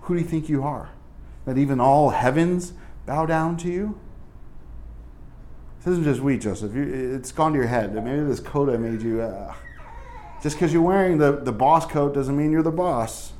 Who 0.03 0.13
do 0.13 0.21
you 0.21 0.25
think 0.25 0.47
you 0.47 0.63
are? 0.63 0.91
That 1.43 1.57
even 1.57 1.81
all 1.81 2.11
heavens 2.11 2.71
bow 3.05 3.25
down 3.25 3.57
to 3.57 3.67
you? 3.67 3.99
This 5.79 5.91
isn't 5.91 6.05
just 6.05 6.21
we, 6.21 6.37
Joseph. 6.37 6.73
it's 6.73 7.33
gone 7.33 7.51
to 7.51 7.57
your 7.57 7.67
head. 7.67 7.93
Maybe 7.93 8.23
this 8.23 8.39
coat 8.39 8.69
I 8.69 8.77
made 8.77 9.01
you. 9.01 9.23
Uh, 9.23 9.53
just 10.41 10.55
because 10.55 10.71
you're 10.71 10.81
wearing 10.81 11.17
the, 11.17 11.33
the 11.33 11.51
boss 11.51 11.85
coat 11.85 12.13
doesn't 12.13 12.37
mean 12.37 12.49
you're 12.49 12.63
the 12.63 12.71
boss. 12.71 13.33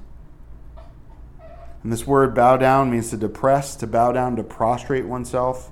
And 1.86 1.94
this 1.94 2.08
word 2.08 2.34
bow 2.34 2.58
down 2.58 2.90
means 2.90 3.12
to 3.12 3.18
depress, 3.18 3.76
to 3.76 3.86
bow 3.86 4.12
down, 4.12 4.38
to 4.38 4.44
prostrate 4.44 5.06
oneself 5.06 5.70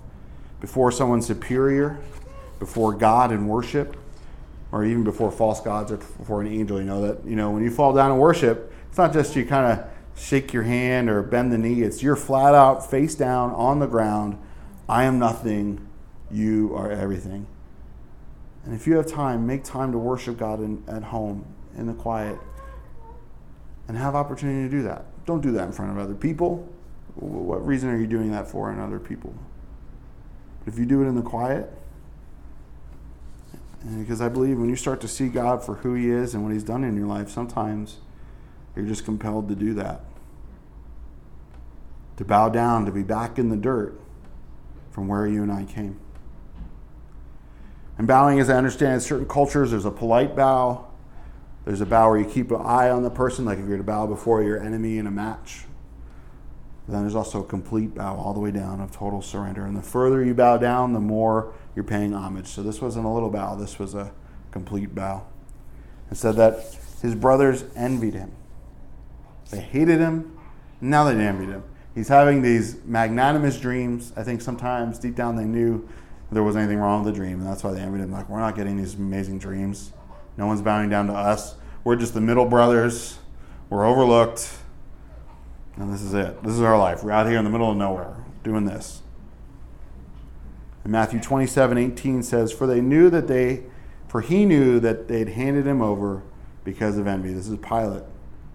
before 0.61 0.91
someone 0.91 1.23
superior, 1.23 1.97
before 2.59 2.93
God 2.93 3.31
in 3.31 3.47
worship, 3.47 3.97
or 4.71 4.85
even 4.85 5.03
before 5.03 5.31
false 5.31 5.59
gods 5.59 5.91
or 5.91 5.97
before 5.97 6.39
an 6.39 6.45
angel. 6.45 6.77
You 6.77 6.85
know 6.85 7.01
that, 7.01 7.25
you 7.25 7.35
know, 7.35 7.49
when 7.49 7.63
you 7.63 7.71
fall 7.71 7.93
down 7.95 8.11
and 8.11 8.19
worship, 8.19 8.71
it's 8.89 8.97
not 8.99 9.11
just 9.11 9.35
you 9.35 9.43
kind 9.43 9.71
of 9.71 9.87
shake 10.15 10.53
your 10.53 10.61
hand 10.61 11.09
or 11.09 11.23
bend 11.23 11.51
the 11.51 11.57
knee, 11.57 11.81
it's 11.81 12.03
you're 12.03 12.15
flat 12.15 12.53
out, 12.53 12.87
face 12.91 13.15
down 13.15 13.49
on 13.49 13.79
the 13.79 13.87
ground. 13.87 14.37
I 14.87 15.05
am 15.05 15.17
nothing, 15.17 15.83
you 16.29 16.75
are 16.75 16.91
everything. 16.91 17.47
And 18.65 18.75
if 18.75 18.85
you 18.85 18.97
have 18.97 19.07
time, 19.07 19.47
make 19.47 19.63
time 19.63 19.91
to 19.91 19.97
worship 19.97 20.37
God 20.37 20.59
in, 20.59 20.83
at 20.87 21.05
home 21.05 21.43
in 21.75 21.87
the 21.87 21.93
quiet 21.93 22.37
and 23.87 23.97
have 23.97 24.13
opportunity 24.13 24.69
to 24.69 24.77
do 24.77 24.83
that. 24.83 25.07
Don't 25.25 25.41
do 25.41 25.51
that 25.51 25.65
in 25.65 25.71
front 25.71 25.91
of 25.91 25.97
other 25.97 26.15
people. 26.15 26.67
What 27.15 27.65
reason 27.65 27.89
are 27.89 27.97
you 27.97 28.07
doing 28.07 28.31
that 28.31 28.47
for 28.47 28.71
in 28.71 28.79
other 28.79 28.99
people? 28.99 29.33
But 30.59 30.73
if 30.73 30.79
you 30.79 30.85
do 30.85 31.01
it 31.01 31.05
in 31.05 31.15
the 31.15 31.21
quiet, 31.21 31.71
because 33.97 34.21
I 34.21 34.29
believe 34.29 34.57
when 34.57 34.69
you 34.69 34.75
start 34.75 35.01
to 35.01 35.07
see 35.07 35.27
God 35.27 35.63
for 35.63 35.75
who 35.75 35.93
He 35.93 36.09
is 36.09 36.33
and 36.33 36.43
what 36.43 36.53
He's 36.53 36.63
done 36.63 36.83
in 36.83 36.95
your 36.95 37.07
life, 37.07 37.29
sometimes 37.29 37.97
you're 38.75 38.85
just 38.85 39.05
compelled 39.05 39.49
to 39.49 39.55
do 39.55 39.73
that. 39.75 40.01
To 42.17 42.25
bow 42.25 42.49
down, 42.49 42.85
to 42.85 42.91
be 42.91 43.03
back 43.03 43.37
in 43.37 43.49
the 43.49 43.57
dirt 43.57 43.99
from 44.91 45.07
where 45.07 45.27
you 45.27 45.43
and 45.43 45.51
I 45.51 45.65
came. 45.65 45.99
And 47.97 48.07
bowing, 48.07 48.39
as 48.39 48.49
I 48.49 48.55
understand, 48.55 48.95
in 48.95 48.99
certain 49.01 49.27
cultures, 49.27 49.71
there's 49.71 49.85
a 49.85 49.91
polite 49.91 50.35
bow. 50.35 50.87
There's 51.65 51.81
a 51.81 51.85
bow 51.85 52.09
where 52.09 52.19
you 52.19 52.25
keep 52.25 52.51
an 52.51 52.61
eye 52.61 52.89
on 52.89 53.03
the 53.03 53.09
person, 53.09 53.45
like 53.45 53.57
if 53.57 53.67
you're 53.67 53.77
to 53.77 53.83
bow 53.83 54.05
before 54.07 54.43
your 54.43 54.61
enemy 54.61 54.97
in 54.97 55.07
a 55.07 55.11
match. 55.11 55.63
Then 56.87 57.01
there's 57.01 57.15
also 57.15 57.41
a 57.41 57.45
complete 57.45 57.95
bow 57.95 58.17
all 58.17 58.33
the 58.33 58.41
way 58.41 58.51
down 58.51 58.81
of 58.81 58.91
total 58.91 59.21
surrender. 59.21 59.65
And 59.65 59.77
the 59.77 59.81
further 59.81 60.23
you 60.23 60.33
bow 60.33 60.57
down, 60.57 60.91
the 60.91 60.99
more 60.99 61.53
you're 61.75 61.85
paying 61.85 62.13
homage. 62.13 62.47
So 62.47 62.61
this 62.61 62.81
wasn't 62.81 63.05
a 63.05 63.09
little 63.09 63.29
bow, 63.29 63.55
this 63.55 63.79
was 63.79 63.95
a 63.95 64.11
complete 64.51 64.93
bow. 64.93 65.25
It 66.11 66.15
said 66.15 66.35
that 66.35 66.77
his 67.01 67.15
brothers 67.15 67.63
envied 67.75 68.13
him. 68.13 68.31
They 69.49 69.61
hated 69.61 69.99
him, 69.99 70.37
now 70.81 71.05
they 71.05 71.11
envied 71.11 71.49
him. 71.49 71.63
He's 71.95 72.07
having 72.07 72.41
these 72.41 72.83
magnanimous 72.85 73.59
dreams. 73.59 74.11
I 74.17 74.23
think 74.23 74.41
sometimes 74.41 74.99
deep 74.99 75.15
down 75.15 75.35
they 75.35 75.45
knew 75.45 75.87
there 76.31 76.43
was 76.43 76.55
anything 76.55 76.79
wrong 76.79 77.03
with 77.03 77.13
the 77.13 77.17
dream, 77.17 77.39
and 77.39 77.47
that's 77.47 77.63
why 77.63 77.71
they 77.71 77.79
envied 77.79 78.01
him. 78.01 78.11
Like, 78.11 78.27
we're 78.27 78.39
not 78.39 78.55
getting 78.55 78.77
these 78.77 78.95
amazing 78.95 79.37
dreams. 79.37 79.93
No 80.37 80.47
one's 80.47 80.61
bowing 80.61 80.89
down 80.89 81.07
to 81.07 81.13
us. 81.13 81.55
We're 81.83 81.95
just 81.95 82.13
the 82.13 82.21
middle 82.21 82.45
brothers. 82.45 83.19
We're 83.69 83.85
overlooked. 83.85 84.57
And 85.75 85.93
this 85.93 86.01
is 86.01 86.13
it. 86.13 86.43
This 86.43 86.53
is 86.53 86.61
our 86.61 86.77
life. 86.77 87.03
We're 87.03 87.11
out 87.11 87.27
here 87.27 87.37
in 87.37 87.43
the 87.43 87.49
middle 87.49 87.69
of 87.69 87.77
nowhere 87.77 88.15
doing 88.43 88.65
this. 88.65 89.01
And 90.83 90.91
Matthew 90.91 91.19
27 91.19 91.77
18 91.77 92.23
says, 92.23 92.51
For 92.51 92.67
they 92.67 92.81
knew 92.81 93.09
that 93.09 93.27
they, 93.27 93.63
for 94.07 94.21
he 94.21 94.45
knew 94.45 94.79
that 94.79 95.07
they'd 95.07 95.29
handed 95.29 95.65
him 95.65 95.81
over 95.81 96.23
because 96.63 96.97
of 96.97 97.07
envy. 97.07 97.33
This 97.33 97.47
is 97.47 97.57
Pilate. 97.57 98.03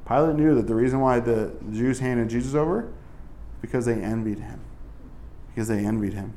Pilate 0.06 0.36
knew 0.36 0.54
that 0.54 0.66
the 0.66 0.74
reason 0.74 1.00
why 1.00 1.20
the 1.20 1.52
Jews 1.72 1.98
handed 1.98 2.28
Jesus 2.28 2.54
over 2.54 2.90
because 3.60 3.86
they 3.86 4.00
envied 4.00 4.38
him. 4.38 4.60
Because 5.48 5.68
they 5.68 5.84
envied 5.84 6.14
him. 6.14 6.34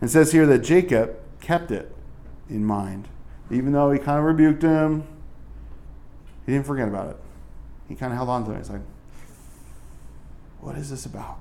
And 0.00 0.10
says 0.10 0.32
here 0.32 0.46
that 0.46 0.60
Jacob 0.60 1.16
kept 1.40 1.70
it 1.70 1.94
in 2.48 2.64
mind. 2.64 3.08
Even 3.50 3.72
though 3.72 3.90
he 3.90 3.98
kind 3.98 4.18
of 4.18 4.24
rebuked 4.24 4.62
him, 4.62 5.06
he 6.44 6.52
didn't 6.52 6.66
forget 6.66 6.88
about 6.88 7.10
it. 7.10 7.16
He 7.88 7.94
kind 7.94 8.12
of 8.12 8.16
held 8.16 8.28
on 8.28 8.44
to 8.44 8.52
it. 8.52 8.58
He's 8.58 8.70
like, 8.70 8.82
what 10.60 10.76
is 10.76 10.90
this 10.90 11.06
about? 11.06 11.38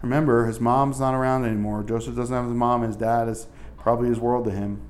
Remember, 0.00 0.46
his 0.46 0.60
mom's 0.60 1.00
not 1.00 1.14
around 1.14 1.44
anymore. 1.44 1.82
Joseph 1.82 2.14
doesn't 2.14 2.34
have 2.34 2.44
his 2.44 2.54
mom. 2.54 2.82
His 2.82 2.96
dad 2.96 3.28
is 3.28 3.46
probably 3.78 4.08
his 4.08 4.20
world 4.20 4.44
to 4.44 4.50
him. 4.50 4.80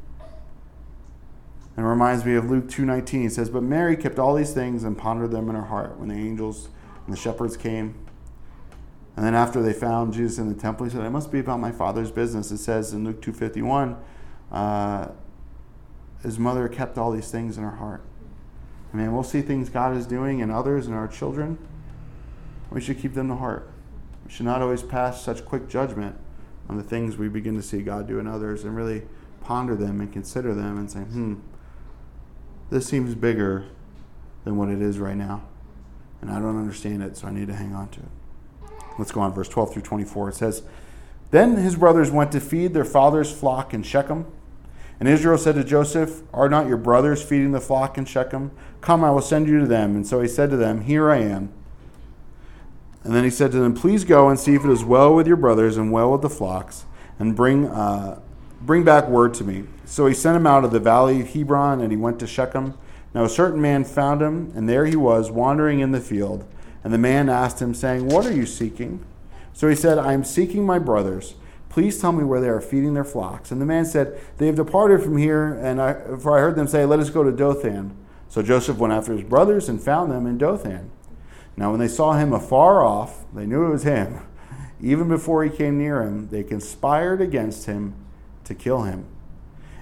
And 1.76 1.84
it 1.84 1.88
reminds 1.88 2.24
me 2.24 2.34
of 2.34 2.50
Luke 2.50 2.66
2.19. 2.66 3.22
He 3.22 3.28
says, 3.28 3.50
But 3.50 3.62
Mary 3.62 3.96
kept 3.96 4.18
all 4.18 4.34
these 4.34 4.52
things 4.52 4.84
and 4.84 4.96
pondered 4.96 5.30
them 5.30 5.48
in 5.48 5.56
her 5.56 5.62
heart 5.62 5.98
when 5.98 6.08
the 6.08 6.14
angels 6.14 6.68
and 7.06 7.12
the 7.12 7.18
shepherds 7.18 7.56
came. 7.56 7.94
And 9.16 9.24
then 9.24 9.34
after 9.34 9.62
they 9.62 9.72
found 9.72 10.12
Jesus 10.12 10.38
in 10.38 10.48
the 10.48 10.60
temple, 10.60 10.84
he 10.86 10.90
said, 10.90 11.04
It 11.04 11.10
must 11.10 11.32
be 11.32 11.38
about 11.38 11.60
my 11.60 11.72
father's 11.72 12.10
business. 12.10 12.50
It 12.50 12.58
says 12.58 12.92
in 12.92 13.04
Luke 13.04 13.22
2.51, 13.22 13.96
uh, 14.54 15.08
his 16.22 16.38
mother 16.38 16.68
kept 16.68 16.96
all 16.96 17.10
these 17.10 17.30
things 17.30 17.58
in 17.58 17.64
her 17.64 17.76
heart. 17.76 18.02
I 18.92 18.96
mean, 18.96 19.12
we'll 19.12 19.24
see 19.24 19.42
things 19.42 19.68
God 19.68 19.96
is 19.96 20.06
doing 20.06 20.38
in 20.38 20.50
others 20.50 20.86
and 20.86 20.94
our 20.94 21.08
children. 21.08 21.58
We 22.70 22.80
should 22.80 23.00
keep 23.00 23.14
them 23.14 23.26
the 23.26 23.36
heart. 23.36 23.68
We 24.24 24.30
should 24.30 24.46
not 24.46 24.62
always 24.62 24.82
pass 24.82 25.22
such 25.22 25.44
quick 25.44 25.68
judgment 25.68 26.16
on 26.68 26.76
the 26.76 26.84
things 26.84 27.16
we 27.16 27.28
begin 27.28 27.56
to 27.56 27.62
see 27.62 27.82
God 27.82 28.06
do 28.06 28.20
in 28.20 28.28
others 28.28 28.62
and 28.62 28.76
really 28.76 29.02
ponder 29.40 29.74
them 29.74 30.00
and 30.00 30.12
consider 30.12 30.54
them 30.54 30.78
and 30.78 30.88
say, 30.88 31.00
hmm, 31.00 31.34
this 32.70 32.86
seems 32.86 33.16
bigger 33.16 33.66
than 34.44 34.56
what 34.56 34.68
it 34.68 34.80
is 34.80 35.00
right 35.00 35.16
now. 35.16 35.42
And 36.20 36.30
I 36.30 36.38
don't 36.38 36.56
understand 36.56 37.02
it, 37.02 37.16
so 37.16 37.26
I 37.26 37.32
need 37.32 37.48
to 37.48 37.54
hang 37.54 37.74
on 37.74 37.88
to 37.88 38.00
it. 38.00 38.70
Let's 39.00 39.10
go 39.10 39.20
on, 39.20 39.34
verse 39.34 39.48
12 39.48 39.72
through 39.72 39.82
24. 39.82 40.28
It 40.28 40.34
says, 40.36 40.62
Then 41.32 41.56
his 41.56 41.74
brothers 41.74 42.12
went 42.12 42.30
to 42.32 42.40
feed 42.40 42.72
their 42.72 42.84
father's 42.84 43.32
flock 43.32 43.74
in 43.74 43.82
Shechem. 43.82 44.26
And 45.00 45.08
Israel 45.08 45.38
said 45.38 45.56
to 45.56 45.64
Joseph, 45.64 46.22
Are 46.32 46.48
not 46.48 46.68
your 46.68 46.76
brothers 46.76 47.22
feeding 47.22 47.52
the 47.52 47.60
flock 47.60 47.98
in 47.98 48.04
Shechem? 48.04 48.50
Come, 48.80 49.02
I 49.02 49.10
will 49.10 49.22
send 49.22 49.48
you 49.48 49.60
to 49.60 49.66
them. 49.66 49.96
And 49.96 50.06
so 50.06 50.20
he 50.20 50.28
said 50.28 50.50
to 50.50 50.56
them, 50.56 50.82
Here 50.82 51.10
I 51.10 51.18
am. 51.18 51.52
And 53.02 53.14
then 53.14 53.24
he 53.24 53.30
said 53.30 53.52
to 53.52 53.58
them, 53.58 53.74
Please 53.74 54.04
go 54.04 54.28
and 54.28 54.38
see 54.38 54.54
if 54.54 54.64
it 54.64 54.70
is 54.70 54.84
well 54.84 55.14
with 55.14 55.26
your 55.26 55.36
brothers 55.36 55.76
and 55.76 55.92
well 55.92 56.12
with 56.12 56.22
the 56.22 56.30
flocks, 56.30 56.86
and 57.18 57.36
bring, 57.36 57.66
uh, 57.66 58.20
bring 58.62 58.84
back 58.84 59.08
word 59.08 59.34
to 59.34 59.44
me. 59.44 59.64
So 59.84 60.06
he 60.06 60.14
sent 60.14 60.36
him 60.36 60.46
out 60.46 60.64
of 60.64 60.70
the 60.70 60.80
valley 60.80 61.20
of 61.20 61.28
Hebron, 61.28 61.80
and 61.80 61.90
he 61.90 61.96
went 61.96 62.18
to 62.20 62.26
Shechem. 62.26 62.78
Now 63.12 63.24
a 63.24 63.28
certain 63.28 63.60
man 63.60 63.84
found 63.84 64.22
him, 64.22 64.52
and 64.56 64.68
there 64.68 64.86
he 64.86 64.96
was, 64.96 65.30
wandering 65.30 65.80
in 65.80 65.92
the 65.92 66.00
field. 66.00 66.46
And 66.82 66.92
the 66.92 66.98
man 66.98 67.28
asked 67.28 67.60
him, 67.60 67.74
saying, 67.74 68.08
What 68.08 68.26
are 68.26 68.32
you 68.32 68.46
seeking? 68.46 69.04
So 69.52 69.68
he 69.68 69.76
said, 69.76 69.98
I 69.98 70.12
am 70.12 70.24
seeking 70.24 70.64
my 70.64 70.78
brothers. 70.78 71.34
Please 71.74 72.00
tell 72.00 72.12
me 72.12 72.22
where 72.22 72.40
they 72.40 72.48
are 72.48 72.60
feeding 72.60 72.94
their 72.94 73.02
flocks. 73.02 73.50
And 73.50 73.60
the 73.60 73.66
man 73.66 73.84
said, 73.84 74.20
They 74.38 74.46
have 74.46 74.54
departed 74.54 75.02
from 75.02 75.16
here, 75.16 75.54
and 75.54 75.82
I, 75.82 75.94
for 76.20 76.38
I 76.38 76.40
heard 76.40 76.54
them 76.54 76.68
say, 76.68 76.84
Let 76.84 77.00
us 77.00 77.10
go 77.10 77.24
to 77.24 77.32
Dothan. 77.32 77.96
So 78.28 78.42
Joseph 78.42 78.78
went 78.78 78.92
after 78.92 79.12
his 79.12 79.24
brothers 79.24 79.68
and 79.68 79.82
found 79.82 80.12
them 80.12 80.24
in 80.24 80.38
Dothan. 80.38 80.88
Now, 81.56 81.72
when 81.72 81.80
they 81.80 81.88
saw 81.88 82.12
him 82.12 82.32
afar 82.32 82.84
off, 82.84 83.24
they 83.34 83.44
knew 83.44 83.66
it 83.66 83.70
was 83.70 83.82
him. 83.82 84.20
Even 84.80 85.08
before 85.08 85.42
he 85.42 85.50
came 85.50 85.76
near 85.76 86.04
him, 86.04 86.28
they 86.28 86.44
conspired 86.44 87.20
against 87.20 87.66
him 87.66 87.94
to 88.44 88.54
kill 88.54 88.82
him. 88.82 89.06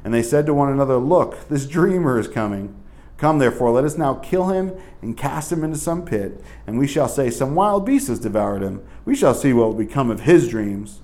And 0.03 0.15
they 0.15 0.23
said 0.23 0.47
to 0.47 0.55
one 0.55 0.73
another, 0.73 0.97
Look, 0.97 1.47
this 1.51 1.67
dreamer 1.67 2.19
is 2.19 2.27
coming. 2.27 2.75
Come, 3.19 3.39
therefore, 3.39 3.71
let 3.71 3.85
us 3.85 3.99
now 3.99 4.15
kill 4.15 4.49
him 4.49 4.73
and 5.03 5.15
cast 5.15 5.53
him 5.53 5.63
into 5.63 5.77
some 5.77 6.07
pit, 6.07 6.43
and 6.67 6.79
we 6.79 6.87
shall 6.87 7.07
say, 7.07 7.29
Some 7.29 7.55
wild 7.55 7.85
beast 7.85 8.09
has 8.09 8.19
devoured 8.19 8.63
him. 8.63 8.83
We 9.05 9.15
shall 9.15 9.35
see 9.35 9.53
what 9.53 9.67
will 9.69 9.85
become 9.85 10.11
of 10.11 10.21
his 10.21 10.49
dreams. 10.49 11.03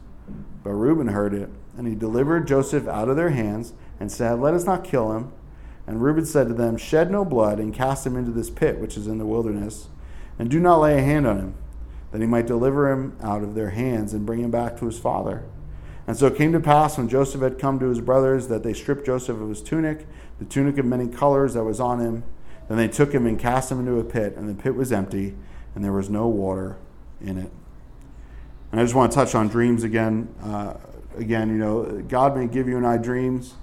But 0.68 0.74
Reuben 0.74 1.08
heard 1.08 1.32
it, 1.32 1.48
and 1.78 1.86
he 1.86 1.94
delivered 1.94 2.46
Joseph 2.46 2.86
out 2.86 3.08
of 3.08 3.16
their 3.16 3.30
hands, 3.30 3.72
and 3.98 4.12
said, 4.12 4.38
Let 4.38 4.52
us 4.52 4.66
not 4.66 4.84
kill 4.84 5.16
him. 5.16 5.32
And 5.86 6.02
Reuben 6.02 6.26
said 6.26 6.48
to 6.48 6.52
them, 6.52 6.76
Shed 6.76 7.10
no 7.10 7.24
blood, 7.24 7.58
and 7.58 7.72
cast 7.72 8.06
him 8.06 8.18
into 8.18 8.32
this 8.32 8.50
pit 8.50 8.78
which 8.78 8.98
is 8.98 9.06
in 9.06 9.16
the 9.16 9.24
wilderness, 9.24 9.88
and 10.38 10.50
do 10.50 10.60
not 10.60 10.82
lay 10.82 10.98
a 10.98 11.02
hand 11.02 11.26
on 11.26 11.38
him, 11.38 11.54
that 12.12 12.20
he 12.20 12.26
might 12.26 12.46
deliver 12.46 12.92
him 12.92 13.16
out 13.22 13.42
of 13.42 13.54
their 13.54 13.70
hands 13.70 14.12
and 14.12 14.26
bring 14.26 14.40
him 14.40 14.50
back 14.50 14.76
to 14.78 14.84
his 14.84 14.98
father. 14.98 15.42
And 16.06 16.18
so 16.18 16.26
it 16.26 16.36
came 16.36 16.52
to 16.52 16.60
pass 16.60 16.98
when 16.98 17.08
Joseph 17.08 17.40
had 17.40 17.58
come 17.58 17.78
to 17.78 17.88
his 17.88 18.02
brothers 18.02 18.48
that 18.48 18.62
they 18.62 18.74
stripped 18.74 19.06
Joseph 19.06 19.40
of 19.40 19.48
his 19.48 19.62
tunic, 19.62 20.06
the 20.38 20.44
tunic 20.44 20.76
of 20.76 20.84
many 20.84 21.08
colors 21.08 21.54
that 21.54 21.64
was 21.64 21.80
on 21.80 21.98
him. 21.98 22.24
Then 22.68 22.76
they 22.76 22.88
took 22.88 23.14
him 23.14 23.24
and 23.24 23.38
cast 23.38 23.72
him 23.72 23.78
into 23.80 23.98
a 23.98 24.04
pit, 24.04 24.34
and 24.36 24.46
the 24.46 24.62
pit 24.62 24.74
was 24.74 24.92
empty, 24.92 25.34
and 25.74 25.82
there 25.82 25.94
was 25.94 26.10
no 26.10 26.28
water 26.28 26.76
in 27.22 27.38
it. 27.38 27.52
And 28.70 28.80
I 28.80 28.84
just 28.84 28.94
want 28.94 29.10
to 29.12 29.14
touch 29.14 29.34
on 29.34 29.48
dreams 29.48 29.82
again. 29.82 30.34
Uh, 30.42 30.74
again, 31.16 31.48
you 31.48 31.56
know, 31.56 32.02
God 32.08 32.36
may 32.36 32.46
give 32.46 32.68
you 32.68 32.76
and 32.76 32.86
I 32.86 32.96
dreams, 32.96 33.54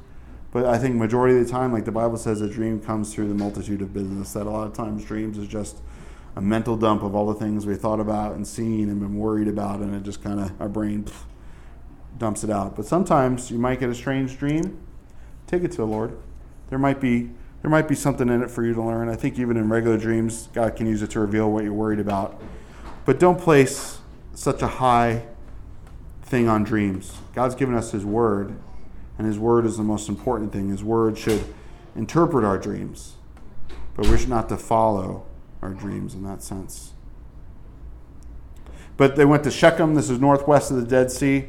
but 0.51 0.65
I 0.65 0.77
think 0.77 0.95
majority 0.95 1.37
of 1.37 1.45
the 1.45 1.51
time, 1.51 1.71
like 1.71 1.85
the 1.85 1.91
Bible 1.91 2.17
says, 2.17 2.41
a 2.41 2.49
dream 2.49 2.79
comes 2.79 3.13
through 3.13 3.27
the 3.27 3.35
multitude 3.35 3.81
of 3.81 3.93
business. 3.93 4.33
That 4.33 4.47
a 4.47 4.49
lot 4.49 4.67
of 4.67 4.73
times 4.73 5.05
dreams 5.05 5.37
is 5.37 5.47
just 5.47 5.77
a 6.35 6.41
mental 6.41 6.75
dump 6.75 7.03
of 7.03 7.15
all 7.15 7.27
the 7.27 7.39
things 7.39 7.65
we 7.65 7.75
thought 7.75 7.99
about 7.99 8.35
and 8.35 8.47
seen 8.47 8.89
and 8.89 8.99
been 8.99 9.17
worried 9.17 9.47
about, 9.47 9.79
and 9.79 9.93
it 9.95 10.03
just 10.03 10.23
kind 10.23 10.39
of 10.39 10.59
our 10.61 10.69
brain 10.69 11.03
pff, 11.03 11.23
dumps 12.17 12.43
it 12.43 12.49
out. 12.49 12.75
But 12.75 12.85
sometimes 12.85 13.51
you 13.51 13.57
might 13.57 13.79
get 13.79 13.89
a 13.89 13.95
strange 13.95 14.37
dream. 14.37 14.79
Take 15.47 15.63
it 15.63 15.71
to 15.71 15.77
the 15.77 15.85
Lord. 15.85 16.17
There 16.69 16.79
might 16.79 16.99
be 16.99 17.31
there 17.61 17.71
might 17.71 17.87
be 17.87 17.95
something 17.95 18.29
in 18.29 18.43
it 18.43 18.51
for 18.51 18.63
you 18.63 18.73
to 18.75 18.81
learn. 18.81 19.09
I 19.09 19.15
think 19.15 19.39
even 19.39 19.57
in 19.57 19.69
regular 19.69 19.97
dreams, 19.97 20.49
God 20.53 20.75
can 20.75 20.85
use 20.85 21.01
it 21.01 21.09
to 21.11 21.19
reveal 21.19 21.51
what 21.51 21.63
you're 21.63 21.73
worried 21.73 21.99
about. 21.99 22.39
But 23.05 23.19
don't 23.19 23.39
place 23.39 23.99
such 24.35 24.61
a 24.61 24.67
high 24.67 25.23
thing 26.21 26.47
on 26.47 26.63
dreams. 26.63 27.17
God's 27.33 27.55
given 27.55 27.73
us 27.75 27.91
His 27.91 28.05
Word, 28.05 28.55
and 29.17 29.25
His 29.25 29.39
Word 29.39 29.65
is 29.65 29.77
the 29.77 29.83
most 29.83 30.09
important 30.09 30.51
thing. 30.51 30.69
His 30.69 30.83
Word 30.83 31.17
should 31.17 31.43
interpret 31.95 32.45
our 32.45 32.57
dreams, 32.57 33.15
but 33.95 34.07
we're 34.07 34.23
not 34.27 34.49
to 34.49 34.57
follow 34.57 35.25
our 35.61 35.73
dreams 35.73 36.13
in 36.13 36.23
that 36.23 36.43
sense. 36.43 36.93
But 38.97 39.15
they 39.15 39.25
went 39.25 39.43
to 39.43 39.51
Shechem. 39.51 39.95
This 39.95 40.09
is 40.09 40.19
northwest 40.19 40.71
of 40.71 40.77
the 40.77 40.85
Dead 40.85 41.11
Sea. 41.11 41.45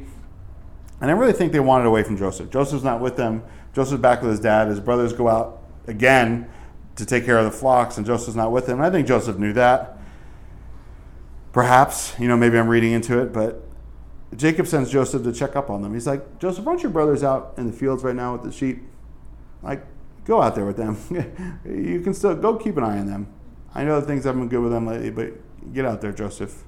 And 0.99 1.11
I 1.11 1.13
really 1.13 1.33
think 1.33 1.51
they 1.51 1.59
wanted 1.59 1.85
away 1.85 2.03
from 2.03 2.17
Joseph. 2.17 2.49
Joseph's 2.49 2.83
not 2.83 2.99
with 2.99 3.15
them. 3.15 3.43
Joseph's 3.73 4.01
back 4.01 4.21
with 4.21 4.31
his 4.31 4.39
dad. 4.39 4.67
His 4.67 4.79
brothers 4.79 5.13
go 5.13 5.27
out 5.27 5.61
again 5.85 6.49
to 6.95 7.05
take 7.05 7.25
care 7.25 7.37
of 7.37 7.45
the 7.45 7.51
flocks, 7.51 7.97
and 7.97 8.05
Joseph's 8.05 8.35
not 8.35 8.51
with 8.51 8.65
them. 8.65 8.79
And 8.79 8.85
I 8.85 8.89
think 8.89 9.07
Joseph 9.07 9.37
knew 9.37 9.53
that. 9.53 9.96
Perhaps, 11.57 12.13
you 12.19 12.27
know, 12.27 12.37
maybe 12.37 12.59
I'm 12.59 12.67
reading 12.67 12.91
into 12.91 13.19
it, 13.19 13.33
but 13.33 13.63
Jacob 14.35 14.67
sends 14.67 14.91
Joseph 14.91 15.23
to 15.23 15.33
check 15.33 15.55
up 15.55 15.71
on 15.71 15.81
them. 15.81 15.91
He's 15.91 16.05
like, 16.05 16.37
Joseph, 16.37 16.67
aren't 16.67 16.83
your 16.83 16.91
brothers 16.91 17.23
out 17.23 17.55
in 17.57 17.65
the 17.65 17.73
fields 17.73 18.03
right 18.03 18.15
now 18.15 18.33
with 18.33 18.43
the 18.43 18.51
sheep? 18.51 18.83
Like, 19.63 19.83
go 20.23 20.39
out 20.39 20.53
there 20.53 20.67
with 20.67 20.77
them. 20.77 20.97
you 21.65 21.99
can 22.01 22.13
still 22.13 22.35
go 22.35 22.57
keep 22.57 22.77
an 22.77 22.83
eye 22.83 22.99
on 22.99 23.07
them. 23.07 23.33
I 23.73 23.83
know 23.85 23.99
the 23.99 24.05
things 24.05 24.25
haven't 24.25 24.41
been 24.41 24.49
good 24.49 24.61
with 24.61 24.71
them 24.71 24.85
lately, 24.85 25.09
but 25.09 25.73
get 25.73 25.83
out 25.83 25.99
there, 25.99 26.11
Joseph. 26.11 26.63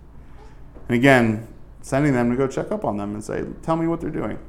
And 0.87 0.97
again, 0.97 1.47
sending 1.83 2.13
them 2.13 2.31
to 2.31 2.35
go 2.35 2.47
check 2.47 2.71
up 2.71 2.83
on 2.83 2.97
them 2.97 3.13
and 3.13 3.23
say, 3.23 3.45
tell 3.61 3.75
me 3.75 3.85
what 3.85 4.01
they're 4.01 4.09
doing. 4.09 4.39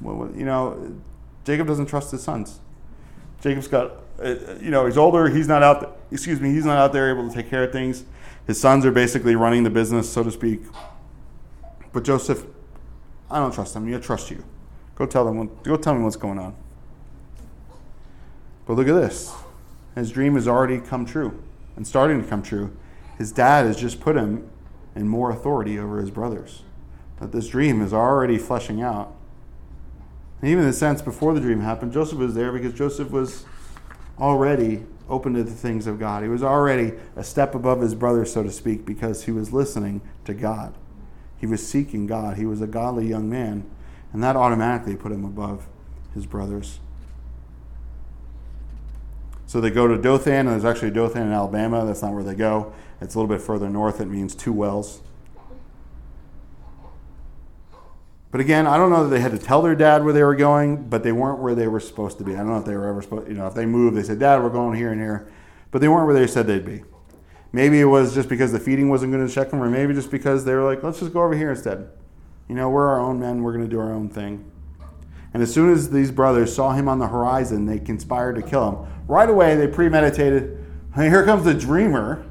Well, 0.00 0.32
you 0.34 0.46
know, 0.46 1.02
Jacob 1.44 1.66
doesn't 1.66 1.84
trust 1.84 2.12
his 2.12 2.22
sons. 2.22 2.60
Jacob's 3.42 3.68
got, 3.68 3.92
uh, 4.24 4.54
you 4.58 4.70
know, 4.70 4.86
he's 4.86 4.96
older. 4.96 5.28
He's 5.28 5.48
not 5.48 5.62
out. 5.62 5.80
There, 5.82 5.90
excuse 6.10 6.40
me. 6.40 6.50
He's 6.50 6.64
not 6.64 6.78
out 6.78 6.94
there 6.94 7.10
able 7.10 7.28
to 7.28 7.34
take 7.34 7.50
care 7.50 7.64
of 7.64 7.72
things. 7.72 8.06
His 8.48 8.58
sons 8.58 8.86
are 8.86 8.90
basically 8.90 9.36
running 9.36 9.62
the 9.62 9.70
business, 9.70 10.10
so 10.10 10.24
to 10.24 10.30
speak. 10.30 10.62
But 11.92 12.02
Joseph, 12.02 12.46
I 13.30 13.38
don't 13.38 13.52
trust 13.52 13.74
them. 13.74 13.94
I 13.94 13.98
trust 13.98 14.30
you. 14.30 14.42
Go 14.94 15.04
tell 15.04 15.26
them. 15.26 15.50
Go 15.62 15.76
tell 15.76 15.94
me 15.94 16.02
what's 16.02 16.16
going 16.16 16.38
on. 16.38 16.56
But 18.66 18.72
look 18.72 18.88
at 18.88 18.94
this. 18.94 19.34
His 19.94 20.10
dream 20.10 20.34
has 20.34 20.48
already 20.48 20.78
come 20.78 21.04
true 21.04 21.38
and 21.76 21.86
starting 21.86 22.22
to 22.22 22.26
come 22.26 22.42
true. 22.42 22.74
His 23.18 23.32
dad 23.32 23.66
has 23.66 23.78
just 23.78 24.00
put 24.00 24.16
him 24.16 24.48
in 24.96 25.08
more 25.08 25.30
authority 25.30 25.78
over 25.78 26.00
his 26.00 26.10
brothers. 26.10 26.62
That 27.20 27.32
this 27.32 27.48
dream 27.48 27.82
is 27.82 27.92
already 27.92 28.38
fleshing 28.38 28.80
out. 28.80 29.14
And 30.40 30.50
even 30.50 30.64
in 30.64 30.70
the 30.70 30.76
sense 30.76 31.02
before 31.02 31.34
the 31.34 31.40
dream 31.40 31.60
happened, 31.60 31.92
Joseph 31.92 32.18
was 32.18 32.34
there 32.34 32.50
because 32.50 32.72
Joseph 32.72 33.10
was 33.10 33.44
already 34.18 34.86
open 35.08 35.34
to 35.34 35.42
the 35.42 35.50
things 35.50 35.86
of 35.86 35.98
God. 35.98 36.22
He 36.22 36.28
was 36.28 36.42
already 36.42 36.92
a 37.16 37.24
step 37.24 37.54
above 37.54 37.80
his 37.80 37.94
brothers, 37.94 38.32
so 38.32 38.42
to 38.42 38.50
speak, 38.50 38.84
because 38.84 39.24
he 39.24 39.30
was 39.30 39.52
listening 39.52 40.00
to 40.24 40.34
God. 40.34 40.74
He 41.38 41.46
was 41.46 41.66
seeking 41.66 42.06
God. 42.06 42.36
He 42.36 42.46
was 42.46 42.60
a 42.60 42.66
godly 42.66 43.06
young 43.06 43.30
man, 43.30 43.64
and 44.12 44.22
that 44.22 44.36
automatically 44.36 44.96
put 44.96 45.12
him 45.12 45.24
above 45.24 45.66
his 46.14 46.26
brothers. 46.26 46.80
So 49.46 49.60
they 49.60 49.70
go 49.70 49.86
to 49.86 49.96
Dothan, 49.96 50.32
and 50.32 50.48
there's 50.48 50.64
actually 50.64 50.90
Dothan 50.90 51.22
in 51.22 51.32
Alabama. 51.32 51.86
That's 51.86 52.02
not 52.02 52.12
where 52.12 52.24
they 52.24 52.34
go. 52.34 52.72
It's 53.00 53.14
a 53.14 53.18
little 53.18 53.34
bit 53.34 53.40
further 53.40 53.70
north. 53.70 54.00
It 54.00 54.06
means 54.06 54.34
two 54.34 54.52
wells. 54.52 55.00
But 58.30 58.40
again, 58.40 58.66
I 58.66 58.76
don't 58.76 58.90
know 58.90 59.04
that 59.04 59.10
they 59.10 59.20
had 59.20 59.32
to 59.32 59.38
tell 59.38 59.62
their 59.62 59.74
dad 59.74 60.04
where 60.04 60.12
they 60.12 60.22
were 60.22 60.36
going, 60.36 60.88
but 60.88 61.02
they 61.02 61.12
weren't 61.12 61.38
where 61.38 61.54
they 61.54 61.66
were 61.66 61.80
supposed 61.80 62.18
to 62.18 62.24
be. 62.24 62.34
I 62.34 62.38
don't 62.38 62.48
know 62.48 62.58
if 62.58 62.66
they 62.66 62.76
were 62.76 62.86
ever 62.86 63.00
supposed, 63.00 63.28
you 63.28 63.34
know, 63.34 63.46
if 63.46 63.54
they 63.54 63.64
moved, 63.64 63.96
they 63.96 64.02
said, 64.02 64.18
Dad, 64.18 64.42
we're 64.42 64.50
going 64.50 64.76
here 64.76 64.92
and 64.92 65.00
here. 65.00 65.30
But 65.70 65.80
they 65.80 65.88
weren't 65.88 66.06
where 66.06 66.14
they 66.14 66.26
said 66.26 66.46
they'd 66.46 66.64
be. 66.64 66.82
Maybe 67.52 67.80
it 67.80 67.86
was 67.86 68.14
just 68.14 68.28
because 68.28 68.52
the 68.52 68.60
feeding 68.60 68.90
wasn't 68.90 69.12
going 69.12 69.26
to 69.26 69.32
check 69.32 69.50
them, 69.50 69.62
or 69.62 69.70
maybe 69.70 69.94
just 69.94 70.10
because 70.10 70.44
they 70.44 70.52
were 70.54 70.64
like, 70.64 70.82
let's 70.82 71.00
just 71.00 71.14
go 71.14 71.22
over 71.22 71.34
here 71.34 71.50
instead. 71.50 71.88
You 72.48 72.54
know, 72.54 72.68
we're 72.68 72.86
our 72.86 73.00
own 73.00 73.18
men, 73.18 73.42
we're 73.42 73.52
going 73.52 73.64
to 73.64 73.70
do 73.70 73.80
our 73.80 73.92
own 73.92 74.10
thing. 74.10 74.50
And 75.32 75.42
as 75.42 75.52
soon 75.52 75.72
as 75.72 75.90
these 75.90 76.10
brothers 76.10 76.54
saw 76.54 76.72
him 76.72 76.88
on 76.88 76.98
the 76.98 77.06
horizon, 77.06 77.64
they 77.64 77.78
conspired 77.78 78.36
to 78.36 78.42
kill 78.42 78.70
him. 78.70 78.92
Right 79.06 79.28
away, 79.28 79.56
they 79.56 79.66
premeditated, 79.66 80.64
hey, 80.94 81.08
here 81.08 81.24
comes 81.24 81.44
the 81.44 81.54
dreamer. 81.54 82.26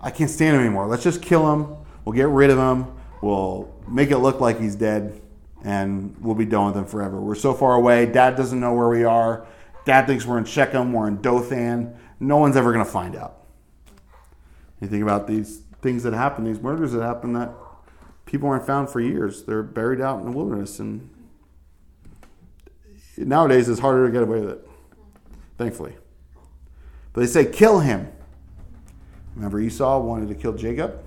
I 0.00 0.10
can't 0.10 0.30
stand 0.30 0.56
him 0.56 0.62
anymore. 0.62 0.86
Let's 0.86 1.02
just 1.02 1.22
kill 1.22 1.50
him. 1.52 1.76
We'll 2.04 2.14
get 2.14 2.28
rid 2.28 2.50
of 2.50 2.58
him. 2.58 2.92
We'll 3.20 3.72
make 3.88 4.10
it 4.10 4.18
look 4.18 4.40
like 4.40 4.58
he's 4.58 4.76
dead, 4.76 5.20
and 5.62 6.16
we'll 6.20 6.34
be 6.34 6.46
done 6.46 6.66
with 6.66 6.76
him 6.76 6.86
forever. 6.86 7.20
We're 7.20 7.34
so 7.34 7.52
far 7.52 7.74
away. 7.74 8.06
Dad 8.06 8.36
doesn't 8.36 8.58
know 8.58 8.72
where 8.72 8.88
we 8.88 9.04
are. 9.04 9.46
Dad 9.84 10.06
thinks 10.06 10.24
we're 10.24 10.38
in 10.38 10.44
Shechem. 10.44 10.92
We're 10.92 11.08
in 11.08 11.20
Dothan. 11.20 11.96
No 12.18 12.36
one's 12.38 12.56
ever 12.56 12.72
going 12.72 12.84
to 12.84 12.90
find 12.90 13.16
out. 13.16 13.44
You 14.80 14.88
think 14.88 15.02
about 15.02 15.26
these 15.26 15.62
things 15.82 16.02
that 16.04 16.12
happen, 16.12 16.44
these 16.44 16.60
murders 16.60 16.92
that 16.92 17.02
happen 17.02 17.34
that 17.34 17.52
people 18.24 18.48
aren't 18.48 18.66
found 18.66 18.88
for 18.88 19.00
years. 19.00 19.44
They're 19.44 19.62
buried 19.62 20.00
out 20.00 20.20
in 20.20 20.24
the 20.24 20.32
wilderness, 20.32 20.78
and 20.78 21.10
nowadays 23.18 23.68
it's 23.68 23.80
harder 23.80 24.06
to 24.06 24.12
get 24.12 24.22
away 24.22 24.40
with 24.40 24.50
it, 24.50 24.68
thankfully. 25.58 25.94
But 27.12 27.22
they 27.22 27.26
say, 27.26 27.44
kill 27.44 27.80
him. 27.80 28.10
Remember, 29.34 29.60
Esau 29.60 30.00
wanted 30.00 30.28
to 30.28 30.34
kill 30.34 30.52
Jacob? 30.52 31.02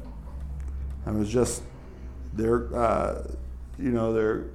That 1.05 1.13
was 1.13 1.29
just 1.29 1.63
their, 2.33 2.75
uh, 2.75 3.31
you 3.77 3.91
know, 3.91 4.13
their 4.13 4.45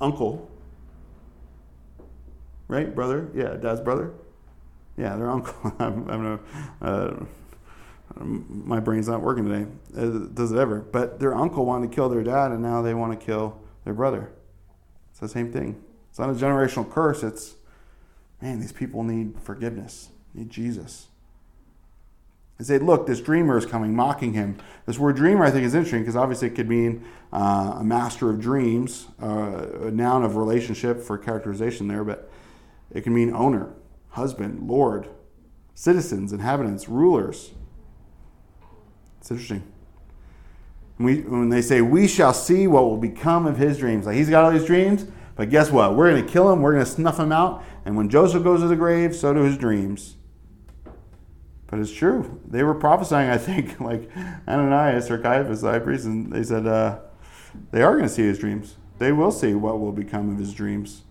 uncle. 0.00 0.50
Right, 2.68 2.94
brother? 2.94 3.28
Yeah, 3.34 3.56
dad's 3.56 3.80
brother. 3.80 4.12
Yeah, 4.96 5.16
their 5.16 5.30
uncle. 5.30 5.72
I'm, 5.78 6.08
I'm 6.08 6.40
uh, 6.80 7.24
my 8.18 8.80
brain's 8.80 9.08
not 9.08 9.20
working 9.20 9.46
today. 9.46 9.66
Does 10.34 10.52
it 10.52 10.58
ever? 10.58 10.80
But 10.80 11.20
their 11.20 11.34
uncle 11.34 11.64
wanted 11.64 11.90
to 11.90 11.94
kill 11.94 12.08
their 12.08 12.22
dad, 12.22 12.50
and 12.50 12.62
now 12.62 12.82
they 12.82 12.94
want 12.94 13.18
to 13.18 13.24
kill 13.24 13.60
their 13.84 13.94
brother. 13.94 14.32
It's 15.10 15.20
the 15.20 15.28
same 15.28 15.52
thing. 15.52 15.82
It's 16.10 16.18
not 16.18 16.30
a 16.30 16.34
generational 16.34 16.90
curse. 16.90 17.22
It's, 17.22 17.54
man, 18.42 18.60
these 18.60 18.72
people 18.72 19.04
need 19.04 19.34
forgiveness, 19.40 20.10
need 20.34 20.50
Jesus. 20.50 21.06
They 22.60 22.64
say, 22.66 22.78
look, 22.78 23.06
this 23.06 23.22
dreamer 23.22 23.56
is 23.56 23.64
coming, 23.64 23.96
mocking 23.96 24.34
him. 24.34 24.58
This 24.84 24.98
word 24.98 25.16
dreamer, 25.16 25.46
I 25.46 25.50
think, 25.50 25.64
is 25.64 25.74
interesting 25.74 26.00
because 26.00 26.14
obviously 26.14 26.48
it 26.48 26.54
could 26.54 26.68
mean 26.68 27.06
uh, 27.32 27.76
a 27.78 27.82
master 27.82 28.28
of 28.28 28.38
dreams, 28.38 29.06
uh, 29.22 29.86
a 29.86 29.90
noun 29.90 30.24
of 30.24 30.36
relationship 30.36 31.00
for 31.00 31.16
characterization 31.16 31.88
there, 31.88 32.04
but 32.04 32.30
it 32.90 33.00
can 33.00 33.14
mean 33.14 33.32
owner, 33.32 33.72
husband, 34.10 34.68
lord, 34.68 35.08
citizens, 35.74 36.34
inhabitants, 36.34 36.86
rulers. 36.86 37.52
It's 39.20 39.30
interesting. 39.30 39.62
We, 40.98 41.22
when 41.22 41.48
they 41.48 41.62
say, 41.62 41.80
we 41.80 42.06
shall 42.06 42.34
see 42.34 42.66
what 42.66 42.84
will 42.84 42.98
become 42.98 43.46
of 43.46 43.56
his 43.56 43.78
dreams. 43.78 44.04
Like 44.04 44.16
he's 44.16 44.28
got 44.28 44.44
all 44.44 44.50
these 44.50 44.66
dreams, 44.66 45.06
but 45.34 45.48
guess 45.48 45.70
what? 45.70 45.96
We're 45.96 46.10
going 46.10 46.26
to 46.26 46.30
kill 46.30 46.52
him, 46.52 46.60
we're 46.60 46.74
going 46.74 46.84
to 46.84 46.90
snuff 46.90 47.18
him 47.18 47.32
out. 47.32 47.64
And 47.86 47.96
when 47.96 48.10
Joseph 48.10 48.44
goes 48.44 48.60
to 48.60 48.68
the 48.68 48.76
grave, 48.76 49.16
so 49.16 49.32
do 49.32 49.44
his 49.44 49.56
dreams. 49.56 50.16
But 51.70 51.78
it's 51.78 51.92
true. 51.92 52.40
They 52.48 52.64
were 52.64 52.74
prophesying, 52.74 53.30
I 53.30 53.38
think, 53.38 53.78
like 53.80 54.10
Ananias 54.48 55.10
or 55.10 55.18
Caiaphas, 55.18 55.60
the 55.60 55.70
high 55.70 55.78
priest, 55.78 56.04
and 56.04 56.32
they 56.32 56.42
said 56.42 56.66
uh, 56.66 56.98
they 57.70 57.82
are 57.82 57.92
going 57.92 58.08
to 58.08 58.14
see 58.14 58.22
his 58.22 58.38
dreams. 58.38 58.76
They 58.98 59.12
will 59.12 59.30
see 59.30 59.54
what 59.54 59.80
will 59.80 59.92
become 59.92 60.30
of 60.30 60.38
his 60.38 60.52
dreams. 60.52 61.02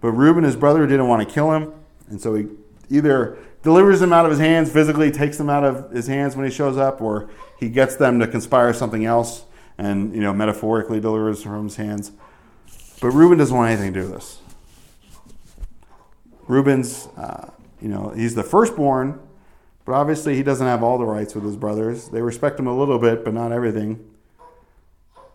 But 0.00 0.12
Reuben, 0.12 0.44
his 0.44 0.56
brother, 0.56 0.86
didn't 0.86 1.08
want 1.08 1.26
to 1.26 1.32
kill 1.32 1.52
him, 1.52 1.72
and 2.08 2.20
so 2.20 2.34
he 2.34 2.46
either 2.88 3.38
delivers 3.62 4.00
them 4.00 4.12
out 4.12 4.24
of 4.24 4.30
his 4.30 4.40
hands 4.40 4.70
physically, 4.70 5.10
takes 5.10 5.38
them 5.38 5.50
out 5.50 5.64
of 5.64 5.90
his 5.90 6.06
hands 6.06 6.36
when 6.36 6.44
he 6.44 6.50
shows 6.50 6.76
up, 6.76 7.00
or 7.00 7.28
he 7.58 7.68
gets 7.68 7.96
them 7.96 8.18
to 8.20 8.26
conspire 8.26 8.72
something 8.72 9.04
else 9.04 9.44
and 9.78 10.14
you 10.14 10.20
know 10.20 10.32
metaphorically 10.32 11.00
delivers 11.00 11.42
from 11.42 11.64
his 11.64 11.76
hands. 11.76 12.12
But 13.00 13.10
Reuben 13.10 13.38
doesn't 13.38 13.54
want 13.54 13.70
anything 13.70 13.92
to 13.92 14.00
do 14.00 14.06
with 14.06 14.14
this. 14.16 14.38
Reuben's, 16.48 17.08
uh, 17.16 17.50
you 17.80 17.88
know, 17.88 18.10
he's 18.10 18.34
the 18.34 18.42
firstborn, 18.42 19.20
but 19.86 19.92
obviously, 19.92 20.34
he 20.34 20.42
doesn't 20.42 20.66
have 20.66 20.82
all 20.82 20.98
the 20.98 21.06
rights 21.06 21.34
with 21.34 21.44
his 21.44 21.56
brothers. 21.56 22.08
They 22.08 22.20
respect 22.20 22.58
him 22.58 22.66
a 22.66 22.76
little 22.76 22.98
bit, 22.98 23.24
but 23.24 23.32
not 23.32 23.52
everything. 23.52 24.04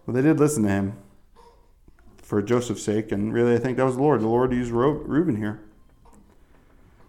But 0.06 0.12
they 0.14 0.22
did 0.22 0.40
listen 0.40 0.64
to 0.64 0.70
him 0.70 0.98
for 2.22 2.42
Joseph's 2.42 2.84
sake, 2.84 3.12
and 3.12 3.34
really, 3.34 3.56
I 3.56 3.58
think 3.58 3.78
that 3.78 3.86
was 3.86 3.96
the 3.96 4.02
Lord. 4.02 4.22
The 4.22 4.28
Lord 4.28 4.52
used 4.52 4.72
Reuben 4.72 5.38
here. 5.38 5.62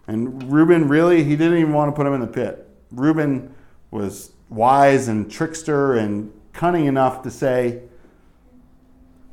And 0.07 0.51
Reuben, 0.51 0.87
really, 0.87 1.23
he 1.23 1.35
didn't 1.35 1.57
even 1.57 1.73
want 1.73 1.91
to 1.91 1.95
put 1.95 2.07
him 2.07 2.13
in 2.13 2.21
the 2.21 2.27
pit. 2.27 2.67
Reuben 2.91 3.53
was 3.91 4.31
wise 4.49 5.07
and 5.07 5.29
trickster 5.31 5.95
and 5.95 6.31
cunning 6.53 6.85
enough 6.85 7.23
to 7.23 7.31
say, 7.31 7.81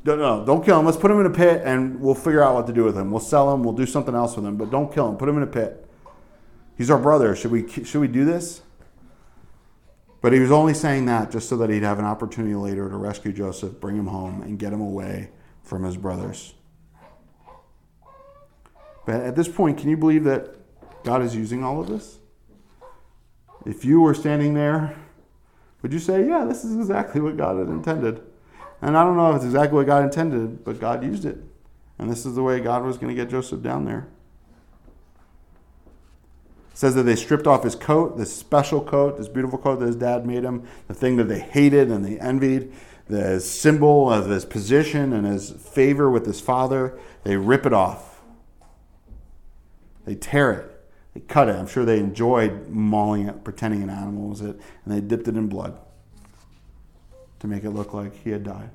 no, 0.04 0.16
no, 0.16 0.44
don't 0.44 0.64
kill 0.64 0.78
him. 0.78 0.86
Let's 0.86 0.96
put 0.96 1.10
him 1.10 1.20
in 1.20 1.26
a 1.26 1.30
pit 1.30 1.62
and 1.64 2.00
we'll 2.00 2.14
figure 2.14 2.42
out 2.42 2.54
what 2.54 2.66
to 2.68 2.72
do 2.72 2.84
with 2.84 2.96
him. 2.96 3.10
We'll 3.10 3.20
sell 3.20 3.52
him. 3.52 3.62
We'll 3.62 3.74
do 3.74 3.86
something 3.86 4.14
else 4.14 4.34
with 4.36 4.46
him, 4.46 4.56
but 4.56 4.70
don't 4.70 4.92
kill 4.92 5.08
him. 5.08 5.16
Put 5.16 5.28
him 5.28 5.36
in 5.36 5.42
a 5.42 5.46
pit. 5.46 5.86
He's 6.80 6.88
our 6.88 6.96
brother. 6.96 7.36
Should 7.36 7.50
we, 7.50 7.68
should 7.68 8.00
we 8.00 8.08
do 8.08 8.24
this? 8.24 8.62
But 10.22 10.32
he 10.32 10.40
was 10.40 10.50
only 10.50 10.72
saying 10.72 11.04
that 11.06 11.30
just 11.30 11.46
so 11.46 11.58
that 11.58 11.68
he'd 11.68 11.82
have 11.82 11.98
an 11.98 12.06
opportunity 12.06 12.54
later 12.54 12.88
to 12.88 12.96
rescue 12.96 13.34
Joseph, 13.34 13.78
bring 13.80 13.96
him 13.96 14.06
home, 14.06 14.40
and 14.40 14.58
get 14.58 14.72
him 14.72 14.80
away 14.80 15.28
from 15.62 15.84
his 15.84 15.98
brothers. 15.98 16.54
But 19.04 19.16
at 19.16 19.36
this 19.36 19.46
point, 19.46 19.76
can 19.76 19.90
you 19.90 19.98
believe 19.98 20.24
that 20.24 20.56
God 21.04 21.20
is 21.20 21.36
using 21.36 21.62
all 21.62 21.82
of 21.82 21.86
this? 21.86 22.16
If 23.66 23.84
you 23.84 24.00
were 24.00 24.14
standing 24.14 24.54
there, 24.54 24.96
would 25.82 25.92
you 25.92 25.98
say, 25.98 26.26
Yeah, 26.26 26.46
this 26.46 26.64
is 26.64 26.78
exactly 26.78 27.20
what 27.20 27.36
God 27.36 27.58
had 27.58 27.68
intended? 27.68 28.22
And 28.80 28.96
I 28.96 29.04
don't 29.04 29.18
know 29.18 29.28
if 29.32 29.36
it's 29.36 29.44
exactly 29.44 29.76
what 29.76 29.86
God 29.86 30.04
intended, 30.04 30.64
but 30.64 30.80
God 30.80 31.04
used 31.04 31.26
it. 31.26 31.44
And 31.98 32.10
this 32.10 32.24
is 32.24 32.36
the 32.36 32.42
way 32.42 32.58
God 32.58 32.84
was 32.84 32.96
going 32.96 33.14
to 33.14 33.22
get 33.22 33.30
Joseph 33.30 33.60
down 33.60 33.84
there 33.84 34.08
says 36.80 36.94
that 36.94 37.02
they 37.02 37.14
stripped 37.14 37.46
off 37.46 37.62
his 37.62 37.74
coat, 37.74 38.16
this 38.16 38.34
special 38.34 38.80
coat, 38.82 39.18
this 39.18 39.28
beautiful 39.28 39.58
coat 39.58 39.80
that 39.80 39.86
his 39.86 39.96
dad 39.96 40.24
made 40.24 40.42
him, 40.42 40.66
the 40.88 40.94
thing 40.94 41.16
that 41.16 41.24
they 41.24 41.38
hated 41.38 41.90
and 41.90 42.02
they 42.02 42.18
envied, 42.18 42.72
the 43.06 43.38
symbol 43.38 44.10
of 44.10 44.30
his 44.30 44.46
position 44.46 45.12
and 45.12 45.26
his 45.26 45.50
favor 45.50 46.10
with 46.10 46.24
his 46.24 46.40
father. 46.40 46.98
They 47.22 47.36
rip 47.36 47.66
it 47.66 47.74
off. 47.74 48.22
They 50.06 50.14
tear 50.14 50.52
it. 50.52 50.90
They 51.12 51.20
cut 51.20 51.50
it. 51.50 51.56
I'm 51.56 51.66
sure 51.66 51.84
they 51.84 51.98
enjoyed 51.98 52.70
mauling 52.70 53.28
it, 53.28 53.44
pretending 53.44 53.82
an 53.82 53.90
animal 53.90 54.30
was 54.30 54.40
it, 54.40 54.58
and 54.86 54.94
they 54.94 55.02
dipped 55.02 55.28
it 55.28 55.36
in 55.36 55.48
blood 55.48 55.78
to 57.40 57.46
make 57.46 57.62
it 57.62 57.72
look 57.72 57.92
like 57.92 58.16
he 58.24 58.30
had 58.30 58.42
died. 58.42 58.70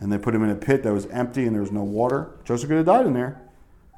And 0.00 0.12
they 0.12 0.18
put 0.18 0.34
him 0.34 0.44
in 0.44 0.50
a 0.50 0.54
pit 0.54 0.82
that 0.82 0.92
was 0.92 1.06
empty 1.06 1.46
and 1.46 1.54
there 1.54 1.62
was 1.62 1.72
no 1.72 1.82
water. 1.82 2.32
Joseph 2.44 2.68
could 2.68 2.76
have 2.76 2.84
died 2.84 3.06
in 3.06 3.14
there. 3.14 3.41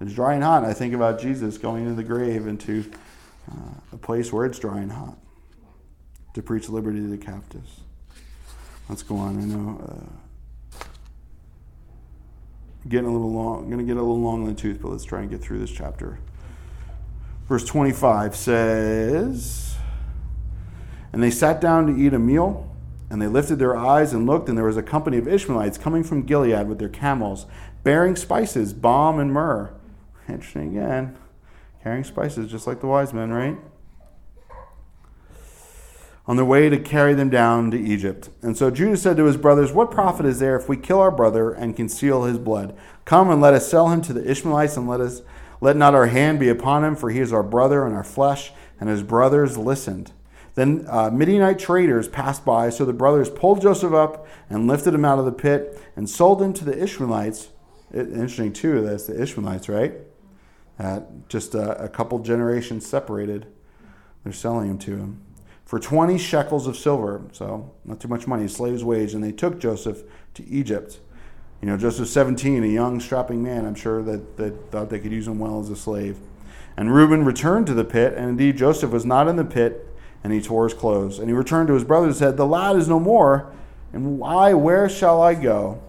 It's 0.04 0.12
dry 0.12 0.34
and 0.34 0.44
hot. 0.44 0.64
I 0.64 0.74
think 0.74 0.92
about 0.92 1.18
Jesus 1.18 1.56
going 1.56 1.84
into 1.84 1.94
the 1.94 2.04
grave 2.04 2.46
into 2.46 2.84
uh, 3.50 3.70
a 3.90 3.96
place 3.96 4.30
where 4.30 4.44
it's 4.44 4.58
dry 4.58 4.78
and 4.78 4.92
hot 4.92 5.16
to 6.34 6.42
preach 6.42 6.68
liberty 6.68 6.98
to 6.98 7.06
the 7.06 7.16
captives. 7.16 7.80
Let's 8.90 9.02
go 9.02 9.16
on. 9.16 9.38
I 9.38 9.44
know. 9.46 9.80
Uh, 9.82 10.84
getting 12.86 13.08
a 13.08 13.12
little 13.12 13.32
long. 13.32 13.62
I'm 13.62 13.70
going 13.70 13.78
to 13.78 13.84
get 13.86 13.96
a 13.96 14.02
little 14.02 14.20
long 14.20 14.42
in 14.42 14.54
the 14.54 14.60
tooth, 14.60 14.82
but 14.82 14.90
let's 14.90 15.04
try 15.04 15.22
and 15.22 15.30
get 15.30 15.40
through 15.40 15.60
this 15.60 15.70
chapter. 15.70 16.18
Verse 17.48 17.64
25 17.64 18.36
says, 18.36 19.76
And 21.14 21.22
they 21.22 21.30
sat 21.30 21.62
down 21.62 21.86
to 21.86 21.98
eat 21.98 22.12
a 22.12 22.18
meal, 22.18 22.70
and 23.08 23.22
they 23.22 23.26
lifted 23.26 23.56
their 23.56 23.74
eyes 23.74 24.12
and 24.12 24.26
looked, 24.26 24.50
and 24.50 24.58
there 24.58 24.66
was 24.66 24.76
a 24.76 24.82
company 24.82 25.16
of 25.16 25.26
Ishmaelites 25.26 25.78
coming 25.78 26.04
from 26.04 26.24
Gilead 26.24 26.68
with 26.68 26.78
their 26.78 26.90
camels, 26.90 27.46
bearing 27.84 28.16
spices, 28.16 28.74
balm, 28.74 29.18
and 29.18 29.32
myrrh. 29.32 29.72
Interesting 30.28 30.76
again. 30.76 31.16
Carrying 31.82 32.04
spices, 32.04 32.50
just 32.50 32.66
like 32.66 32.80
the 32.80 32.86
wise 32.86 33.12
men, 33.12 33.30
right? 33.30 33.58
On 36.26 36.36
their 36.36 36.44
way 36.44 36.70
to 36.70 36.78
carry 36.78 37.12
them 37.12 37.28
down 37.28 37.70
to 37.70 37.78
Egypt. 37.78 38.30
And 38.40 38.56
so 38.56 38.70
Judah 38.70 38.96
said 38.96 39.18
to 39.18 39.26
his 39.26 39.36
brothers, 39.36 39.72
What 39.72 39.90
profit 39.90 40.24
is 40.24 40.38
there 40.38 40.56
if 40.56 40.66
we 40.68 40.78
kill 40.78 40.98
our 40.98 41.10
brother 41.10 41.52
and 41.52 41.76
conceal 41.76 42.24
his 42.24 42.38
blood? 42.38 42.74
Come 43.04 43.30
and 43.30 43.42
let 43.42 43.52
us 43.52 43.68
sell 43.68 43.90
him 43.90 44.00
to 44.02 44.14
the 44.14 44.28
Ishmaelites, 44.28 44.78
and 44.78 44.88
let 44.88 45.02
us 45.02 45.20
let 45.60 45.76
not 45.76 45.94
our 45.94 46.06
hand 46.06 46.40
be 46.40 46.48
upon 46.48 46.84
him, 46.84 46.96
for 46.96 47.10
he 47.10 47.20
is 47.20 47.32
our 47.32 47.42
brother 47.42 47.84
and 47.84 47.94
our 47.94 48.04
flesh. 48.04 48.52
And 48.80 48.88
his 48.88 49.02
brothers 49.02 49.58
listened. 49.58 50.12
Then 50.54 50.86
uh, 50.88 51.10
Midianite 51.10 51.58
traders 51.58 52.08
passed 52.08 52.44
by, 52.44 52.70
so 52.70 52.84
the 52.84 52.92
brothers 52.92 53.28
pulled 53.28 53.60
Joseph 53.60 53.92
up 53.92 54.26
and 54.48 54.66
lifted 54.66 54.94
him 54.94 55.04
out 55.04 55.18
of 55.18 55.24
the 55.24 55.32
pit 55.32 55.80
and 55.96 56.08
sold 56.08 56.40
him 56.40 56.52
to 56.54 56.64
the 56.64 56.82
Ishmaelites. 56.82 57.48
It, 57.92 58.08
interesting, 58.08 58.52
too, 58.52 58.80
that's 58.82 59.06
the 59.06 59.20
Ishmaelites, 59.20 59.68
right? 59.68 59.94
At 60.78 61.28
just 61.28 61.54
a, 61.54 61.82
a 61.82 61.88
couple 61.88 62.18
generations 62.18 62.86
separated. 62.86 63.46
They're 64.22 64.32
selling 64.32 64.70
him 64.70 64.78
to 64.78 64.96
him 64.96 65.20
for 65.64 65.78
20 65.78 66.18
shekels 66.18 66.66
of 66.66 66.76
silver, 66.76 67.22
so 67.32 67.72
not 67.84 67.98
too 67.98 68.08
much 68.08 68.26
money, 68.26 68.44
a 68.44 68.48
slave's 68.48 68.84
wage. 68.84 69.14
And 69.14 69.24
they 69.24 69.32
took 69.32 69.58
Joseph 69.58 70.02
to 70.34 70.46
Egypt. 70.46 71.00
You 71.60 71.68
know, 71.68 71.76
Joseph 71.76 72.08
17, 72.08 72.62
a 72.62 72.66
young, 72.66 73.00
strapping 73.00 73.42
man, 73.42 73.64
I'm 73.64 73.74
sure 73.74 74.02
that, 74.02 74.36
that 74.36 74.70
thought 74.70 74.90
they 74.90 74.98
could 74.98 75.12
use 75.12 75.26
him 75.26 75.38
well 75.38 75.60
as 75.60 75.70
a 75.70 75.76
slave. 75.76 76.18
And 76.76 76.94
Reuben 76.94 77.24
returned 77.24 77.66
to 77.68 77.74
the 77.74 77.84
pit, 77.84 78.12
and 78.14 78.28
indeed 78.28 78.56
Joseph 78.56 78.90
was 78.90 79.06
not 79.06 79.28
in 79.28 79.36
the 79.36 79.44
pit, 79.44 79.86
and 80.22 80.32
he 80.32 80.40
tore 80.40 80.64
his 80.68 80.74
clothes. 80.74 81.18
And 81.18 81.28
he 81.28 81.34
returned 81.34 81.68
to 81.68 81.74
his 81.74 81.84
brothers 81.84 82.08
and 82.08 82.16
said, 82.16 82.36
The 82.36 82.46
lad 82.46 82.76
is 82.76 82.88
no 82.88 83.00
more, 83.00 83.52
and 83.92 84.22
I, 84.22 84.54
where 84.54 84.88
shall 84.88 85.22
I 85.22 85.34
go? 85.34 85.80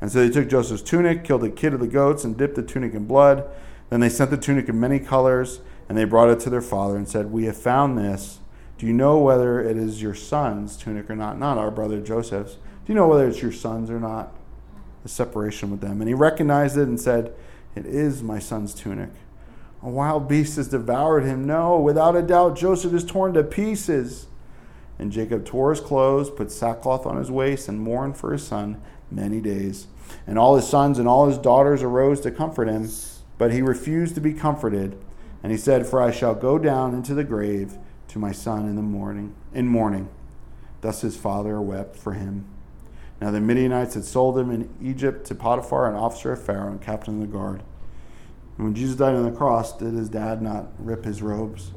And 0.00 0.10
so 0.10 0.18
they 0.18 0.32
took 0.32 0.48
Joseph's 0.48 0.82
tunic, 0.82 1.24
killed 1.24 1.44
a 1.44 1.50
kid 1.50 1.72
of 1.72 1.80
the 1.80 1.86
goats, 1.86 2.24
and 2.24 2.36
dipped 2.36 2.56
the 2.56 2.62
tunic 2.62 2.92
in 2.92 3.06
blood. 3.06 3.48
Then 3.92 4.00
they 4.00 4.08
sent 4.08 4.30
the 4.30 4.38
tunic 4.38 4.70
of 4.70 4.74
many 4.74 4.98
colors, 4.98 5.60
and 5.86 5.98
they 5.98 6.04
brought 6.04 6.30
it 6.30 6.40
to 6.40 6.48
their 6.48 6.62
father 6.62 6.96
and 6.96 7.06
said, 7.06 7.30
We 7.30 7.44
have 7.44 7.58
found 7.58 7.98
this. 7.98 8.38
Do 8.78 8.86
you 8.86 8.94
know 8.94 9.18
whether 9.18 9.60
it 9.60 9.76
is 9.76 10.00
your 10.00 10.14
son's 10.14 10.78
tunic 10.78 11.10
or 11.10 11.14
not? 11.14 11.38
Not 11.38 11.58
our 11.58 11.70
brother 11.70 12.00
Joseph's. 12.00 12.54
Do 12.54 12.60
you 12.86 12.94
know 12.94 13.06
whether 13.06 13.28
it's 13.28 13.42
your 13.42 13.52
son's 13.52 13.90
or 13.90 14.00
not? 14.00 14.32
The 15.02 15.10
separation 15.10 15.70
with 15.70 15.82
them. 15.82 16.00
And 16.00 16.08
he 16.08 16.14
recognized 16.14 16.78
it 16.78 16.88
and 16.88 16.98
said, 16.98 17.34
It 17.74 17.84
is 17.84 18.22
my 18.22 18.38
son's 18.38 18.72
tunic. 18.72 19.10
A 19.82 19.90
wild 19.90 20.26
beast 20.26 20.56
has 20.56 20.68
devoured 20.68 21.24
him. 21.24 21.46
No, 21.46 21.78
without 21.78 22.16
a 22.16 22.22
doubt, 22.22 22.56
Joseph 22.56 22.94
is 22.94 23.04
torn 23.04 23.34
to 23.34 23.44
pieces. 23.44 24.26
And 24.98 25.12
Jacob 25.12 25.44
tore 25.44 25.68
his 25.68 25.80
clothes, 25.80 26.30
put 26.30 26.50
sackcloth 26.50 27.04
on 27.04 27.18
his 27.18 27.30
waist, 27.30 27.68
and 27.68 27.78
mourned 27.78 28.16
for 28.16 28.32
his 28.32 28.42
son 28.42 28.80
many 29.10 29.42
days. 29.42 29.86
And 30.26 30.38
all 30.38 30.56
his 30.56 30.66
sons 30.66 30.98
and 30.98 31.06
all 31.06 31.28
his 31.28 31.36
daughters 31.36 31.82
arose 31.82 32.22
to 32.22 32.30
comfort 32.30 32.68
him, 32.68 32.88
but 33.42 33.52
he 33.52 33.60
refused 33.60 34.14
to 34.14 34.20
be 34.20 34.32
comforted. 34.32 34.96
And 35.42 35.50
he 35.50 35.58
said, 35.58 35.84
For 35.84 36.00
I 36.00 36.12
shall 36.12 36.32
go 36.32 36.58
down 36.58 36.94
into 36.94 37.12
the 37.12 37.24
grave 37.24 37.76
to 38.06 38.20
my 38.20 38.30
son 38.30 38.68
in 38.68 38.76
the 38.76 38.82
morning 38.82 39.34
in 39.52 39.66
mourning. 39.66 40.08
Thus 40.80 41.00
his 41.00 41.16
father 41.16 41.60
wept 41.60 41.96
for 41.96 42.12
him. 42.12 42.44
Now 43.20 43.32
the 43.32 43.40
Midianites 43.40 43.94
had 43.94 44.04
sold 44.04 44.38
him 44.38 44.52
in 44.52 44.72
Egypt 44.80 45.26
to 45.26 45.34
Potiphar, 45.34 45.90
an 45.90 45.96
officer 45.96 46.34
of 46.34 46.44
Pharaoh 46.44 46.70
and 46.70 46.80
captain 46.80 47.14
of 47.14 47.20
the 47.20 47.36
guard. 47.36 47.64
And 48.58 48.66
when 48.66 48.76
Jesus 48.76 48.94
died 48.94 49.16
on 49.16 49.24
the 49.24 49.36
cross, 49.36 49.76
did 49.76 49.94
his 49.94 50.08
dad 50.08 50.40
not 50.40 50.68
rip 50.78 51.04
his 51.04 51.20
robes 51.20 51.72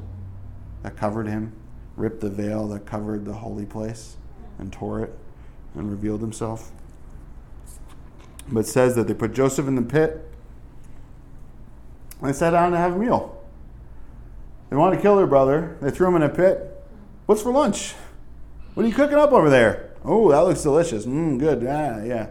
that 0.84 0.96
covered 0.96 1.26
him, 1.26 1.52
rip 1.96 2.20
the 2.20 2.30
veil 2.30 2.68
that 2.68 2.86
covered 2.86 3.24
the 3.24 3.32
holy 3.32 3.66
place, 3.66 4.18
and 4.60 4.72
tore 4.72 5.00
it, 5.00 5.18
and 5.74 5.90
revealed 5.90 6.20
himself? 6.20 6.70
But 8.46 8.68
says 8.68 8.94
that 8.94 9.08
they 9.08 9.14
put 9.14 9.32
Joseph 9.32 9.66
in 9.66 9.74
the 9.74 9.82
pit 9.82 10.30
they 12.22 12.32
sat 12.32 12.50
down 12.50 12.72
to 12.72 12.78
have 12.78 12.94
a 12.94 12.98
meal. 12.98 13.42
They 14.70 14.76
wanted 14.76 14.96
to 14.96 15.02
kill 15.02 15.16
their 15.16 15.26
brother. 15.26 15.76
They 15.80 15.90
threw 15.90 16.08
him 16.08 16.16
in 16.16 16.22
a 16.22 16.28
pit. 16.28 16.72
What's 17.26 17.42
for 17.42 17.52
lunch? 17.52 17.94
What 18.74 18.84
are 18.84 18.88
you 18.88 18.94
cooking 18.94 19.18
up 19.18 19.32
over 19.32 19.48
there? 19.48 19.90
Oh, 20.04 20.30
that 20.30 20.40
looks 20.40 20.62
delicious. 20.62 21.06
Mmm, 21.06 21.38
good. 21.38 21.62
Ah, 21.62 21.98
yeah, 21.98 22.04
yeah. 22.04 22.26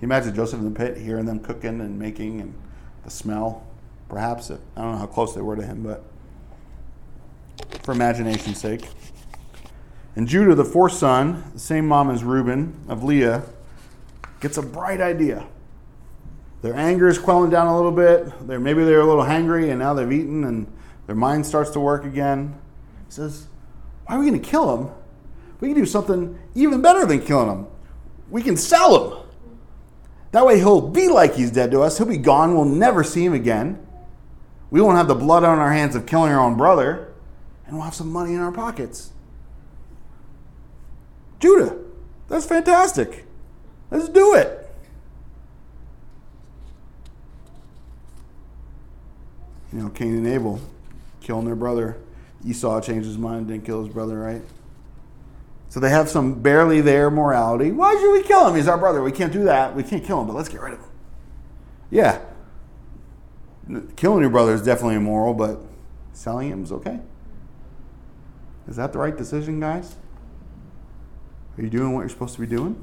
You 0.00 0.06
imagine 0.06 0.34
Joseph 0.34 0.58
in 0.58 0.72
the 0.72 0.78
pit, 0.78 0.96
hearing 0.96 1.26
them 1.26 1.38
cooking 1.38 1.80
and 1.80 1.98
making 1.98 2.40
and 2.40 2.54
the 3.04 3.10
smell. 3.10 3.66
Perhaps 4.08 4.50
it, 4.50 4.60
I 4.76 4.82
don't 4.82 4.92
know 4.92 4.98
how 4.98 5.06
close 5.06 5.34
they 5.34 5.40
were 5.40 5.56
to 5.56 5.62
him, 5.62 5.82
but 5.82 6.04
for 7.82 7.92
imagination's 7.92 8.58
sake. 8.58 8.88
And 10.14 10.28
Judah, 10.28 10.54
the 10.54 10.64
fourth 10.64 10.92
son, 10.92 11.44
the 11.54 11.58
same 11.60 11.88
mom 11.88 12.10
as 12.10 12.22
Reuben 12.22 12.84
of 12.88 13.02
Leah, 13.02 13.44
gets 14.40 14.58
a 14.58 14.62
bright 14.62 15.00
idea. 15.00 15.46
Their 16.62 16.74
anger 16.74 17.08
is 17.08 17.18
quelling 17.18 17.50
down 17.50 17.66
a 17.66 17.74
little 17.74 17.90
bit. 17.90 18.46
They're, 18.46 18.60
maybe 18.60 18.84
they're 18.84 19.00
a 19.00 19.06
little 19.06 19.24
hangry 19.24 19.70
and 19.70 19.80
now 19.80 19.94
they've 19.94 20.10
eaten 20.10 20.44
and 20.44 20.72
their 21.06 21.16
mind 21.16 21.44
starts 21.44 21.70
to 21.70 21.80
work 21.80 22.04
again. 22.04 22.58
He 23.06 23.12
says, 23.12 23.48
Why 24.06 24.14
are 24.14 24.20
we 24.20 24.28
going 24.28 24.40
to 24.40 24.48
kill 24.48 24.76
him? 24.76 24.90
We 25.60 25.68
can 25.68 25.76
do 25.76 25.86
something 25.86 26.38
even 26.54 26.80
better 26.80 27.04
than 27.04 27.20
killing 27.24 27.48
him. 27.48 27.66
We 28.30 28.42
can 28.42 28.56
sell 28.56 29.10
him. 29.10 29.18
That 30.30 30.46
way 30.46 30.58
he'll 30.58 30.80
be 30.80 31.08
like 31.08 31.34
he's 31.34 31.50
dead 31.50 31.72
to 31.72 31.82
us. 31.82 31.98
He'll 31.98 32.06
be 32.06 32.16
gone. 32.16 32.54
We'll 32.54 32.64
never 32.64 33.04
see 33.04 33.24
him 33.24 33.34
again. 33.34 33.84
We 34.70 34.80
won't 34.80 34.96
have 34.96 35.08
the 35.08 35.14
blood 35.14 35.44
on 35.44 35.58
our 35.58 35.72
hands 35.72 35.94
of 35.94 36.06
killing 36.06 36.32
our 36.32 36.40
own 36.40 36.56
brother. 36.56 37.12
And 37.66 37.76
we'll 37.76 37.84
have 37.84 37.94
some 37.94 38.10
money 38.10 38.34
in 38.34 38.40
our 38.40 38.52
pockets. 38.52 39.12
Judah, 41.40 41.76
that's 42.28 42.46
fantastic. 42.46 43.26
Let's 43.90 44.08
do 44.08 44.34
it. 44.34 44.61
You 49.72 49.80
know, 49.80 49.88
Cain 49.90 50.14
and 50.16 50.26
Abel 50.26 50.60
killing 51.20 51.46
their 51.46 51.56
brother. 51.56 51.98
Esau 52.44 52.80
changed 52.80 53.06
his 53.06 53.18
mind, 53.18 53.48
didn't 53.48 53.64
kill 53.64 53.84
his 53.84 53.92
brother, 53.92 54.18
right? 54.18 54.42
So 55.68 55.80
they 55.80 55.90
have 55.90 56.08
some 56.08 56.42
barely 56.42 56.80
there 56.80 57.10
morality. 57.10 57.72
Why 57.72 57.94
should 57.94 58.12
we 58.12 58.22
kill 58.22 58.46
him? 58.48 58.56
He's 58.56 58.68
our 58.68 58.76
brother. 58.76 59.02
We 59.02 59.12
can't 59.12 59.32
do 59.32 59.44
that. 59.44 59.74
We 59.74 59.82
can't 59.82 60.04
kill 60.04 60.20
him, 60.20 60.26
but 60.26 60.34
let's 60.34 60.48
get 60.48 60.60
rid 60.60 60.74
of 60.74 60.80
him. 60.80 60.90
Yeah. 61.90 62.20
Killing 63.96 64.20
your 64.20 64.30
brother 64.30 64.52
is 64.52 64.62
definitely 64.62 64.96
immoral, 64.96 65.32
but 65.32 65.60
selling 66.12 66.50
him 66.50 66.64
is 66.64 66.72
okay. 66.72 67.00
Is 68.68 68.76
that 68.76 68.92
the 68.92 68.98
right 68.98 69.16
decision, 69.16 69.60
guys? 69.60 69.96
Are 71.56 71.62
you 71.62 71.70
doing 71.70 71.94
what 71.94 72.00
you're 72.00 72.08
supposed 72.10 72.34
to 72.34 72.40
be 72.40 72.46
doing? 72.46 72.76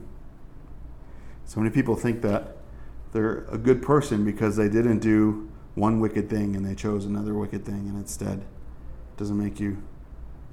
So 1.46 1.60
many 1.60 1.74
people 1.74 1.96
think 1.96 2.22
that 2.22 2.58
they're 3.12 3.46
a 3.52 3.58
good 3.58 3.82
person 3.82 4.24
because 4.24 4.56
they 4.56 4.70
didn't 4.70 5.00
do 5.00 5.50
one 5.76 6.00
wicked 6.00 6.30
thing 6.30 6.56
and 6.56 6.66
they 6.66 6.76
chose 6.76 7.06
another 7.06 7.34
wicked 7.34 7.66
thing, 7.66 7.88
and 7.88 7.98
instead 7.98 8.40
it 8.40 9.18
doesn't 9.18 9.38
make 9.38 9.60
you 9.60 9.82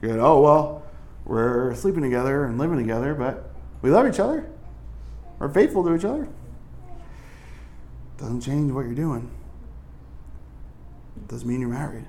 good. 0.01 0.19
Oh, 0.19 0.41
well, 0.41 0.83
we're 1.25 1.75
sleeping 1.75 2.03
together 2.03 2.45
and 2.45 2.59
living 2.59 2.79
together, 2.79 3.15
but 3.15 3.51
we 3.83 3.91
love 3.91 4.07
each 4.07 4.21
other. 4.21 4.49
We're 5.39 5.53
faithful 5.53 5.85
to 5.85 5.95
each 5.95 6.05
other. 6.05 6.29
Doesn't 8.19 8.41
change 8.41 8.73
what 8.73 8.87
you're 8.87 8.95
doing. 8.95 9.31
Doesn't 11.29 11.47
mean 11.47 11.61
you're 11.61 11.69
married. 11.69 12.07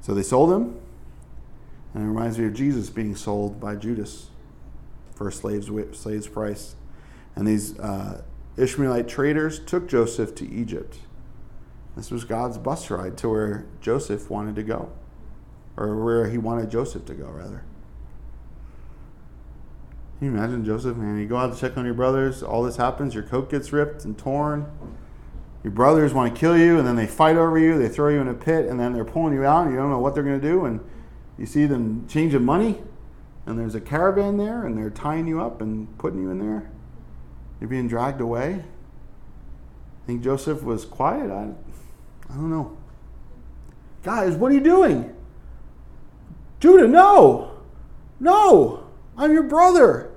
So 0.00 0.14
they 0.14 0.22
sold 0.22 0.52
him, 0.52 0.80
and 1.92 2.04
it 2.04 2.06
reminds 2.06 2.38
me 2.38 2.46
of 2.46 2.54
Jesus 2.54 2.88
being 2.88 3.16
sold 3.16 3.60
by 3.60 3.76
Judas 3.76 4.28
for 5.14 5.28
a 5.28 5.32
slave's, 5.32 5.70
slave's 5.98 6.28
price. 6.28 6.76
And 7.34 7.46
these 7.46 7.78
uh, 7.78 8.22
Ishmaelite 8.58 9.08
traders 9.08 9.60
took 9.60 9.88
Joseph 9.88 10.34
to 10.36 10.48
Egypt. 10.48 10.98
This 11.96 12.10
was 12.10 12.24
God's 12.24 12.58
bus 12.58 12.90
ride 12.90 13.16
to 13.18 13.28
where 13.28 13.66
Joseph 13.80 14.30
wanted 14.30 14.56
to 14.56 14.62
go, 14.62 14.90
or 15.76 15.96
where 15.96 16.28
he 16.28 16.38
wanted 16.38 16.70
Joseph 16.70 17.04
to 17.06 17.14
go, 17.14 17.26
rather. 17.26 17.64
Can 20.18 20.32
you 20.32 20.34
imagine 20.36 20.64
Joseph, 20.64 20.96
man? 20.96 21.18
You 21.18 21.26
go 21.26 21.36
out 21.36 21.54
to 21.54 21.60
check 21.60 21.76
on 21.76 21.84
your 21.84 21.94
brothers, 21.94 22.42
all 22.42 22.62
this 22.64 22.76
happens, 22.76 23.14
your 23.14 23.22
coat 23.22 23.50
gets 23.50 23.72
ripped 23.72 24.04
and 24.04 24.18
torn. 24.18 24.66
Your 25.62 25.72
brothers 25.72 26.12
want 26.12 26.34
to 26.34 26.38
kill 26.38 26.56
you, 26.56 26.78
and 26.78 26.86
then 26.86 26.96
they 26.96 27.06
fight 27.06 27.36
over 27.36 27.58
you, 27.58 27.78
they 27.78 27.88
throw 27.88 28.08
you 28.08 28.20
in 28.20 28.28
a 28.28 28.34
pit, 28.34 28.66
and 28.66 28.78
then 28.78 28.92
they're 28.92 29.04
pulling 29.04 29.34
you 29.34 29.44
out, 29.44 29.62
and 29.62 29.72
you 29.72 29.76
don't 29.76 29.90
know 29.90 29.98
what 29.98 30.14
they're 30.14 30.24
going 30.24 30.40
to 30.40 30.46
do, 30.46 30.64
and 30.64 30.80
you 31.36 31.46
see 31.46 31.66
them 31.66 32.06
changing 32.08 32.44
money, 32.44 32.80
and 33.46 33.58
there's 33.58 33.76
a 33.76 33.80
caravan 33.80 34.36
there, 34.36 34.66
and 34.66 34.76
they're 34.76 34.90
tying 34.90 35.28
you 35.28 35.40
up 35.40 35.60
and 35.60 35.96
putting 35.98 36.20
you 36.20 36.30
in 36.30 36.38
there. 36.38 36.70
You're 37.60 37.68
being 37.68 37.88
dragged 37.88 38.20
away. 38.20 38.62
I 40.04 40.06
think 40.06 40.22
Joseph 40.22 40.62
was 40.62 40.84
quiet. 40.84 41.30
I, 41.30 41.52
I 42.30 42.34
don't 42.34 42.50
know. 42.50 42.76
Guys, 44.02 44.34
what 44.36 44.52
are 44.52 44.54
you 44.54 44.60
doing? 44.60 45.14
Judah, 46.60 46.88
no. 46.88 47.58
No. 48.20 48.88
I'm 49.16 49.32
your 49.32 49.42
brother. 49.42 50.10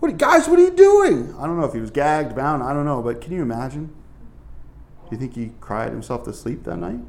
What 0.00 0.16
guys, 0.16 0.48
what 0.48 0.58
are 0.58 0.62
you 0.62 0.70
doing? 0.70 1.34
I 1.38 1.46
don't 1.46 1.58
know 1.58 1.64
if 1.64 1.72
he 1.72 1.80
was 1.80 1.90
gagged, 1.90 2.36
bound, 2.36 2.62
I 2.62 2.72
don't 2.72 2.84
know, 2.84 3.02
but 3.02 3.20
can 3.20 3.32
you 3.32 3.42
imagine? 3.42 3.86
Do 3.86 5.08
you 5.10 5.16
think 5.16 5.34
he 5.34 5.52
cried 5.60 5.90
himself 5.90 6.24
to 6.24 6.32
sleep 6.32 6.64
that 6.64 6.76
night? 6.76 7.00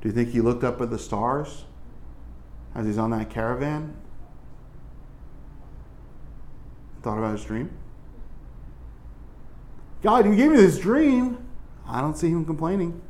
Do 0.00 0.08
you 0.08 0.12
think 0.12 0.30
he 0.30 0.40
looked 0.40 0.64
up 0.64 0.80
at 0.80 0.90
the 0.90 0.98
stars 0.98 1.64
as 2.74 2.86
he's 2.86 2.96
on 2.96 3.10
that 3.10 3.28
caravan? 3.28 3.94
Thought 7.02 7.18
about 7.18 7.32
his 7.32 7.44
dream? 7.44 7.70
God, 10.02 10.26
you 10.26 10.34
gave 10.34 10.50
me 10.50 10.56
this 10.56 10.78
dream. 10.78 11.46
I 11.86 12.00
don't 12.00 12.16
see 12.16 12.28
him 12.28 12.44
complaining. 12.44 13.00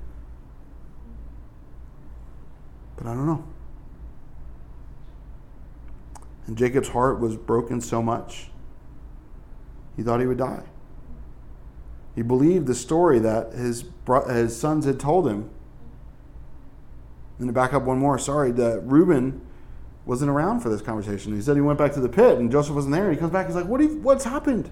But 2.97 3.07
I 3.07 3.15
don't 3.15 3.27
know. 3.27 3.45
And 6.47 6.59
Jacob's 6.59 6.89
heart 6.89 7.21
was 7.21 7.37
broken 7.37 7.81
so 7.81 8.03
much, 8.03 8.51
he 9.97 10.03
thought 10.03 10.21
he 10.21 10.27
would 10.27 10.39
die. 10.39 10.65
He 12.17 12.23
believed 12.23 12.67
the 12.67 12.75
story 12.75 13.21
that 13.21 13.53
his, 13.53 13.85
his 14.29 14.59
sons 14.59 14.85
had 14.85 14.99
told 14.99 15.29
him. 15.29 15.49
And 17.39 17.49
to 17.49 17.53
back 17.53 17.73
up 17.73 17.85
one 17.85 17.99
more, 17.99 18.19
sorry, 18.19 18.51
that 18.53 18.81
Reuben 18.85 19.41
wasn't 20.05 20.31
around 20.31 20.61
for 20.61 20.69
this 20.69 20.83
conversation. 20.83 21.35
He 21.35 21.41
said 21.41 21.55
he 21.55 21.63
went 21.63 21.79
back 21.79 21.93
to 21.93 22.01
the 22.01 22.09
pit 22.09 22.39
and 22.39 22.51
Joseph 22.51 22.75
wasn't 22.75 22.95
there. 22.95 23.05
And 23.05 23.15
he 23.15 23.19
comes 23.19 23.33
back, 23.33 23.47
he's 23.47 23.55
like, 23.55 23.67
what 23.67 23.81
you, 23.81 24.01
What's 24.01 24.25
happened? 24.25 24.71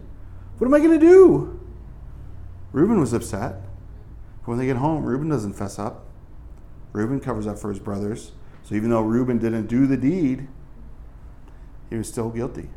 What 0.58 0.66
am 0.66 0.74
I 0.74 0.78
going 0.78 0.98
to 0.98 1.06
do? 1.06 1.57
Reuben 2.72 3.00
was 3.00 3.12
upset. 3.12 3.62
But 4.40 4.48
When 4.48 4.58
they 4.58 4.66
get 4.66 4.76
home, 4.76 5.04
Reuben 5.04 5.28
doesn't 5.28 5.54
fess 5.54 5.78
up. 5.78 6.06
Reuben 6.92 7.20
covers 7.20 7.46
up 7.46 7.58
for 7.58 7.70
his 7.70 7.78
brothers. 7.78 8.32
So 8.64 8.74
even 8.74 8.90
though 8.90 9.02
Reuben 9.02 9.38
didn't 9.38 9.66
do 9.66 9.86
the 9.86 9.96
deed, 9.96 10.48
he 11.90 11.96
was 11.96 12.08
still 12.08 12.30
guilty. 12.30 12.68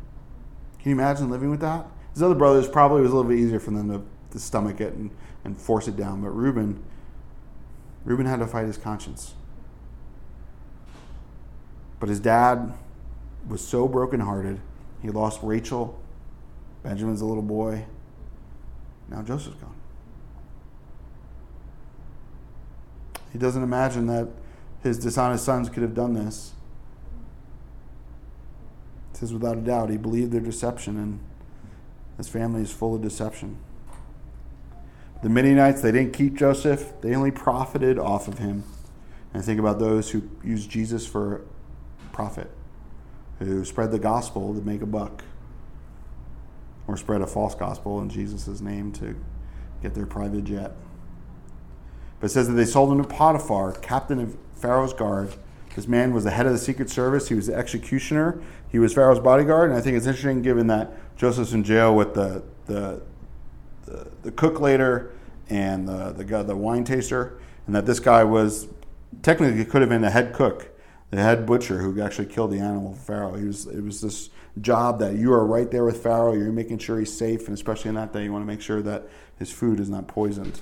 Can 0.78 0.90
you 0.90 0.92
imagine 0.92 1.30
living 1.30 1.50
with 1.50 1.60
that? 1.60 1.86
His 2.12 2.22
other 2.22 2.34
brothers 2.34 2.68
probably 2.68 3.02
was 3.02 3.10
a 3.10 3.14
little 3.14 3.30
bit 3.30 3.38
easier 3.38 3.60
for 3.60 3.70
them 3.70 3.88
to, 3.90 4.02
to 4.32 4.38
stomach 4.38 4.80
it 4.80 4.94
and, 4.94 5.10
and 5.44 5.58
force 5.58 5.88
it 5.88 5.96
down, 5.96 6.22
but 6.22 6.30
Reuben, 6.30 6.82
Reuben 8.04 8.26
had 8.26 8.40
to 8.40 8.46
fight 8.46 8.66
his 8.66 8.76
conscience. 8.76 9.34
But 12.00 12.08
his 12.08 12.20
dad 12.20 12.74
was 13.48 13.66
so 13.66 13.86
brokenhearted. 13.86 14.60
He 15.00 15.10
lost 15.10 15.40
Rachel. 15.42 16.00
Benjamin's 16.82 17.20
a 17.20 17.24
little 17.26 17.42
boy. 17.42 17.86
Now 19.08 19.22
Joseph's 19.22 19.56
gone. 19.56 19.81
He 23.32 23.38
doesn't 23.38 23.62
imagine 23.62 24.06
that 24.06 24.28
his 24.82 24.98
dishonest 24.98 25.44
sons 25.44 25.68
could 25.68 25.82
have 25.82 25.94
done 25.94 26.12
this. 26.14 26.52
It 29.12 29.18
says 29.18 29.32
without 29.32 29.56
a 29.56 29.60
doubt, 29.60 29.90
he 29.90 29.96
believed 29.96 30.32
their 30.32 30.40
deception, 30.40 30.96
and 30.98 31.20
his 32.16 32.28
family 32.28 32.62
is 32.62 32.70
full 32.70 32.94
of 32.94 33.02
deception. 33.02 33.56
The 35.22 35.28
Midianites, 35.28 35.80
they 35.82 35.92
didn't 35.92 36.12
keep 36.12 36.34
Joseph, 36.34 36.92
they 37.00 37.14
only 37.14 37.30
profited 37.30 37.98
off 37.98 38.28
of 38.28 38.38
him. 38.38 38.64
And 39.32 39.42
I 39.42 39.46
think 39.46 39.60
about 39.60 39.78
those 39.78 40.10
who 40.10 40.28
use 40.44 40.66
Jesus 40.66 41.06
for 41.06 41.42
profit, 42.12 42.50
who 43.38 43.64
spread 43.64 43.92
the 43.92 43.98
gospel 43.98 44.52
to 44.54 44.60
make 44.60 44.82
a 44.82 44.86
buck. 44.86 45.22
or 46.86 46.96
spread 46.96 47.22
a 47.22 47.26
false 47.26 47.54
gospel 47.54 48.00
in 48.00 48.08
Jesus' 48.08 48.60
name 48.60 48.92
to 48.92 49.14
get 49.82 49.94
their 49.94 50.06
private 50.06 50.44
jet. 50.44 50.72
But 52.22 52.30
it 52.30 52.34
says 52.34 52.46
that 52.46 52.54
they 52.54 52.64
sold 52.64 52.92
him 52.92 53.02
to 53.02 53.08
Potiphar, 53.08 53.72
captain 53.72 54.20
of 54.20 54.36
Pharaoh's 54.54 54.92
guard. 54.92 55.34
This 55.74 55.88
man 55.88 56.14
was 56.14 56.22
the 56.22 56.30
head 56.30 56.46
of 56.46 56.52
the 56.52 56.58
Secret 56.58 56.88
Service. 56.88 57.28
He 57.28 57.34
was 57.34 57.48
the 57.48 57.54
executioner. 57.56 58.40
He 58.68 58.78
was 58.78 58.94
Pharaoh's 58.94 59.18
bodyguard. 59.18 59.70
And 59.70 59.76
I 59.76 59.82
think 59.82 59.96
it's 59.96 60.06
interesting 60.06 60.40
given 60.40 60.68
that 60.68 61.16
Joseph's 61.16 61.52
in 61.52 61.64
jail 61.64 61.96
with 61.96 62.14
the, 62.14 62.44
the, 62.66 63.02
the, 63.86 64.06
the 64.22 64.30
cook 64.30 64.60
later 64.60 65.12
and 65.50 65.88
the, 65.88 66.12
the, 66.12 66.22
guy, 66.22 66.44
the 66.44 66.54
wine 66.54 66.84
taster, 66.84 67.40
and 67.66 67.74
that 67.74 67.86
this 67.86 67.98
guy 67.98 68.22
was 68.22 68.68
technically 69.22 69.64
could 69.64 69.80
have 69.80 69.90
been 69.90 70.02
the 70.02 70.10
head 70.10 70.32
cook, 70.32 70.70
the 71.10 71.20
head 71.20 71.44
butcher 71.44 71.78
who 71.78 72.00
actually 72.00 72.26
killed 72.26 72.52
the 72.52 72.60
animal 72.60 72.94
for 72.94 73.00
Pharaoh. 73.00 73.34
He 73.34 73.46
was, 73.46 73.66
it 73.66 73.82
was 73.82 74.00
this 74.00 74.30
job 74.60 75.00
that 75.00 75.16
you 75.16 75.32
are 75.32 75.44
right 75.44 75.68
there 75.72 75.84
with 75.84 76.00
Pharaoh. 76.00 76.34
You're 76.34 76.52
making 76.52 76.78
sure 76.78 77.00
he's 77.00 77.12
safe, 77.12 77.48
and 77.48 77.54
especially 77.54 77.88
in 77.88 77.96
that 77.96 78.12
day, 78.12 78.22
you 78.22 78.32
want 78.32 78.42
to 78.42 78.46
make 78.46 78.60
sure 78.60 78.80
that 78.80 79.08
his 79.40 79.50
food 79.50 79.80
is 79.80 79.90
not 79.90 80.06
poisoned. 80.06 80.60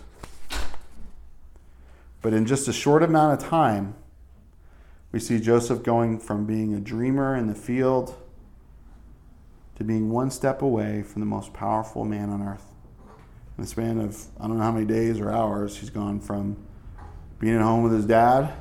But 2.23 2.33
in 2.35 2.47
just 2.47 2.68
a 2.68 2.73
short 2.73 3.03
amount 3.03 3.41
of 3.41 3.49
time, 3.49 3.95
we 5.12 5.18
see 5.18 5.41
Joseph 5.41 5.83
going 5.83 6.18
from 6.18 6.47
being 6.47 6.75
a 6.75 6.81
dreamer 6.81 7.35
in 7.35 7.47
the 7.47 7.55
field 7.55 8.14
to 9.77 9.85
being 9.85 10.11
one 10.11 10.31
step 10.31 10.62
away 10.62 11.03
from 11.03 11.21
the 11.21 11.27
most 11.27 11.53
powerful 11.53 12.05
man 12.05 12.29
on 12.31 12.43
earth. 12.43 12.66
In 13.57 13.64
the 13.64 13.66
span 13.68 13.99
of 13.99 14.27
I 14.39 14.47
don't 14.47 14.59
know 14.59 14.64
how 14.64 14.73
many 14.73 14.87
days 14.87 15.18
or 15.18 15.31
hours, 15.31 15.79
he's 15.79 15.91
gone 15.91 16.21
from 16.21 16.57
being 17.39 17.55
at 17.55 17.62
home 17.62 17.83
with 17.83 17.93
his 17.93 18.05
dad, 18.05 18.53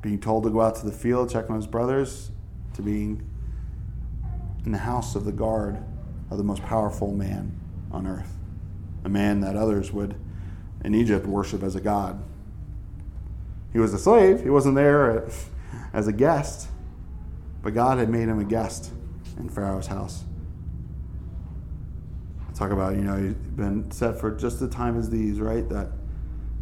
being 0.00 0.20
told 0.20 0.44
to 0.44 0.50
go 0.50 0.60
out 0.60 0.76
to 0.76 0.86
the 0.86 0.92
field, 0.92 1.30
check 1.30 1.50
on 1.50 1.56
his 1.56 1.66
brothers, 1.66 2.30
to 2.74 2.82
being 2.82 3.28
in 4.64 4.72
the 4.72 4.78
house 4.78 5.16
of 5.16 5.24
the 5.24 5.32
guard 5.32 5.82
of 6.30 6.38
the 6.38 6.44
most 6.44 6.62
powerful 6.62 7.12
man 7.12 7.60
on 7.90 8.06
earth. 8.06 8.38
A 9.04 9.08
man 9.08 9.40
that 9.40 9.56
others 9.56 9.92
would 9.92 10.14
in 10.84 10.94
Egypt 10.94 11.26
worship 11.26 11.62
as 11.62 11.74
a 11.74 11.80
god. 11.80 12.22
He 13.72 13.78
was 13.78 13.94
a 13.94 13.98
slave, 13.98 14.42
he 14.42 14.50
wasn't 14.50 14.74
there 14.74 15.28
as 15.92 16.06
a 16.08 16.12
guest, 16.12 16.68
but 17.62 17.74
God 17.74 17.98
had 17.98 18.08
made 18.08 18.28
him 18.28 18.38
a 18.38 18.44
guest 18.44 18.92
in 19.38 19.48
Pharaoh's 19.48 19.86
house. 19.86 20.24
talk 22.54 22.70
about, 22.70 22.94
you 22.94 23.02
know, 23.02 23.16
you've 23.16 23.56
been 23.56 23.90
set 23.90 24.20
for 24.20 24.30
just 24.30 24.60
the 24.60 24.68
time 24.68 24.98
as 24.98 25.08
these, 25.08 25.40
right? 25.40 25.66
That 25.68 25.88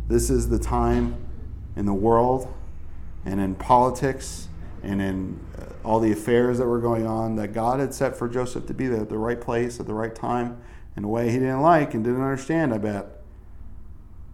this 0.08 0.30
is 0.30 0.48
the 0.48 0.58
time 0.58 1.16
in 1.76 1.86
the 1.86 1.94
world 1.94 2.52
and 3.24 3.40
in 3.40 3.54
politics 3.54 4.48
and 4.82 5.00
in 5.00 5.40
uh, 5.58 5.64
all 5.84 6.00
the 6.00 6.12
affairs 6.12 6.58
that 6.58 6.66
were 6.66 6.80
going 6.80 7.06
on 7.06 7.36
that 7.36 7.48
God 7.48 7.80
had 7.80 7.92
set 7.92 8.16
for 8.16 8.28
Joseph 8.28 8.66
to 8.66 8.74
be 8.74 8.86
there 8.86 9.02
at 9.02 9.08
the 9.08 9.18
right 9.18 9.40
place 9.40 9.78
at 9.80 9.86
the 9.86 9.94
right 9.94 10.14
time 10.14 10.60
in 10.96 11.04
a 11.04 11.08
way 11.08 11.30
he 11.30 11.38
didn't 11.38 11.60
like 11.60 11.94
and 11.94 12.04
didn't 12.04 12.22
understand, 12.22 12.72
I 12.72 12.78
bet. 12.78 13.19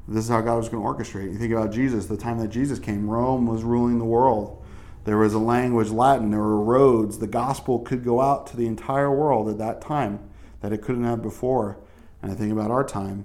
This 0.08 0.24
is 0.24 0.30
how 0.30 0.40
God 0.40 0.56
was 0.56 0.68
going 0.68 0.82
to 0.82 0.88
orchestrate. 0.88 1.32
You 1.32 1.38
think 1.38 1.52
about 1.52 1.72
Jesus, 1.72 2.06
the 2.06 2.16
time 2.16 2.38
that 2.38 2.48
Jesus 2.48 2.78
came, 2.78 3.10
Rome 3.10 3.46
was 3.46 3.64
ruling 3.64 3.98
the 3.98 4.04
world. 4.04 4.62
There 5.04 5.18
was 5.18 5.34
a 5.34 5.38
language, 5.38 5.90
Latin, 5.90 6.30
there 6.30 6.40
were 6.40 6.60
roads. 6.60 7.18
The 7.18 7.26
gospel 7.26 7.80
could 7.80 8.04
go 8.04 8.20
out 8.20 8.46
to 8.48 8.56
the 8.56 8.66
entire 8.66 9.10
world 9.12 9.48
at 9.48 9.58
that 9.58 9.80
time 9.80 10.20
that 10.60 10.72
it 10.72 10.82
couldn't 10.82 11.04
have 11.04 11.22
before. 11.22 11.78
And 12.22 12.30
I 12.30 12.34
think 12.34 12.52
about 12.52 12.70
our 12.70 12.84
time, 12.84 13.24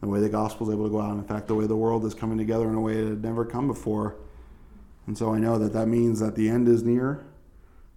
the 0.00 0.08
way 0.08 0.20
the 0.20 0.28
gospel 0.28 0.68
is 0.68 0.74
able 0.74 0.84
to 0.84 0.90
go 0.90 1.00
out. 1.00 1.16
In 1.16 1.24
fact, 1.24 1.46
the 1.46 1.54
way 1.54 1.66
the 1.66 1.76
world 1.76 2.04
is 2.04 2.14
coming 2.14 2.38
together 2.38 2.68
in 2.68 2.74
a 2.74 2.80
way 2.80 2.98
it 2.98 3.08
had 3.08 3.22
never 3.22 3.44
come 3.44 3.68
before. 3.68 4.16
And 5.06 5.18
so 5.18 5.32
I 5.32 5.38
know 5.38 5.58
that 5.58 5.72
that 5.72 5.86
means 5.86 6.20
that 6.20 6.34
the 6.34 6.48
end 6.48 6.68
is 6.68 6.82
near. 6.82 7.24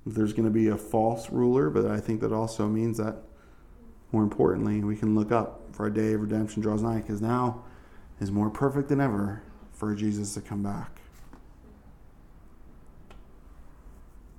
There's 0.05 0.33
going 0.33 0.45
to 0.45 0.51
be 0.51 0.67
a 0.67 0.77
false 0.77 1.31
ruler, 1.31 1.69
but 1.71 1.85
I 1.85 1.99
think 1.99 2.21
that 2.21 2.31
also 2.31 2.67
means 2.67 2.97
that, 2.97 3.17
more 4.11 4.21
importantly, 4.21 4.83
we 4.83 4.95
can 4.95 5.15
look 5.15 5.31
up 5.31 5.61
for 5.71 5.87
a 5.87 5.93
day 5.93 6.13
of 6.13 6.21
redemption 6.21 6.61
draws 6.61 6.83
nigh 6.83 6.97
because 6.97 7.21
now 7.21 7.63
is 8.19 8.31
more 8.31 8.49
perfect 8.49 8.89
than 8.89 9.01
ever 9.01 9.43
for 9.73 9.93
Jesus 9.93 10.33
to 10.33 10.41
come 10.41 10.63
back. 10.63 11.01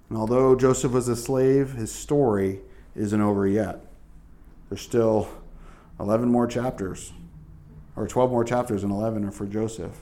And 0.09 0.17
although 0.17 0.55
Joseph 0.55 0.93
was 0.93 1.09
a 1.09 1.17
slave, 1.17 1.73
his 1.73 1.93
story 1.93 2.61
isn't 2.95 3.21
over 3.21 3.47
yet. 3.47 3.85
There's 4.69 4.81
still 4.81 5.29
11 5.99 6.29
more 6.29 6.47
chapters, 6.47 7.13
or 7.97 8.07
12 8.07 8.31
more 8.31 8.45
chapters, 8.45 8.83
and 8.83 8.93
11 8.93 9.25
are 9.25 9.31
for 9.31 9.47
Joseph. 9.47 9.99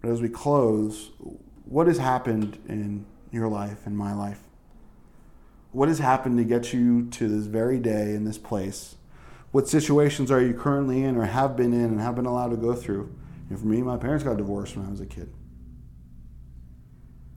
But 0.00 0.10
as 0.10 0.20
we 0.20 0.28
close, 0.28 1.10
what 1.64 1.86
has 1.86 1.98
happened 1.98 2.58
in 2.68 3.06
your 3.30 3.48
life, 3.48 3.86
in 3.86 3.96
my 3.96 4.12
life? 4.12 4.42
What 5.72 5.88
has 5.88 5.98
happened 5.98 6.38
to 6.38 6.44
get 6.44 6.72
you 6.72 7.06
to 7.10 7.28
this 7.28 7.46
very 7.46 7.78
day 7.78 8.14
in 8.14 8.24
this 8.24 8.38
place? 8.38 8.96
What 9.56 9.68
situations 9.68 10.30
are 10.30 10.42
you 10.42 10.52
currently 10.52 11.02
in 11.02 11.16
or 11.16 11.24
have 11.24 11.56
been 11.56 11.72
in 11.72 11.84
and 11.84 11.98
have 11.98 12.14
been 12.14 12.26
allowed 12.26 12.50
to 12.50 12.58
go 12.58 12.74
through? 12.74 13.10
Know, 13.48 13.56
for 13.56 13.64
me, 13.64 13.80
my 13.80 13.96
parents 13.96 14.22
got 14.22 14.36
divorced 14.36 14.76
when 14.76 14.84
I 14.84 14.90
was 14.90 15.00
a 15.00 15.06
kid. 15.06 15.32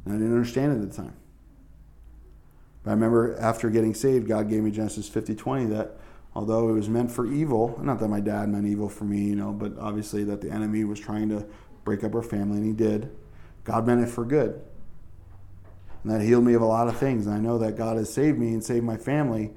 And 0.03 0.13
I 0.13 0.17
didn't 0.17 0.33
understand 0.33 0.73
it 0.73 0.83
at 0.83 0.91
the 0.91 0.97
time. 0.97 1.15
But 2.83 2.89
I 2.89 2.93
remember 2.95 3.37
after 3.39 3.69
getting 3.69 3.93
saved, 3.93 4.27
God 4.27 4.49
gave 4.49 4.63
me 4.63 4.69
Genesis 4.69 5.07
50 5.07 5.33
20 5.33 5.67
that 5.67 5.95
although 6.35 6.67
it 6.67 6.73
was 6.73 6.89
meant 6.89 7.09
for 7.09 7.25
evil, 7.25 7.79
not 7.81 8.01
that 8.01 8.09
my 8.09 8.19
dad 8.19 8.49
meant 8.49 8.67
evil 8.67 8.89
for 8.89 9.05
me, 9.05 9.21
you 9.21 9.37
know, 9.37 9.53
but 9.53 9.79
obviously 9.79 10.25
that 10.25 10.41
the 10.41 10.51
enemy 10.51 10.83
was 10.83 10.99
trying 10.99 11.29
to 11.29 11.45
break 11.85 12.03
up 12.03 12.13
our 12.15 12.21
family, 12.21 12.57
and 12.57 12.65
he 12.65 12.73
did. 12.73 13.15
God 13.63 13.87
meant 13.87 14.01
it 14.01 14.09
for 14.09 14.25
good. 14.25 14.61
And 16.03 16.11
that 16.11 16.19
healed 16.19 16.43
me 16.43 16.53
of 16.53 16.61
a 16.61 16.65
lot 16.65 16.89
of 16.89 16.97
things. 16.97 17.27
And 17.27 17.35
I 17.35 17.39
know 17.39 17.57
that 17.59 17.77
God 17.77 17.95
has 17.95 18.13
saved 18.13 18.37
me 18.37 18.49
and 18.49 18.61
saved 18.61 18.83
my 18.83 18.97
family 18.97 19.53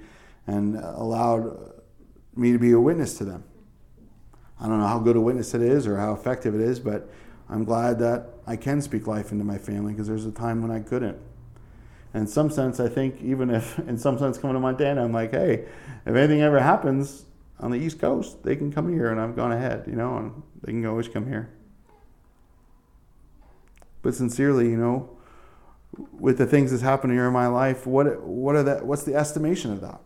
and 0.46 0.76
allowed 0.76 1.72
me 2.34 2.52
to 2.52 2.58
be 2.58 2.72
a 2.72 2.80
witness 2.80 3.18
to 3.18 3.24
them. 3.24 3.44
I 4.60 4.68
don't 4.68 4.78
know 4.78 4.86
how 4.86 4.98
good 4.98 5.16
a 5.16 5.20
witness 5.20 5.54
it 5.54 5.62
is 5.62 5.86
or 5.86 5.96
how 5.96 6.12
effective 6.12 6.54
it 6.54 6.60
is, 6.60 6.78
but 6.78 7.08
I'm 7.48 7.64
glad 7.64 7.98
that 7.98 8.28
I 8.46 8.56
can 8.56 8.80
speak 8.80 9.06
life 9.06 9.32
into 9.32 9.44
my 9.44 9.58
family 9.58 9.92
because 9.92 10.06
there's 10.06 10.26
a 10.26 10.32
time 10.32 10.62
when 10.62 10.70
I 10.70 10.80
couldn't. 10.80 11.18
And 12.14 12.22
in 12.22 12.26
some 12.26 12.50
sense, 12.50 12.78
I 12.78 12.88
think 12.88 13.20
even 13.22 13.50
if, 13.50 13.78
in 13.88 13.98
some 13.98 14.18
sense, 14.18 14.38
coming 14.38 14.54
to 14.54 14.60
Montana, 14.60 15.04
I'm 15.04 15.12
like, 15.12 15.32
hey, 15.32 15.64
if 16.06 16.14
anything 16.14 16.42
ever 16.42 16.60
happens 16.60 17.26
on 17.58 17.70
the 17.70 17.78
East 17.78 17.98
Coast, 17.98 18.42
they 18.42 18.56
can 18.56 18.72
come 18.72 18.92
here, 18.92 19.10
and 19.10 19.20
I've 19.20 19.36
gone 19.36 19.52
ahead, 19.52 19.84
you 19.86 19.94
know, 19.94 20.16
and 20.16 20.42
they 20.62 20.72
can 20.72 20.84
always 20.86 21.08
come 21.08 21.26
here. 21.26 21.50
But 24.02 24.14
sincerely, 24.14 24.68
you 24.68 24.76
know, 24.76 25.10
with 26.12 26.38
the 26.38 26.46
things 26.46 26.70
that's 26.70 26.82
happening 26.82 27.16
here 27.16 27.26
in 27.26 27.32
my 27.32 27.46
life, 27.46 27.86
what 27.86 28.22
what 28.22 28.56
are 28.56 28.62
that? 28.64 28.84
What's 28.84 29.04
the 29.04 29.14
estimation 29.14 29.70
of 29.72 29.80
that? 29.82 30.00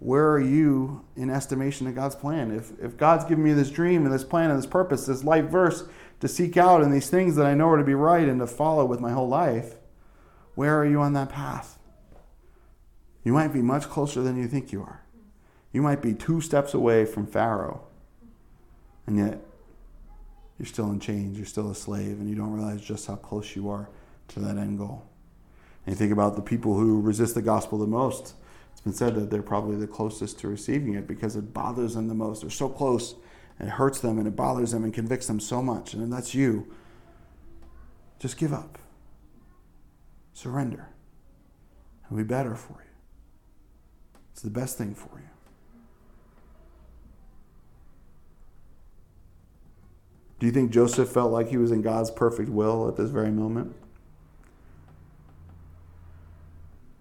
Where 0.00 0.30
are 0.30 0.40
you 0.40 1.04
in 1.16 1.28
estimation 1.28 1.86
of 1.86 1.94
God's 1.94 2.14
plan? 2.14 2.52
If, 2.52 2.72
if 2.80 2.96
God's 2.96 3.24
given 3.24 3.42
me 3.42 3.52
this 3.52 3.70
dream 3.70 4.04
and 4.04 4.14
this 4.14 4.24
plan 4.24 4.50
and 4.50 4.58
this 4.58 4.66
purpose, 4.66 5.06
this 5.06 5.24
life 5.24 5.46
verse 5.46 5.84
to 6.20 6.28
seek 6.28 6.56
out 6.56 6.82
and 6.82 6.92
these 6.92 7.10
things 7.10 7.36
that 7.36 7.46
I 7.46 7.54
know 7.54 7.68
are 7.70 7.78
to 7.78 7.84
be 7.84 7.94
right 7.94 8.28
and 8.28 8.40
to 8.40 8.46
follow 8.46 8.84
with 8.84 9.00
my 9.00 9.12
whole 9.12 9.28
life, 9.28 9.74
where 10.54 10.78
are 10.78 10.86
you 10.86 11.00
on 11.00 11.14
that 11.14 11.30
path? 11.30 11.78
You 13.24 13.32
might 13.32 13.52
be 13.52 13.62
much 13.62 13.88
closer 13.88 14.22
than 14.22 14.36
you 14.36 14.48
think 14.48 14.72
you 14.72 14.82
are. 14.82 15.02
You 15.72 15.82
might 15.82 16.00
be 16.00 16.14
two 16.14 16.40
steps 16.40 16.74
away 16.74 17.04
from 17.04 17.26
Pharaoh, 17.26 17.82
and 19.06 19.18
yet 19.18 19.40
you're 20.58 20.66
still 20.66 20.90
in 20.90 20.98
chains, 20.98 21.36
you're 21.36 21.46
still 21.46 21.70
a 21.70 21.74
slave, 21.74 22.18
and 22.20 22.28
you 22.28 22.34
don't 22.34 22.52
realize 22.52 22.80
just 22.80 23.06
how 23.06 23.16
close 23.16 23.54
you 23.54 23.68
are 23.68 23.88
to 24.28 24.40
that 24.40 24.56
end 24.56 24.78
goal. 24.78 25.04
And 25.84 25.94
you 25.94 25.98
think 25.98 26.12
about 26.12 26.36
the 26.36 26.42
people 26.42 26.78
who 26.78 27.00
resist 27.00 27.34
the 27.34 27.42
gospel 27.42 27.78
the 27.78 27.86
most 27.86 28.34
it's 28.78 28.84
been 28.84 28.92
said 28.92 29.16
that 29.16 29.28
they're 29.28 29.42
probably 29.42 29.74
the 29.74 29.88
closest 29.88 30.38
to 30.38 30.46
receiving 30.46 30.94
it 30.94 31.08
because 31.08 31.34
it 31.34 31.52
bothers 31.52 31.94
them 31.94 32.06
the 32.06 32.14
most. 32.14 32.42
They're 32.42 32.50
so 32.50 32.68
close, 32.68 33.16
and 33.58 33.66
it 33.66 33.72
hurts 33.72 33.98
them, 33.98 34.18
and 34.18 34.28
it 34.28 34.36
bothers 34.36 34.70
them, 34.70 34.84
and 34.84 34.94
convicts 34.94 35.26
them 35.26 35.40
so 35.40 35.60
much. 35.60 35.94
And 35.94 36.12
that's 36.12 36.32
you, 36.32 36.72
just 38.20 38.36
give 38.36 38.52
up. 38.52 38.78
Surrender. 40.32 40.90
It'll 42.04 42.18
be 42.18 42.22
better 42.22 42.54
for 42.54 42.74
you. 42.74 44.20
It's 44.32 44.42
the 44.42 44.50
best 44.50 44.78
thing 44.78 44.94
for 44.94 45.18
you. 45.18 45.28
Do 50.38 50.46
you 50.46 50.52
think 50.52 50.70
Joseph 50.70 51.08
felt 51.08 51.32
like 51.32 51.48
he 51.48 51.56
was 51.56 51.72
in 51.72 51.82
God's 51.82 52.12
perfect 52.12 52.48
will 52.48 52.86
at 52.86 52.94
this 52.94 53.10
very 53.10 53.32
moment? 53.32 53.74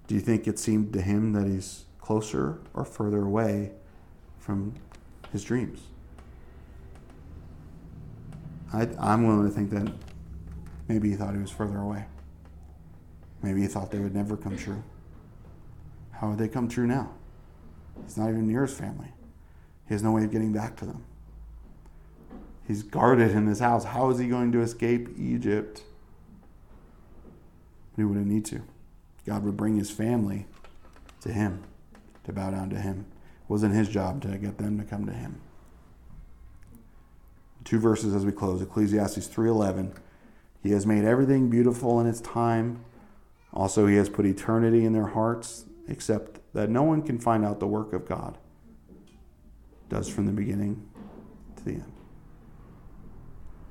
Do 0.08 0.16
you 0.16 0.22
think 0.22 0.47
it 0.47 0.58
seemed 0.58 0.93
to 0.93 1.01
him 1.01 1.34
that 1.34 1.45
he's 1.45 1.86
closer 1.99 2.60
or 2.74 2.86
further 2.86 3.24
away 3.24 3.72
from 4.39 4.74
his 5.32 5.43
dreams? 5.43 5.82
I, 8.74 8.88
I'm 8.99 9.28
willing 9.28 9.47
to 9.47 9.53
think 9.53 9.70
that 9.72 9.93
maybe 10.88 11.10
he 11.10 11.16
thought 11.16 11.34
he 11.34 11.41
was 11.41 11.51
further 11.51 11.78
away. 11.78 12.05
Maybe 13.41 13.62
he 13.62 13.68
thought 13.68 13.91
they 13.91 13.99
would 13.99 14.16
never 14.16 14.36
come 14.38 14.58
true. 14.58 14.84
How 16.12 16.30
would 16.30 16.39
they 16.39 16.47
come 16.47 16.68
true 16.68 16.88
now? 16.88 17.12
He's 18.03 18.18
not 18.18 18.30
even 18.30 18.47
near 18.47 18.66
his 18.66 18.74
family. 18.74 19.12
He 19.88 19.93
has 19.93 20.03
no 20.03 20.12
way 20.12 20.24
of 20.24 20.32
getting 20.32 20.53
back 20.53 20.76
to 20.78 20.86
them. 20.86 21.03
He's 22.68 22.84
guarded 22.84 23.32
in 23.32 23.47
his 23.47 23.60
house. 23.60 23.86
How 23.86 24.10
is 24.10 24.20
he 24.20 24.28
going 24.28 24.51
to 24.51 24.62
escape 24.62 25.10
Egypt? 25.18 25.84
He 27.95 28.03
wouldn't 28.03 28.28
need 28.28 28.45
to. 28.45 28.62
God 29.28 29.43
would 29.43 29.57
bring 29.57 29.75
his 29.75 29.91
family 29.91 30.47
to 31.21 31.32
him, 31.32 31.63
to 32.23 32.32
bow 32.32 32.49
down 32.49 32.69
to 32.69 32.78
him. 32.78 33.05
It 33.43 33.49
wasn't 33.49 33.75
his 33.75 33.89
job 33.89 34.21
to 34.21 34.38
get 34.38 34.57
them 34.57 34.80
to 34.80 34.86
come 34.86 35.05
to 35.05 35.11
him. 35.11 35.41
Two 37.65 37.80
verses 37.80 38.15
as 38.15 38.25
we 38.25 38.32
close. 38.32 38.61
Ecclesiastes 38.61 39.28
3:11. 39.28 39.91
He 40.63 40.71
has 40.71 40.86
made 40.86 41.03
everything 41.03 41.49
beautiful 41.49 41.99
in 41.99 42.07
its 42.07 42.21
time. 42.21 42.80
Also 43.53 43.86
he 43.86 43.95
has 43.97 44.07
put 44.07 44.25
eternity 44.25 44.86
in 44.86 44.93
their 44.93 45.07
hearts, 45.07 45.65
except 45.88 46.39
that 46.53 46.69
no 46.69 46.84
one 46.84 47.01
can 47.01 47.19
find 47.19 47.43
out 47.43 47.59
the 47.59 47.67
work 47.67 47.91
of 47.91 48.07
God. 48.07 48.38
Does 49.89 50.07
from 50.07 50.25
the 50.25 50.32
beginning 50.32 50.88
to 51.57 51.65
the 51.65 51.71
end. 51.71 51.91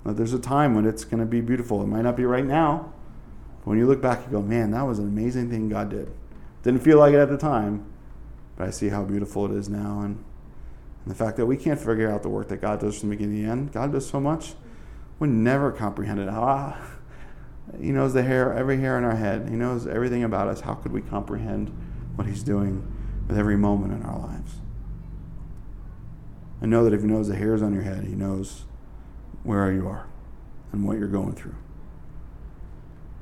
Now, 0.04 0.12
there's 0.12 0.32
a 0.32 0.38
time 0.38 0.74
when 0.74 0.86
it's 0.86 1.04
going 1.04 1.20
to 1.20 1.26
be 1.26 1.40
beautiful. 1.40 1.82
It 1.82 1.86
might 1.86 2.02
not 2.02 2.16
be 2.16 2.24
right 2.24 2.44
now. 2.44 2.92
When 3.66 3.78
you 3.78 3.86
look 3.88 4.00
back, 4.00 4.24
you 4.24 4.30
go, 4.30 4.42
man, 4.42 4.70
that 4.70 4.82
was 4.82 5.00
an 5.00 5.08
amazing 5.08 5.50
thing 5.50 5.68
God 5.68 5.90
did. 5.90 6.08
Didn't 6.62 6.82
feel 6.82 6.98
like 6.98 7.14
it 7.14 7.18
at 7.18 7.28
the 7.28 7.36
time, 7.36 7.84
but 8.54 8.68
I 8.68 8.70
see 8.70 8.90
how 8.90 9.02
beautiful 9.02 9.44
it 9.44 9.58
is 9.58 9.68
now. 9.68 10.02
And, 10.02 10.24
and 11.04 11.06
the 11.06 11.16
fact 11.16 11.36
that 11.36 11.46
we 11.46 11.56
can't 11.56 11.80
figure 11.80 12.08
out 12.08 12.22
the 12.22 12.28
work 12.28 12.46
that 12.46 12.58
God 12.58 12.78
does 12.78 13.00
from 13.00 13.08
the 13.08 13.16
beginning 13.16 13.38
to 13.38 13.42
the 13.42 13.50
end. 13.50 13.72
God 13.72 13.90
does 13.90 14.08
so 14.08 14.20
much. 14.20 14.54
We 15.18 15.26
never 15.26 15.72
comprehend 15.72 16.20
it. 16.20 16.28
Ah, 16.30 16.80
he 17.80 17.90
knows 17.90 18.14
the 18.14 18.22
hair, 18.22 18.52
every 18.52 18.78
hair 18.78 18.96
in 18.98 19.02
our 19.02 19.16
head. 19.16 19.48
He 19.48 19.56
knows 19.56 19.84
everything 19.84 20.22
about 20.22 20.46
us. 20.46 20.60
How 20.60 20.74
could 20.74 20.92
we 20.92 21.02
comprehend 21.02 21.76
what 22.14 22.28
He's 22.28 22.44
doing 22.44 22.86
with 23.26 23.36
every 23.36 23.56
moment 23.56 23.94
in 23.94 24.04
our 24.04 24.20
lives? 24.20 24.60
I 26.62 26.66
know 26.66 26.84
that 26.84 26.94
if 26.94 27.00
He 27.00 27.08
knows 27.08 27.26
the 27.26 27.34
hairs 27.34 27.62
on 27.62 27.74
your 27.74 27.82
head, 27.82 28.04
He 28.04 28.14
knows 28.14 28.64
where 29.42 29.72
you 29.72 29.88
are 29.88 30.06
and 30.70 30.86
what 30.86 30.98
you're 30.98 31.08
going 31.08 31.34
through. 31.34 31.56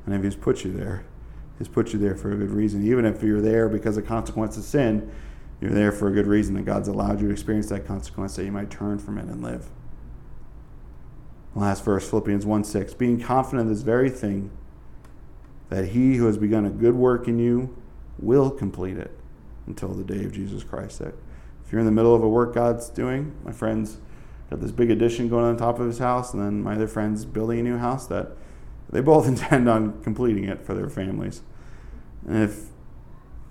And 0.05 0.13
if 0.15 0.23
He's 0.23 0.35
put 0.35 0.63
you 0.63 0.71
there, 0.71 1.05
He's 1.57 1.67
put 1.67 1.93
you 1.93 1.99
there 1.99 2.15
for 2.15 2.31
a 2.31 2.35
good 2.35 2.51
reason. 2.51 2.85
Even 2.85 3.05
if 3.05 3.23
you're 3.23 3.41
there 3.41 3.69
because 3.69 3.97
of 3.97 4.05
consequence 4.05 4.57
of 4.57 4.63
sin, 4.63 5.11
you're 5.61 5.71
there 5.71 5.91
for 5.91 6.07
a 6.07 6.11
good 6.11 6.27
reason 6.27 6.55
that 6.55 6.65
God's 6.65 6.87
allowed 6.87 7.21
you 7.21 7.27
to 7.27 7.33
experience 7.33 7.69
that 7.69 7.85
consequence 7.85 8.35
that 8.35 8.45
you 8.45 8.51
might 8.51 8.69
turn 8.69 8.99
from 8.99 9.17
it 9.17 9.25
and 9.25 9.41
live. 9.41 9.67
Last 11.55 11.85
verse, 11.85 12.09
Philippians 12.09 12.45
1 12.45 12.63
6. 12.65 12.93
Being 12.95 13.19
confident 13.19 13.61
of 13.61 13.69
this 13.69 13.83
very 13.83 14.09
thing, 14.09 14.51
that 15.69 15.89
he 15.89 16.15
who 16.15 16.25
has 16.25 16.37
begun 16.37 16.65
a 16.65 16.69
good 16.69 16.95
work 16.95 17.27
in 17.27 17.39
you 17.39 17.75
will 18.19 18.51
complete 18.51 18.97
it 18.97 19.17
until 19.65 19.93
the 19.93 20.03
day 20.03 20.25
of 20.25 20.31
Jesus 20.31 20.63
Christ. 20.63 20.99
That 20.99 21.15
if 21.65 21.71
you're 21.71 21.79
in 21.79 21.85
the 21.85 21.91
middle 21.91 22.13
of 22.13 22.23
a 22.23 22.29
work 22.29 22.53
God's 22.53 22.89
doing, 22.89 23.33
my 23.43 23.51
friends 23.51 23.97
got 24.49 24.61
this 24.61 24.71
big 24.71 24.91
addition 24.91 25.29
going 25.29 25.45
on 25.45 25.57
top 25.57 25.79
of 25.79 25.87
his 25.87 25.99
house, 25.99 26.33
and 26.33 26.43
then 26.43 26.61
my 26.61 26.75
other 26.75 26.87
friends 26.87 27.25
building 27.25 27.59
a 27.59 27.63
new 27.63 27.77
house, 27.77 28.05
that 28.07 28.33
they 28.89 29.01
both 29.01 29.27
intend 29.27 29.67
on 29.69 30.01
completing 30.01 30.45
it 30.45 30.65
for 30.65 30.73
their 30.73 30.89
families. 30.89 31.41
And 32.27 32.43
if 32.43 32.69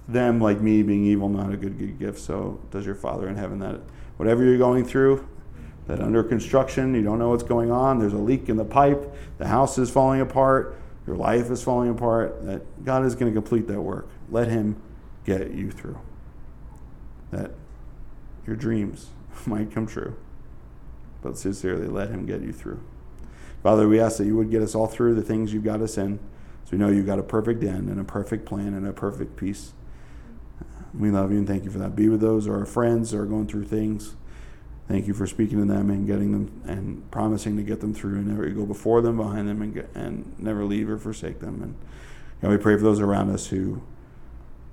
them, 0.08 0.40
like 0.40 0.60
me, 0.60 0.82
being 0.82 1.04
evil, 1.04 1.28
not 1.28 1.52
a 1.52 1.56
good, 1.56 1.78
good 1.78 1.98
gift, 1.98 2.18
so 2.18 2.60
does 2.70 2.84
your 2.84 2.94
Father 2.94 3.28
in 3.28 3.36
heaven. 3.36 3.58
That 3.58 3.80
whatever 4.16 4.44
you're 4.44 4.58
going 4.58 4.84
through, 4.84 5.26
that 5.86 6.00
under 6.00 6.22
construction, 6.22 6.94
you 6.94 7.02
don't 7.02 7.18
know 7.18 7.30
what's 7.30 7.42
going 7.42 7.70
on, 7.70 7.98
there's 7.98 8.12
a 8.12 8.18
leak 8.18 8.48
in 8.48 8.56
the 8.56 8.64
pipe, 8.64 9.14
the 9.38 9.46
house 9.46 9.78
is 9.78 9.90
falling 9.90 10.20
apart, 10.20 10.78
your 11.06 11.16
life 11.16 11.50
is 11.50 11.62
falling 11.62 11.90
apart, 11.90 12.44
that 12.44 12.84
God 12.84 13.04
is 13.04 13.14
going 13.14 13.32
to 13.32 13.34
complete 13.34 13.66
that 13.68 13.80
work. 13.80 14.08
Let 14.30 14.48
Him 14.48 14.80
get 15.24 15.52
you 15.52 15.70
through. 15.70 15.98
That 17.30 17.52
your 18.46 18.56
dreams 18.56 19.08
might 19.46 19.70
come 19.70 19.86
true. 19.86 20.16
But 21.22 21.38
sincerely, 21.38 21.88
let 21.88 22.10
Him 22.10 22.26
get 22.26 22.42
you 22.42 22.52
through. 22.52 22.80
Father, 23.64 23.88
we 23.88 23.98
ask 23.98 24.18
that 24.18 24.26
you 24.26 24.36
would 24.36 24.50
get 24.50 24.62
us 24.62 24.76
all 24.76 24.86
through 24.86 25.16
the 25.16 25.22
things 25.22 25.52
you've 25.52 25.64
got 25.64 25.80
us 25.80 25.98
in. 25.98 26.18
So 26.64 26.72
we 26.72 26.78
know 26.78 26.88
you've 26.88 27.06
got 27.06 27.18
a 27.18 27.22
perfect 27.22 27.64
end 27.64 27.88
and 27.88 27.98
a 27.98 28.04
perfect 28.04 28.46
plan 28.46 28.74
and 28.74 28.86
a 28.86 28.92
perfect 28.92 29.36
peace. 29.36 29.72
We 30.96 31.10
love 31.10 31.32
you 31.32 31.38
and 31.38 31.48
thank 31.48 31.64
you 31.64 31.70
for 31.70 31.78
that. 31.78 31.96
Be 31.96 32.08
with 32.08 32.20
those 32.20 32.46
or 32.46 32.58
our 32.58 32.66
friends 32.66 33.10
who 33.10 33.18
are 33.18 33.26
going 33.26 33.48
through 33.48 33.64
things. 33.64 34.14
Thank 34.86 35.08
you 35.08 35.14
for 35.14 35.26
speaking 35.26 35.58
to 35.58 35.64
them 35.64 35.90
and 35.90 36.06
getting 36.06 36.32
them 36.32 36.62
and 36.66 37.10
promising 37.10 37.56
to 37.56 37.62
get 37.62 37.80
them 37.80 37.94
through 37.94 38.16
and 38.16 38.28
never 38.28 38.48
go 38.50 38.66
before 38.66 39.00
them, 39.00 39.16
behind 39.16 39.48
them, 39.48 39.62
and, 39.62 39.74
get, 39.74 39.90
and 39.94 40.38
never 40.38 40.64
leave 40.64 40.88
or 40.88 40.98
forsake 40.98 41.40
them. 41.40 41.62
And 41.62 41.74
know, 42.44 42.50
we 42.50 42.58
pray 42.58 42.76
for 42.76 42.82
those 42.82 43.00
around 43.00 43.30
us 43.30 43.46
who, 43.46 43.82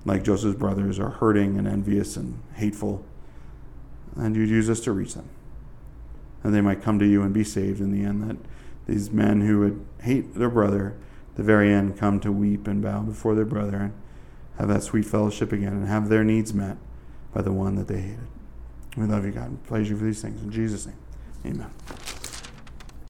like 0.04 0.22
Joseph's 0.22 0.58
brothers, 0.58 0.98
are 0.98 1.08
hurting 1.08 1.56
and 1.56 1.66
envious 1.66 2.16
and 2.16 2.40
hateful. 2.54 3.04
And 4.16 4.36
you 4.36 4.42
use 4.42 4.68
us 4.68 4.80
to 4.80 4.92
reach 4.92 5.14
them. 5.14 5.28
And 6.44 6.54
they 6.54 6.60
might 6.60 6.82
come 6.82 6.98
to 6.98 7.06
you 7.06 7.22
and 7.22 7.32
be 7.32 7.44
saved 7.44 7.80
in 7.80 7.90
the 7.90 8.06
end. 8.06 8.28
That 8.28 8.36
these 8.86 9.10
men 9.10 9.42
who 9.42 9.60
would 9.60 9.86
hate 10.02 10.34
their 10.34 10.50
brother, 10.50 10.96
the 11.36 11.42
very 11.42 11.72
end, 11.72 11.96
come 11.96 12.20
to 12.20 12.32
weep 12.32 12.66
and 12.66 12.82
bow 12.82 13.00
before 13.00 13.34
their 13.34 13.44
brother 13.44 13.76
and 13.76 13.94
have 14.58 14.68
that 14.68 14.82
sweet 14.82 15.06
fellowship 15.06 15.52
again 15.52 15.72
and 15.72 15.88
have 15.88 16.08
their 16.08 16.24
needs 16.24 16.52
met 16.52 16.76
by 17.32 17.42
the 17.42 17.52
one 17.52 17.76
that 17.76 17.88
they 17.88 18.00
hated. 18.00 18.26
We 18.96 19.06
love 19.06 19.24
you, 19.24 19.32
God. 19.32 19.50
We 19.50 19.56
praise 19.66 19.88
you 19.88 19.96
for 19.96 20.04
these 20.04 20.20
things. 20.20 20.42
In 20.42 20.50
Jesus' 20.50 20.86
name, 20.86 20.98
amen. 21.46 21.70